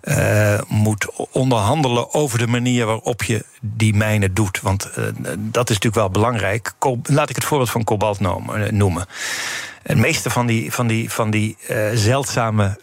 uh, 0.02 0.58
moet 0.68 1.06
onderhandelen 1.32 2.14
over 2.14 2.38
de 2.38 2.46
manier 2.46 2.86
waarop 2.86 3.22
je 3.22 3.44
die 3.60 3.94
mijnen 3.94 4.34
doet. 4.34 4.60
Want 4.60 4.90
uh, 4.98 5.04
dat 5.38 5.70
is 5.70 5.78
natuurlijk 5.78 5.94
wel 5.94 6.10
belangrijk. 6.10 6.72
Laat 7.02 7.30
ik 7.30 7.36
het 7.36 7.44
voorbeeld 7.44 7.70
van 7.70 7.84
kobalt 7.84 8.20
noemen. 8.70 9.06
Het 9.82 9.98
meeste 9.98 10.30
van 10.30 10.46
die, 10.46 10.72
van 10.72 10.86
die, 10.86 11.10
van 11.10 11.30
die 11.30 11.56
uh, 11.70 11.76
zeldzame 11.94 12.80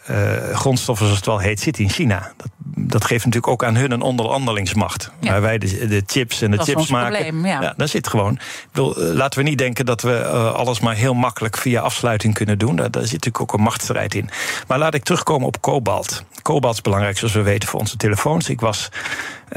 grondstoffen, 0.52 1.06
zoals 1.06 1.20
het 1.20 1.26
wel 1.26 1.38
heet, 1.38 1.60
zit 1.60 1.78
in 1.78 1.90
China. 1.90 2.32
Dat, 2.36 2.48
dat 2.78 3.04
geeft 3.04 3.24
natuurlijk 3.24 3.52
ook 3.52 3.64
aan 3.64 3.76
hun 3.76 3.90
een 3.90 4.00
onderhandelingsmacht. 4.00 5.10
Ja. 5.20 5.30
Waar 5.30 5.40
wij 5.40 5.58
de, 5.58 5.86
de, 5.86 6.02
chips 6.06 6.42
en 6.42 6.50
de 6.50 6.56
dat 6.56 6.66
chips 6.78 6.90
maken. 6.90 7.22
Probleem, 7.22 7.46
ja. 7.46 7.62
ja, 7.62 7.74
daar 7.76 7.88
zit 7.88 8.08
gewoon. 8.08 8.38
Uh, 8.74 8.84
laten 8.96 9.38
we 9.38 9.48
niet 9.48 9.58
denken 9.58 9.86
dat 9.86 10.02
we 10.02 10.24
alles 10.52 10.80
maar 10.80 10.94
heel 10.94 11.14
makkelijk 11.14 11.56
via 11.56 11.80
afsluiting 11.80 12.34
kunnen 12.34 12.58
doen. 12.58 12.76
Daar, 12.76 12.90
daar 12.90 13.02
zit 13.02 13.12
natuurlijk 13.12 13.40
ook 13.40 13.52
een 13.52 13.64
machtsstrijd 13.64 14.14
in. 14.14 14.30
Maar 14.66 14.78
laat 14.78 14.94
ik 14.94 15.04
terugkomen 15.04 15.46
op 15.46 15.60
kobalt. 15.60 16.24
Kobalt 16.42 16.74
is 16.74 16.80
belangrijk, 16.80 17.18
zoals 17.18 17.34
we 17.34 17.42
weten, 17.42 17.68
voor 17.68 17.80
onze 17.80 17.96
telefoons. 17.96 18.48
Ik 18.48 18.60
was 18.60 18.88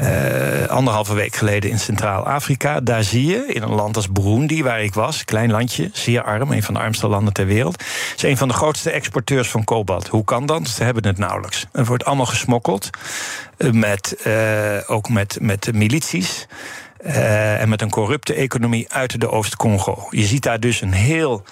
uh, 0.00 0.66
anderhalve 0.66 1.14
week 1.14 1.36
geleden 1.36 1.70
in 1.70 1.78
Centraal-Afrika. 1.78 2.80
Daar 2.80 3.02
zie 3.02 3.26
je, 3.26 3.46
in 3.46 3.62
een 3.62 3.74
land 3.74 3.96
als 3.96 4.12
Burundi, 4.12 4.62
waar 4.62 4.82
ik 4.82 4.94
was, 4.94 5.24
klein 5.24 5.50
landje, 5.50 5.90
zeer 5.92 6.22
arm, 6.22 6.52
een 6.52 6.62
van 6.62 6.74
de 6.74 6.80
armste 6.80 7.08
landen 7.08 7.32
ter 7.32 7.46
wereld, 7.46 7.84
is 8.16 8.22
een 8.22 8.36
van 8.36 8.48
de 8.48 8.54
grootste 8.54 8.90
exporteurs 8.90 9.48
van 9.48 9.64
kobalt. 9.64 10.08
Hoe 10.08 10.24
kan 10.24 10.46
dat? 10.46 10.68
Ze 10.68 10.84
hebben 10.84 11.06
het 11.06 11.18
nauwelijks. 11.18 11.66
Het 11.72 11.86
wordt 11.86 12.04
allemaal 12.04 12.26
gesmokkeld, 12.26 12.90
met, 13.72 14.16
uh, 14.26 14.34
ook 14.86 15.08
met, 15.08 15.38
met 15.40 15.72
milities. 15.72 16.46
Uh, 17.06 17.60
en 17.60 17.68
met 17.68 17.82
een 17.82 17.90
corrupte 17.90 18.34
economie 18.34 18.92
uit 18.92 19.20
de 19.20 19.30
Oost-Congo. 19.30 20.06
Je 20.10 20.24
ziet 20.24 20.42
daar 20.42 20.60
dus 20.60 20.80
een 20.80 20.92
heel 20.92 21.44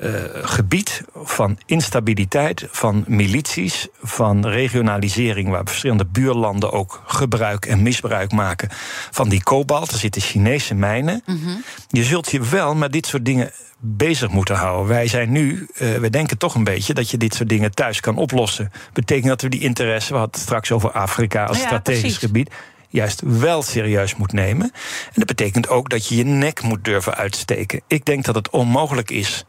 uh, 0.00 0.10
gebied 0.42 1.02
van 1.14 1.58
instabiliteit, 1.66 2.68
van 2.70 3.04
milities, 3.06 3.88
van 4.02 4.46
regionalisering, 4.46 5.48
waar 5.48 5.64
verschillende 5.64 6.06
buurlanden 6.06 6.72
ook 6.72 7.02
gebruik 7.06 7.66
en 7.66 7.82
misbruik 7.82 8.32
maken 8.32 8.68
van 9.10 9.28
die 9.28 9.42
kobalt. 9.42 9.90
Er 9.90 9.98
zitten 9.98 10.22
Chinese 10.22 10.74
mijnen. 10.74 11.22
Mm 11.26 11.40
-hmm. 11.44 11.64
Je 11.88 12.04
zult 12.04 12.30
je 12.30 12.40
wel 12.40 12.74
met 12.74 12.92
dit 12.92 13.06
soort 13.06 13.24
dingen 13.24 13.50
bezig 13.78 14.30
moeten 14.30 14.56
houden. 14.56 14.86
Wij 14.86 15.06
zijn 15.06 15.32
nu, 15.32 15.68
uh, 15.78 15.96
we 15.96 16.10
denken 16.10 16.38
toch 16.38 16.54
een 16.54 16.64
beetje 16.64 16.94
dat 16.94 17.10
je 17.10 17.16
dit 17.16 17.34
soort 17.34 17.48
dingen 17.48 17.74
thuis 17.74 18.00
kan 18.00 18.16
oplossen. 18.16 18.72
Betekent 18.92 19.28
dat 19.28 19.40
we 19.40 19.48
die 19.48 19.60
interesse, 19.60 20.12
we 20.12 20.18
hadden 20.18 20.34
het 20.34 20.44
straks 20.44 20.72
over 20.72 20.90
Afrika 20.90 21.44
als 21.44 21.58
ja, 21.58 21.66
strategisch 21.66 22.00
precies. 22.00 22.18
gebied 22.18 22.50
juist 22.92 23.20
wel 23.24 23.62
serieus 23.62 24.16
moet 24.16 24.32
nemen. 24.32 24.70
En 25.04 25.12
dat 25.14 25.26
betekent 25.26 25.68
ook 25.68 25.90
dat 25.90 26.06
je 26.06 26.16
je 26.16 26.24
nek 26.24 26.62
moet 26.62 26.84
durven 26.84 27.14
uitsteken. 27.14 27.80
Ik 27.86 28.04
denk 28.04 28.24
dat 28.24 28.34
het 28.34 28.50
onmogelijk 28.50 29.10
is. 29.10 29.44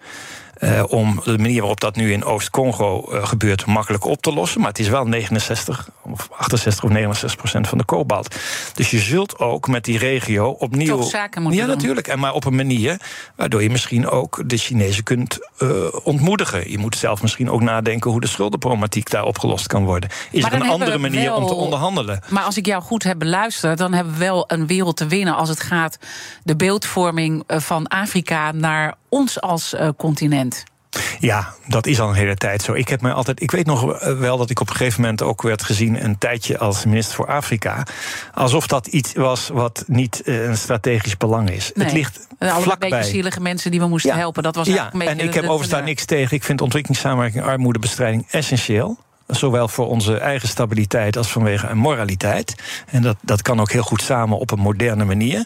Uh, 0.63 0.83
om 0.87 1.21
de 1.23 1.37
manier 1.37 1.59
waarop 1.59 1.79
dat 1.79 1.95
nu 1.95 2.11
in 2.11 2.23
Oost-Congo 2.23 3.05
uh, 3.11 3.25
gebeurt 3.25 3.65
makkelijk 3.65 4.05
op 4.05 4.21
te 4.21 4.33
lossen. 4.33 4.59
Maar 4.59 4.69
het 4.69 4.79
is 4.79 4.87
wel 4.87 5.05
69 5.05 5.89
of 6.01 6.29
68 6.31 6.83
of 6.83 6.89
69 6.89 7.39
procent 7.39 7.67
van 7.67 7.77
de 7.77 7.83
kobalt. 7.83 8.35
Dus 8.73 8.91
je 8.91 8.99
zult 8.99 9.39
ook 9.39 9.67
met 9.67 9.85
die 9.85 9.97
regio 9.97 10.49
opnieuw. 10.49 10.97
Toch 10.97 11.09
zaken 11.09 11.41
moeten 11.41 11.59
ja, 11.59 11.65
doen. 11.65 11.75
natuurlijk. 11.75 12.07
En 12.07 12.19
maar 12.19 12.33
op 12.33 12.45
een 12.45 12.55
manier 12.55 12.99
waardoor 13.35 13.63
je 13.63 13.69
misschien 13.69 14.09
ook 14.09 14.43
de 14.45 14.57
Chinezen 14.57 15.03
kunt 15.03 15.39
uh, 15.59 15.69
ontmoedigen. 16.03 16.71
Je 16.71 16.77
moet 16.77 16.95
zelf 16.95 17.21
misschien 17.21 17.49
ook 17.49 17.61
nadenken 17.61 18.11
hoe 18.11 18.21
de 18.21 18.27
schuldenproblematiek 18.27 19.09
daar 19.09 19.23
opgelost 19.23 19.67
kan 19.67 19.85
worden. 19.85 20.09
Is 20.31 20.43
er 20.43 20.53
een 20.53 20.69
andere 20.69 20.97
manier 20.97 21.33
om 21.33 21.47
te 21.47 21.53
onderhandelen? 21.53 22.21
Maar 22.29 22.43
als 22.43 22.57
ik 22.57 22.65
jou 22.65 22.81
goed 22.81 23.03
heb 23.03 23.19
beluisterd, 23.19 23.77
dan 23.77 23.93
hebben 23.93 24.13
we 24.13 24.19
wel 24.19 24.43
een 24.47 24.67
wereld 24.67 24.97
te 24.97 25.07
winnen 25.07 25.35
als 25.35 25.49
het 25.49 25.59
gaat 25.59 25.97
de 26.43 26.55
beeldvorming 26.55 27.43
eh, 27.47 27.59
van 27.59 27.87
Afrika 27.87 28.51
naar 28.51 28.95
ons 29.13 29.41
als 29.41 29.73
eh, 29.73 29.89
continent. 29.97 30.63
Ja, 31.19 31.53
dat 31.67 31.85
is 31.87 31.99
al 31.99 32.09
een 32.09 32.15
hele 32.15 32.35
tijd 32.35 32.61
zo. 32.61 32.73
Ik 32.73 32.87
heb 32.87 33.01
mij 33.01 33.11
altijd. 33.13 33.41
Ik 33.41 33.51
weet 33.51 33.65
nog 33.65 33.99
wel 34.17 34.37
dat 34.37 34.49
ik 34.49 34.59
op 34.59 34.69
een 34.69 34.75
gegeven 34.75 35.01
moment 35.01 35.21
ook 35.21 35.41
werd 35.41 35.63
gezien 35.63 36.03
een 36.03 36.17
tijdje 36.17 36.57
als 36.57 36.85
minister 36.85 37.15
voor 37.15 37.27
Afrika. 37.27 37.83
Alsof 38.33 38.67
dat 38.67 38.87
iets 38.87 39.13
was 39.13 39.47
wat 39.47 39.83
niet 39.87 40.21
eh, 40.21 40.43
een 40.43 40.57
strategisch 40.57 41.17
belang 41.17 41.49
is. 41.49 41.71
Nee. 41.73 41.85
Het 41.85 41.95
ligt 41.95 42.27
Alle 42.39 42.61
vlakbij. 42.61 42.89
beetje 42.89 43.11
zielige 43.11 43.39
mensen 43.41 43.71
die 43.71 43.79
we 43.79 43.87
moesten 43.87 44.15
helpen. 44.15 44.43
Dat 44.43 44.55
was 44.55 44.67
ja, 44.67 44.89
een 44.93 45.01
en 45.01 45.19
ik 45.19 45.27
de- 45.27 45.33
heb 45.33 45.43
overigens 45.43 45.69
daar 45.69 45.83
niks 45.83 46.05
tegen. 46.05 46.35
Ik 46.35 46.43
vind 46.43 46.61
ontwikkelingssamenwerking 46.61 47.43
en 47.43 47.49
armoedebestrijding 47.49 48.27
essentieel. 48.31 48.97
Zowel 49.27 49.67
voor 49.67 49.87
onze 49.87 50.17
eigen 50.17 50.47
stabiliteit 50.47 51.17
als 51.17 51.27
vanwege 51.31 51.67
een 51.67 51.77
moraliteit. 51.77 52.55
En 52.87 53.01
dat, 53.01 53.15
dat 53.21 53.41
kan 53.41 53.59
ook 53.59 53.71
heel 53.71 53.83
goed 53.83 54.01
samen 54.01 54.37
op 54.37 54.51
een 54.51 54.59
moderne 54.59 55.05
manier. 55.05 55.45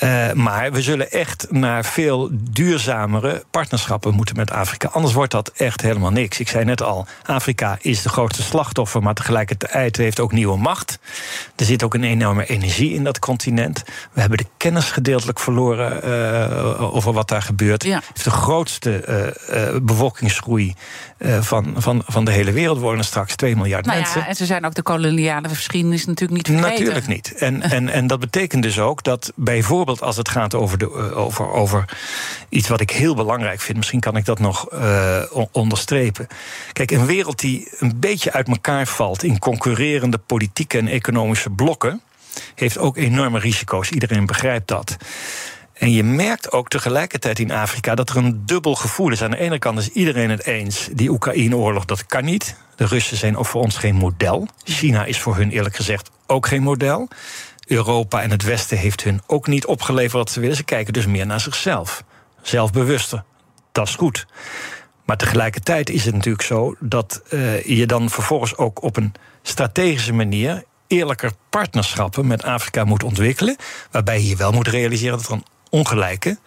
Uh, 0.00 0.32
maar 0.32 0.72
we 0.72 0.82
zullen 0.82 1.10
echt 1.10 1.46
naar 1.50 1.84
veel 1.84 2.28
duurzamere 2.32 3.44
partnerschappen 3.50 4.14
moeten 4.14 4.36
met 4.36 4.50
Afrika. 4.50 4.88
Anders 4.88 5.14
wordt 5.14 5.32
dat 5.32 5.52
echt 5.56 5.80
helemaal 5.80 6.10
niks. 6.10 6.40
Ik 6.40 6.48
zei 6.48 6.64
net 6.64 6.82
al, 6.82 7.06
Afrika 7.26 7.78
is 7.80 8.02
de 8.02 8.08
grootste 8.08 8.42
slachtoffer, 8.42 9.02
maar 9.02 9.14
tegelijkertijd 9.14 9.96
heeft 9.96 10.20
ook 10.20 10.32
nieuwe 10.32 10.56
macht. 10.56 10.98
Er 11.56 11.64
zit 11.64 11.82
ook 11.82 11.94
een 11.94 12.04
enorme 12.04 12.46
energie 12.46 12.94
in 12.94 13.04
dat 13.04 13.18
continent. 13.18 13.82
We 14.12 14.20
hebben 14.20 14.38
de 14.38 14.46
kennis 14.56 14.90
gedeeltelijk 14.90 15.38
verloren 15.38 16.08
uh, 16.08 16.94
over 16.94 17.12
wat 17.12 17.28
daar 17.28 17.42
gebeurt. 17.42 17.84
Ja. 17.84 17.94
Het 17.94 18.04
heeft 18.06 18.24
de 18.24 18.30
grootste 18.30 19.04
uh, 19.50 19.80
bevolkingsgroei 19.82 20.74
van, 21.40 21.74
van, 21.76 22.02
van 22.06 22.24
de 22.24 22.30
hele 22.30 22.52
wereld. 22.52 22.76
We 22.76 22.82
worden 22.82 23.04
straks 23.04 23.36
2 23.36 23.56
miljard 23.56 23.86
Nou 23.86 23.98
mensen. 23.98 24.20
ja, 24.20 24.26
en 24.26 24.34
ze 24.34 24.46
zijn 24.46 24.64
ook 24.64 24.74
de 24.74 24.82
koloniale 24.82 25.48
geschiedenis 25.48 26.06
natuurlijk 26.06 26.48
niet 26.48 26.58
vergeten. 26.58 26.84
Natuurlijk 26.84 27.06
niet. 27.06 27.34
En, 27.34 27.62
en, 27.62 27.88
en 27.88 28.06
dat 28.06 28.20
betekent 28.20 28.62
dus 28.62 28.78
ook 28.78 29.02
dat 29.02 29.32
bijvoorbeeld 29.34 29.91
als 30.00 30.16
het 30.16 30.28
gaat 30.28 30.54
over, 30.54 30.78
de, 30.78 30.90
uh, 30.96 31.18
over, 31.18 31.50
over 31.50 31.84
iets 32.48 32.68
wat 32.68 32.80
ik 32.80 32.90
heel 32.90 33.14
belangrijk 33.14 33.60
vind, 33.60 33.76
misschien 33.76 34.00
kan 34.00 34.16
ik 34.16 34.24
dat 34.24 34.38
nog 34.38 34.72
uh, 34.72 35.22
onderstrepen. 35.52 36.26
Kijk, 36.72 36.90
een 36.90 37.06
wereld 37.06 37.40
die 37.40 37.68
een 37.78 38.00
beetje 38.00 38.32
uit 38.32 38.48
elkaar 38.48 38.86
valt 38.86 39.22
in 39.22 39.38
concurrerende 39.38 40.18
politieke 40.18 40.78
en 40.78 40.88
economische 40.88 41.50
blokken. 41.50 42.00
heeft 42.54 42.78
ook 42.78 42.96
enorme 42.96 43.38
risico's. 43.38 43.90
Iedereen 43.90 44.26
begrijpt 44.26 44.68
dat. 44.68 44.96
En 45.72 45.92
je 45.92 46.04
merkt 46.04 46.52
ook 46.52 46.68
tegelijkertijd 46.68 47.38
in 47.38 47.50
Afrika 47.50 47.94
dat 47.94 48.10
er 48.10 48.16
een 48.16 48.46
dubbel 48.46 48.74
gevoel 48.74 49.10
is. 49.10 49.22
Aan 49.22 49.30
de 49.30 49.38
ene 49.38 49.58
kant 49.58 49.78
is 49.78 49.88
iedereen 49.88 50.30
het 50.30 50.46
eens, 50.46 50.88
die 50.92 51.10
Oekraïne-oorlog, 51.10 51.84
dat 51.84 52.06
kan 52.06 52.24
niet. 52.24 52.56
De 52.76 52.86
Russen 52.86 53.16
zijn 53.16 53.36
ook 53.36 53.46
voor 53.46 53.62
ons 53.62 53.76
geen 53.76 53.94
model. 53.94 54.48
China 54.64 55.04
is 55.04 55.18
voor 55.18 55.36
hun 55.36 55.50
eerlijk 55.50 55.76
gezegd 55.76 56.10
ook 56.26 56.46
geen 56.46 56.62
model. 56.62 57.08
Europa 57.66 58.22
en 58.22 58.30
het 58.30 58.42
Westen 58.42 58.78
heeft 58.78 59.02
hun 59.02 59.22
ook 59.26 59.46
niet 59.46 59.66
opgeleverd 59.66 60.12
wat 60.12 60.30
ze 60.30 60.40
willen. 60.40 60.56
Ze 60.56 60.64
kijken 60.64 60.92
dus 60.92 61.06
meer 61.06 61.26
naar 61.26 61.40
zichzelf. 61.40 62.04
Zelfbewuster. 62.42 63.24
Dat 63.72 63.88
is 63.88 63.94
goed. 63.94 64.26
Maar 65.04 65.16
tegelijkertijd 65.16 65.90
is 65.90 66.04
het 66.04 66.14
natuurlijk 66.14 66.44
zo 66.44 66.76
dat 66.80 67.22
uh, 67.30 67.64
je 67.64 67.86
dan 67.86 68.10
vervolgens 68.10 68.56
ook 68.56 68.82
op 68.82 68.96
een 68.96 69.12
strategische 69.42 70.12
manier 70.12 70.64
eerlijker 70.86 71.32
partnerschappen 71.50 72.26
met 72.26 72.44
Afrika 72.44 72.84
moet 72.84 73.02
ontwikkelen. 73.02 73.56
Waarbij 73.90 74.22
je 74.22 74.36
wel 74.36 74.52
moet 74.52 74.68
realiseren 74.68 75.16
dat 75.16 75.26
er 75.26 75.32
een 75.32 75.44
ongelijke 75.70 76.38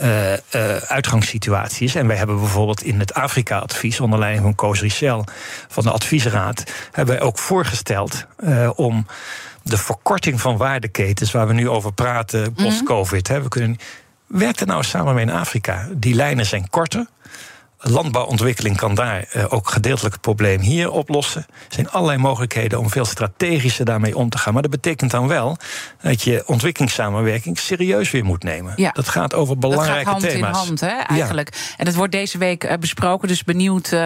uh, 0.00 0.32
uitgangssituatie 0.76 1.86
is. 1.86 1.94
En 1.94 2.06
wij 2.06 2.16
hebben 2.16 2.38
bijvoorbeeld 2.38 2.82
in 2.82 2.98
het 2.98 3.14
Afrika-advies, 3.14 4.00
onder 4.00 4.18
leiding 4.18 4.44
van 4.44 4.54
Koos 4.54 4.80
Richel 4.80 5.24
van 5.68 5.84
de 5.84 5.90
adviesraad, 5.90 6.64
hebben 6.92 7.14
wij 7.14 7.24
ook 7.24 7.38
voorgesteld 7.38 8.26
om 8.74 9.06
de 9.62 9.78
verkorting 9.78 10.40
van 10.40 10.56
waardeketens, 10.56 11.32
waar 11.32 11.46
we 11.46 11.52
nu 11.52 11.68
over 11.68 11.92
praten, 11.92 12.52
post-COVID. 12.52 13.28
Mm 13.28 13.34
-hmm. 13.34 13.42
We 13.42 13.48
kunnen. 13.48 13.78
Werk 14.26 14.60
er 14.60 14.66
nou 14.66 14.82
samen 14.82 15.14
mee 15.14 15.24
in 15.24 15.30
Afrika. 15.30 15.88
Die 15.92 16.14
lijnen 16.14 16.46
zijn 16.46 16.70
korter 16.70 17.06
landbouwontwikkeling 17.80 18.76
kan 18.76 18.94
daar 18.94 19.24
uh, 19.36 19.44
ook 19.48 19.70
gedeeltelijk 19.70 20.12
het 20.12 20.22
probleem 20.22 20.60
hier 20.60 20.90
oplossen. 20.90 21.46
Er 21.48 21.74
zijn 21.74 21.90
allerlei 21.90 22.18
mogelijkheden 22.18 22.78
om 22.78 22.90
veel 22.90 23.04
strategischer 23.04 23.84
daarmee 23.84 24.16
om 24.16 24.28
te 24.28 24.38
gaan. 24.38 24.52
Maar 24.52 24.62
dat 24.62 24.70
betekent 24.70 25.10
dan 25.10 25.28
wel 25.28 25.56
dat 26.02 26.22
je 26.22 26.42
ontwikkelingssamenwerking 26.46 27.58
serieus 27.58 28.10
weer 28.10 28.24
moet 28.24 28.42
nemen. 28.42 28.72
Ja. 28.76 28.90
Dat 28.90 29.08
gaat 29.08 29.34
over 29.34 29.58
belangrijke 29.58 30.04
dat 30.04 30.12
gaat 30.12 30.22
hand 30.22 30.34
thema's. 30.34 30.60
in 30.60 30.66
hand, 30.66 30.80
hè, 30.80 30.98
eigenlijk. 31.14 31.54
Ja. 31.54 31.60
En 31.76 31.86
het 31.86 31.94
wordt 31.94 32.12
deze 32.12 32.38
week 32.38 32.64
uh, 32.64 32.72
besproken. 32.80 33.28
Dus 33.28 33.44
benieuwd 33.44 33.90
uh, 33.92 34.00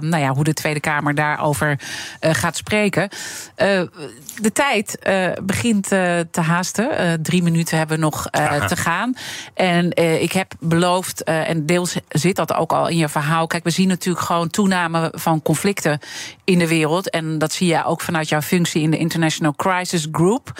nou 0.00 0.18
ja, 0.18 0.28
hoe 0.28 0.44
de 0.44 0.54
Tweede 0.54 0.80
Kamer 0.80 1.14
daarover 1.14 1.80
gaat 2.20 2.56
spreken. 2.56 3.08
de 3.54 4.52
tijd 4.52 4.98
begint 5.42 5.88
te 6.30 6.40
haasten. 6.40 7.22
drie 7.22 7.42
minuten 7.42 7.78
hebben 7.78 7.96
we 7.96 8.02
nog 8.02 8.30
te 8.66 8.76
gaan. 8.76 9.14
En 9.54 9.92
ik 10.22 10.32
heb 10.32 10.52
beloofd, 10.60 11.24
en 11.24 11.66
deels 11.66 11.96
zit 12.08 12.36
dat 12.36 12.54
ook 12.54 12.72
al 12.72 12.88
in 12.88 12.96
je 12.96 13.08
verhaal. 13.08 13.19
Kijk, 13.46 13.64
we 13.64 13.70
zien 13.70 13.88
natuurlijk 13.88 14.24
gewoon 14.24 14.50
toename 14.50 15.12
van 15.16 15.42
conflicten 15.42 16.00
in 16.44 16.58
de 16.58 16.68
wereld. 16.68 17.10
En 17.10 17.38
dat 17.38 17.52
zie 17.52 17.66
je 17.66 17.84
ook 17.84 18.00
vanuit 18.00 18.28
jouw 18.28 18.40
functie 18.40 18.82
in 18.82 18.90
de 18.90 18.98
International 18.98 19.54
Crisis 19.54 20.06
Group. 20.12 20.52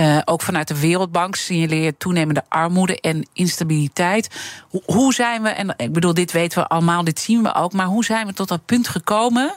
Uh, 0.00 0.18
ook 0.24 0.42
vanuit 0.42 0.68
de 0.68 0.80
Wereldbank 0.80 1.36
signaleer 1.36 1.82
je 1.82 1.96
toenemende 1.96 2.44
armoede 2.48 3.00
en 3.00 3.28
instabiliteit. 3.32 4.30
Hoe, 4.84 5.14
zijn 5.14 5.42
we, 5.42 5.48
en 5.48 5.74
ik 5.76 5.92
bedoel, 5.92 6.14
dit 6.14 6.32
weten 6.32 6.58
we 6.58 6.68
allemaal, 6.68 7.04
dit 7.04 7.20
zien 7.20 7.42
we 7.42 7.54
ook, 7.54 7.72
maar 7.72 7.86
hoe 7.86 8.04
zijn 8.04 8.26
we 8.26 8.32
tot 8.32 8.48
dat 8.48 8.64
punt 8.64 8.88
gekomen 8.88 9.54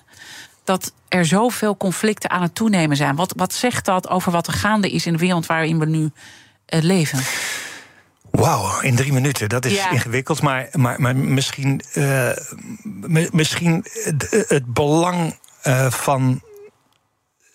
dat 0.64 0.94
er 1.08 1.26
zoveel 1.26 1.78
conflicten 1.78 2.30
aan 2.30 2.42
het 2.42 2.56
toenemen 2.56 2.98
zijn? 2.98 3.16
Wat, 3.16 3.34
wat 3.36 3.54
zegt 3.54 3.86
dat 3.86 4.10
over 4.10 4.32
wat 4.32 4.48
er 4.48 4.54
gaande 4.54 4.90
is 4.90 5.06
in 5.06 5.14
de 5.14 5.20
wereld 5.20 5.46
waarin 5.46 5.80
we 5.80 5.86
nu 5.86 6.04
uh, 6.04 6.82
leven? 6.82 7.20
Wauw, 8.32 8.82
in 8.82 8.96
drie 8.96 9.14
minuten. 9.14 9.50
Dat 9.50 9.66
is 9.66 9.74
ja. 9.74 9.92
ingewikkeld. 9.92 10.42
Maar, 10.42 10.68
maar, 10.72 11.02
maar 11.02 11.16
misschien, 11.16 11.82
uh, 11.94 12.30
misschien 13.32 13.86
het, 14.04 14.46
het 14.48 14.74
belang 14.74 15.38
uh, 15.68 15.92
van 15.92 16.42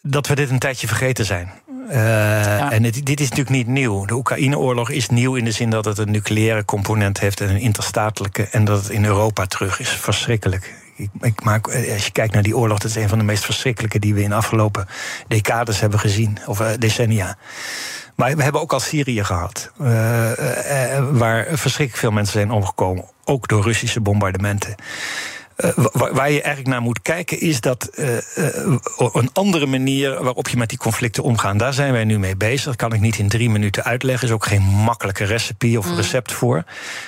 dat 0.02 0.26
we 0.26 0.34
dit 0.34 0.50
een 0.50 0.58
tijdje 0.58 0.86
vergeten 0.86 1.24
zijn. 1.24 1.52
Uh, 1.88 1.94
ja. 1.96 2.72
En 2.72 2.84
het, 2.84 3.06
dit 3.06 3.20
is 3.20 3.28
natuurlijk 3.28 3.56
niet 3.56 3.66
nieuw. 3.66 4.04
De 4.04 4.14
Oekraïne-oorlog 4.14 4.90
is 4.90 5.08
nieuw 5.08 5.34
in 5.34 5.44
de 5.44 5.50
zin 5.50 5.70
dat 5.70 5.84
het 5.84 5.98
een 5.98 6.10
nucleaire 6.10 6.64
component 6.64 7.20
heeft 7.20 7.40
en 7.40 7.48
een 7.48 7.60
interstatelijke. 7.60 8.48
En 8.50 8.64
dat 8.64 8.82
het 8.82 8.90
in 8.90 9.04
Europa 9.04 9.46
terug 9.46 9.80
is. 9.80 9.88
Verschrikkelijk. 9.88 10.74
Ik, 10.96 11.10
ik 11.20 11.44
maak, 11.44 11.66
als 11.92 12.04
je 12.04 12.12
kijkt 12.12 12.34
naar 12.34 12.42
die 12.42 12.56
oorlog, 12.56 12.78
dat 12.78 12.90
is 12.90 12.96
een 12.96 13.08
van 13.08 13.18
de 13.18 13.24
meest 13.24 13.44
verschrikkelijke 13.44 13.98
die 13.98 14.14
we 14.14 14.22
in 14.22 14.28
de 14.28 14.34
afgelopen 14.34 14.86
decades 15.28 15.80
hebben 15.80 16.00
gezien, 16.00 16.38
of 16.46 16.58
decennia. 16.58 17.36
Maar 18.14 18.36
we 18.36 18.42
hebben 18.42 18.60
ook 18.60 18.72
al 18.72 18.80
Syrië 18.80 19.24
gehad, 19.24 19.70
uh, 19.80 19.88
uh, 19.88 21.08
waar 21.10 21.44
verschrikkelijk 21.44 21.96
veel 21.96 22.10
mensen 22.10 22.32
zijn 22.32 22.50
omgekomen, 22.50 23.04
ook 23.24 23.48
door 23.48 23.62
Russische 23.62 24.00
bombardementen. 24.00 24.74
Uh, 25.56 25.70
waar 25.92 26.30
je 26.30 26.42
eigenlijk 26.42 26.66
naar 26.66 26.80
moet 26.80 27.02
kijken 27.02 27.40
is 27.40 27.60
dat 27.60 27.90
een 28.96 29.30
andere 29.32 29.66
manier 29.66 30.22
waarop 30.22 30.48
je 30.48 30.56
met 30.56 30.68
die 30.68 30.78
conflicten 30.78 31.22
omgaat. 31.22 31.58
Daar 31.58 31.72
zijn 31.72 31.92
wij 31.92 32.04
nu 32.04 32.18
mee 32.18 32.36
bezig. 32.36 32.64
Dat 32.64 32.76
kan 32.76 32.92
ik 32.92 33.00
niet 33.00 33.18
in 33.18 33.28
drie 33.28 33.50
minuten 33.50 33.84
uitleggen. 33.84 34.28
Is 34.28 34.34
ook 34.34 34.46
geen 34.46 34.62
makkelijke 34.62 35.24
recipe 35.24 35.78
of 35.78 35.96
recept 35.96 36.30
mm. 36.30 36.36
voor. 36.36 36.64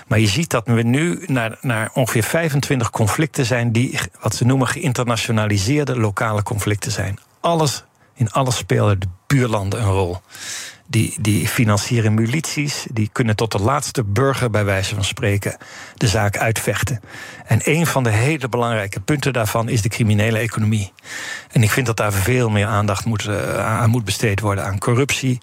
Maar 0.07 0.19
je 0.19 0.27
ziet 0.27 0.51
dat 0.51 0.67
we 0.67 0.83
nu 0.83 1.23
naar, 1.27 1.59
naar 1.61 1.91
ongeveer 1.95 2.23
25 2.23 2.91
conflicten 2.91 3.47
zijn 3.47 3.73
die 3.73 3.99
wat 4.21 4.35
ze 4.35 4.45
noemen 4.45 4.69
geïnternationaliseerde 4.69 5.99
lokale 5.99 6.43
conflicten 6.43 6.93
zijn. 6.93 7.19
Alles, 7.41 7.85
in 8.15 8.31
alles 8.31 8.57
spelen 8.57 9.01
de 9.01 9.09
buurlanden 9.27 9.81
een 9.81 9.91
rol. 9.91 10.21
Die, 10.89 11.15
die 11.21 11.49
financieren 11.49 12.15
milities, 12.15 12.87
die 12.93 13.09
kunnen 13.13 13.37
tot 13.37 13.53
de 13.53 13.59
laatste 13.59 14.05
burger, 14.05 14.51
bij 14.51 14.65
wijze 14.65 14.95
van 14.95 15.05
spreken, 15.05 15.57
de 15.95 16.09
zaak 16.09 16.39
uitvechten. 16.39 17.01
En 17.47 17.61
een 17.65 17.87
van 17.87 18.03
de 18.03 18.11
hele 18.11 18.49
belangrijke 18.49 19.01
punten 19.01 19.33
daarvan 19.33 19.69
is 19.69 19.83
de 19.83 19.89
criminele 19.89 20.39
economie. 20.39 20.93
En 21.51 21.63
ik 21.63 21.71
vind 21.71 21.87
dat 21.87 21.97
daar 21.97 22.13
veel 22.13 22.51
meer 22.51 22.67
aandacht 22.67 23.05
moet, 23.05 23.25
uh, 23.25 23.59
aan 23.59 23.91
moet 23.91 24.05
besteed 24.05 24.41
worden 24.41 24.65
aan 24.65 24.79
corruptie, 24.79 25.39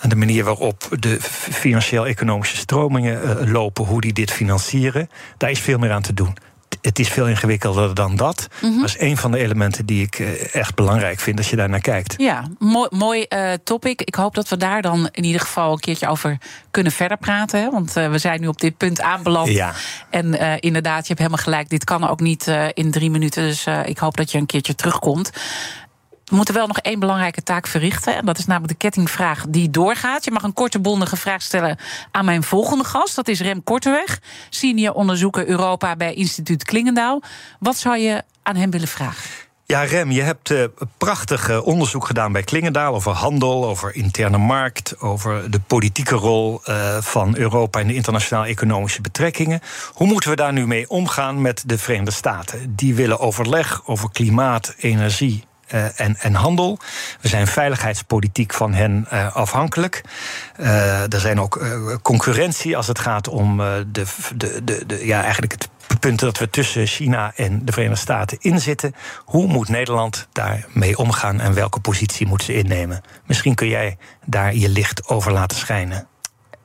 aan 0.00 0.08
de 0.08 0.16
manier 0.16 0.44
waarop 0.44 0.88
de 0.98 1.20
financieel-economische 1.50 2.56
stromingen 2.56 3.22
uh, 3.22 3.52
lopen, 3.52 3.84
hoe 3.84 4.00
die 4.00 4.12
dit 4.12 4.32
financieren. 4.32 5.10
Daar 5.36 5.50
is 5.50 5.60
veel 5.60 5.78
meer 5.78 5.92
aan 5.92 6.02
te 6.02 6.14
doen 6.14 6.36
het 6.80 6.98
is 6.98 7.08
veel 7.08 7.28
ingewikkelder 7.28 7.94
dan 7.94 8.16
dat. 8.16 8.48
Mm 8.60 8.70
-hmm. 8.70 8.80
Dat 8.80 8.88
is 8.88 9.00
een 9.00 9.16
van 9.16 9.30
de 9.30 9.38
elementen 9.38 9.86
die 9.86 10.02
ik 10.02 10.18
uh, 10.18 10.54
echt 10.54 10.74
belangrijk 10.74 11.20
vind 11.20 11.38
als 11.38 11.50
je 11.50 11.56
daar 11.56 11.68
naar 11.68 11.80
kijkt. 11.80 12.14
Ja, 12.16 12.48
mooi, 12.58 12.88
mooi 12.90 13.26
uh, 13.28 13.52
topic. 13.64 14.02
Ik 14.02 14.14
hoop 14.14 14.34
dat 14.34 14.48
we 14.48 14.56
daar 14.56 14.82
dan 14.82 15.08
in 15.12 15.24
ieder 15.24 15.40
geval 15.40 15.72
een 15.72 15.78
keertje 15.78 16.08
over 16.08 16.38
kunnen 16.70 16.92
verder 16.92 17.16
praten. 17.16 17.60
Hè? 17.60 17.70
Want 17.70 17.96
uh, 17.96 18.10
we 18.10 18.18
zijn 18.18 18.40
nu 18.40 18.46
op 18.46 18.60
dit 18.60 18.76
punt 18.76 19.00
aanbeland. 19.00 19.48
Ja. 19.48 19.72
En 20.10 20.60
inderdaad, 20.60 21.00
je 21.00 21.08
hebt 21.08 21.18
helemaal 21.18 21.44
gelijk. 21.44 21.68
Dit 21.68 21.84
kan 21.84 22.08
ook 22.08 22.20
niet 22.20 22.46
in 22.72 22.90
drie 22.90 23.10
minuten. 23.10 23.42
Dus 23.42 23.66
ik 23.84 23.98
hoop 23.98 24.16
dat 24.16 24.30
je 24.30 24.38
een 24.38 24.46
keertje 24.46 24.74
terugkomt. 24.74 25.30
We 26.28 26.36
moeten 26.36 26.54
wel 26.54 26.66
nog 26.66 26.78
één 26.78 26.98
belangrijke 26.98 27.42
taak 27.42 27.66
verrichten. 27.66 28.16
En 28.16 28.24
dat 28.24 28.38
is 28.38 28.46
namelijk 28.46 28.72
de 28.72 28.78
kettingvraag 28.78 29.44
die 29.48 29.70
doorgaat. 29.70 30.24
Je 30.24 30.30
mag 30.30 30.42
een 30.42 30.52
korte 30.52 30.78
bondige 30.78 31.16
vraag 31.16 31.42
stellen 31.42 31.78
aan 32.10 32.24
mijn 32.24 32.42
volgende 32.42 32.84
gast. 32.84 33.14
Dat 33.14 33.28
is 33.28 33.40
Rem 33.40 33.64
Korteweg, 33.64 34.20
senior 34.50 34.94
onderzoeker 34.94 35.48
Europa 35.48 35.96
bij 35.96 36.14
instituut 36.14 36.64
Klingendaal. 36.64 37.22
Wat 37.58 37.76
zou 37.76 37.98
je 37.98 38.22
aan 38.42 38.56
hem 38.56 38.70
willen 38.70 38.88
vragen? 38.88 39.30
Ja, 39.64 39.82
Rem, 39.82 40.10
je 40.10 40.22
hebt 40.22 40.50
uh, 40.50 40.64
prachtig 40.98 41.50
uh, 41.50 41.66
onderzoek 41.66 42.06
gedaan 42.06 42.32
bij 42.32 42.42
Klingendaal 42.42 42.94
over 42.94 43.12
handel, 43.12 43.66
over 43.66 43.94
interne 43.94 44.38
markt, 44.38 45.00
over 45.00 45.50
de 45.50 45.60
politieke 45.60 46.14
rol 46.14 46.60
uh, 46.64 46.96
van 47.00 47.36
Europa 47.36 47.80
in 47.80 47.86
de 47.86 47.94
internationale 47.94 48.46
economische 48.46 49.00
betrekkingen. 49.00 49.60
Hoe 49.92 50.06
moeten 50.06 50.30
we 50.30 50.36
daar 50.36 50.52
nu 50.52 50.66
mee 50.66 50.88
omgaan 50.88 51.42
met 51.42 51.62
de 51.66 51.78
Verenigde 51.78 52.10
Staten? 52.10 52.74
Die 52.76 52.94
willen 52.94 53.18
overleg 53.18 53.82
over 53.86 54.10
klimaat, 54.10 54.74
energie 54.78 55.44
uh, 55.74 56.00
en, 56.00 56.16
en, 56.16 56.34
handel. 56.34 56.78
We 57.20 57.28
zijn 57.28 57.46
veiligheidspolitiek 57.46 58.54
van 58.54 58.74
hen 58.74 59.06
uh, 59.12 59.36
afhankelijk. 59.36 60.02
Uh, 60.60 61.12
er 61.12 61.20
zijn 61.20 61.40
ook 61.40 61.60
concurrentie 62.02 62.76
als 62.76 62.86
het 62.86 62.98
gaat 62.98 63.28
om 63.28 63.56
de, 63.56 64.04
de, 64.36 64.64
de, 64.64 64.86
de, 64.86 65.06
ja, 65.06 65.22
eigenlijk 65.22 65.52
het 65.52 65.68
punt 66.00 66.20
dat 66.20 66.38
we 66.38 66.50
tussen 66.50 66.86
China 66.86 67.32
en 67.36 67.64
de 67.64 67.72
Verenigde 67.72 68.00
Staten 68.00 68.38
inzitten. 68.40 68.94
Hoe 69.24 69.46
moet 69.46 69.68
Nederland 69.68 70.28
daarmee 70.32 70.98
omgaan 70.98 71.40
en 71.40 71.54
welke 71.54 71.80
positie 71.80 72.26
moet 72.26 72.42
ze 72.42 72.54
innemen? 72.54 73.00
Misschien 73.26 73.54
kun 73.54 73.68
jij 73.68 73.96
daar 74.24 74.54
je 74.54 74.68
licht 74.68 75.08
over 75.08 75.32
laten 75.32 75.58
schijnen. 75.58 76.08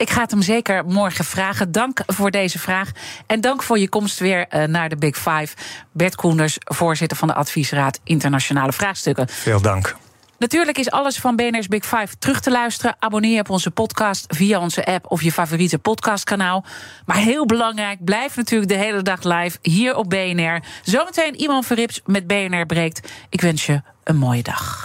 Ik 0.04 0.10
ga 0.10 0.22
het 0.22 0.32
hem 0.32 0.41
zeker 0.41 0.86
morgen 0.86 1.26
vragen. 1.26 1.72
Dank 1.72 2.04
voor 2.08 2.32
deze 2.32 2.60
vraag. 2.60 2.91
En 3.28 3.41
dank 3.41 3.64
voor 3.64 3.80
je 3.80 3.89
komst 3.89 4.20
weer 4.20 4.47
naar 4.68 4.89
de 4.89 4.95
Big 4.95 5.16
Five. 5.16 5.56
Bert 5.91 6.16
Koenders, 6.16 6.58
voorzitter 6.64 7.18
van 7.18 7.28
de 7.28 7.34
Adviesraad 7.34 7.99
Internationale 8.04 8.74
Vraagstukken. 8.74 9.30
Veel 9.30 9.62
dank. 9.62 9.95
Natuurlijk 10.38 10.78
is 10.78 10.91
alles 10.91 11.18
van 11.18 11.36
BNR's 11.36 11.68
Big 11.68 11.86
Five 11.86 12.18
terug 12.20 12.39
te 12.39 12.51
luisteren. 12.51 12.95
Abonneer 12.99 13.34
je 13.34 13.39
op 13.39 13.49
onze 13.49 13.72
podcast 13.72 14.26
via 14.28 14.60
onze 14.60 14.86
app 14.86 15.12
of 15.12 15.22
je 15.22 15.32
favoriete 15.32 15.80
podcastkanaal. 15.80 16.66
Maar 17.06 17.18
heel 17.18 17.45
belangrijk, 17.45 18.04
blijf 18.04 18.36
natuurlijk 18.36 18.72
de 18.72 18.78
hele 18.78 19.01
dag 19.01 19.24
live 19.24 19.58
hier 19.62 19.95
op 19.95 20.10
BNR. 20.10 20.64
Zometeen 20.82 21.36
iemand 21.36 21.66
Verrips 21.66 22.01
met 22.06 22.28
BNR 22.28 22.66
breekt. 22.66 23.10
Ik 23.30 23.41
wens 23.41 23.66
je 23.66 23.82
een 24.04 24.18
mooie 24.18 24.43
dag. 24.43 24.84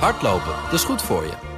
Hardlopen, 0.00 0.52
dat 0.64 0.72
is 0.72 0.84
goed 0.84 1.02
voor 1.02 1.22
je. 1.22 1.57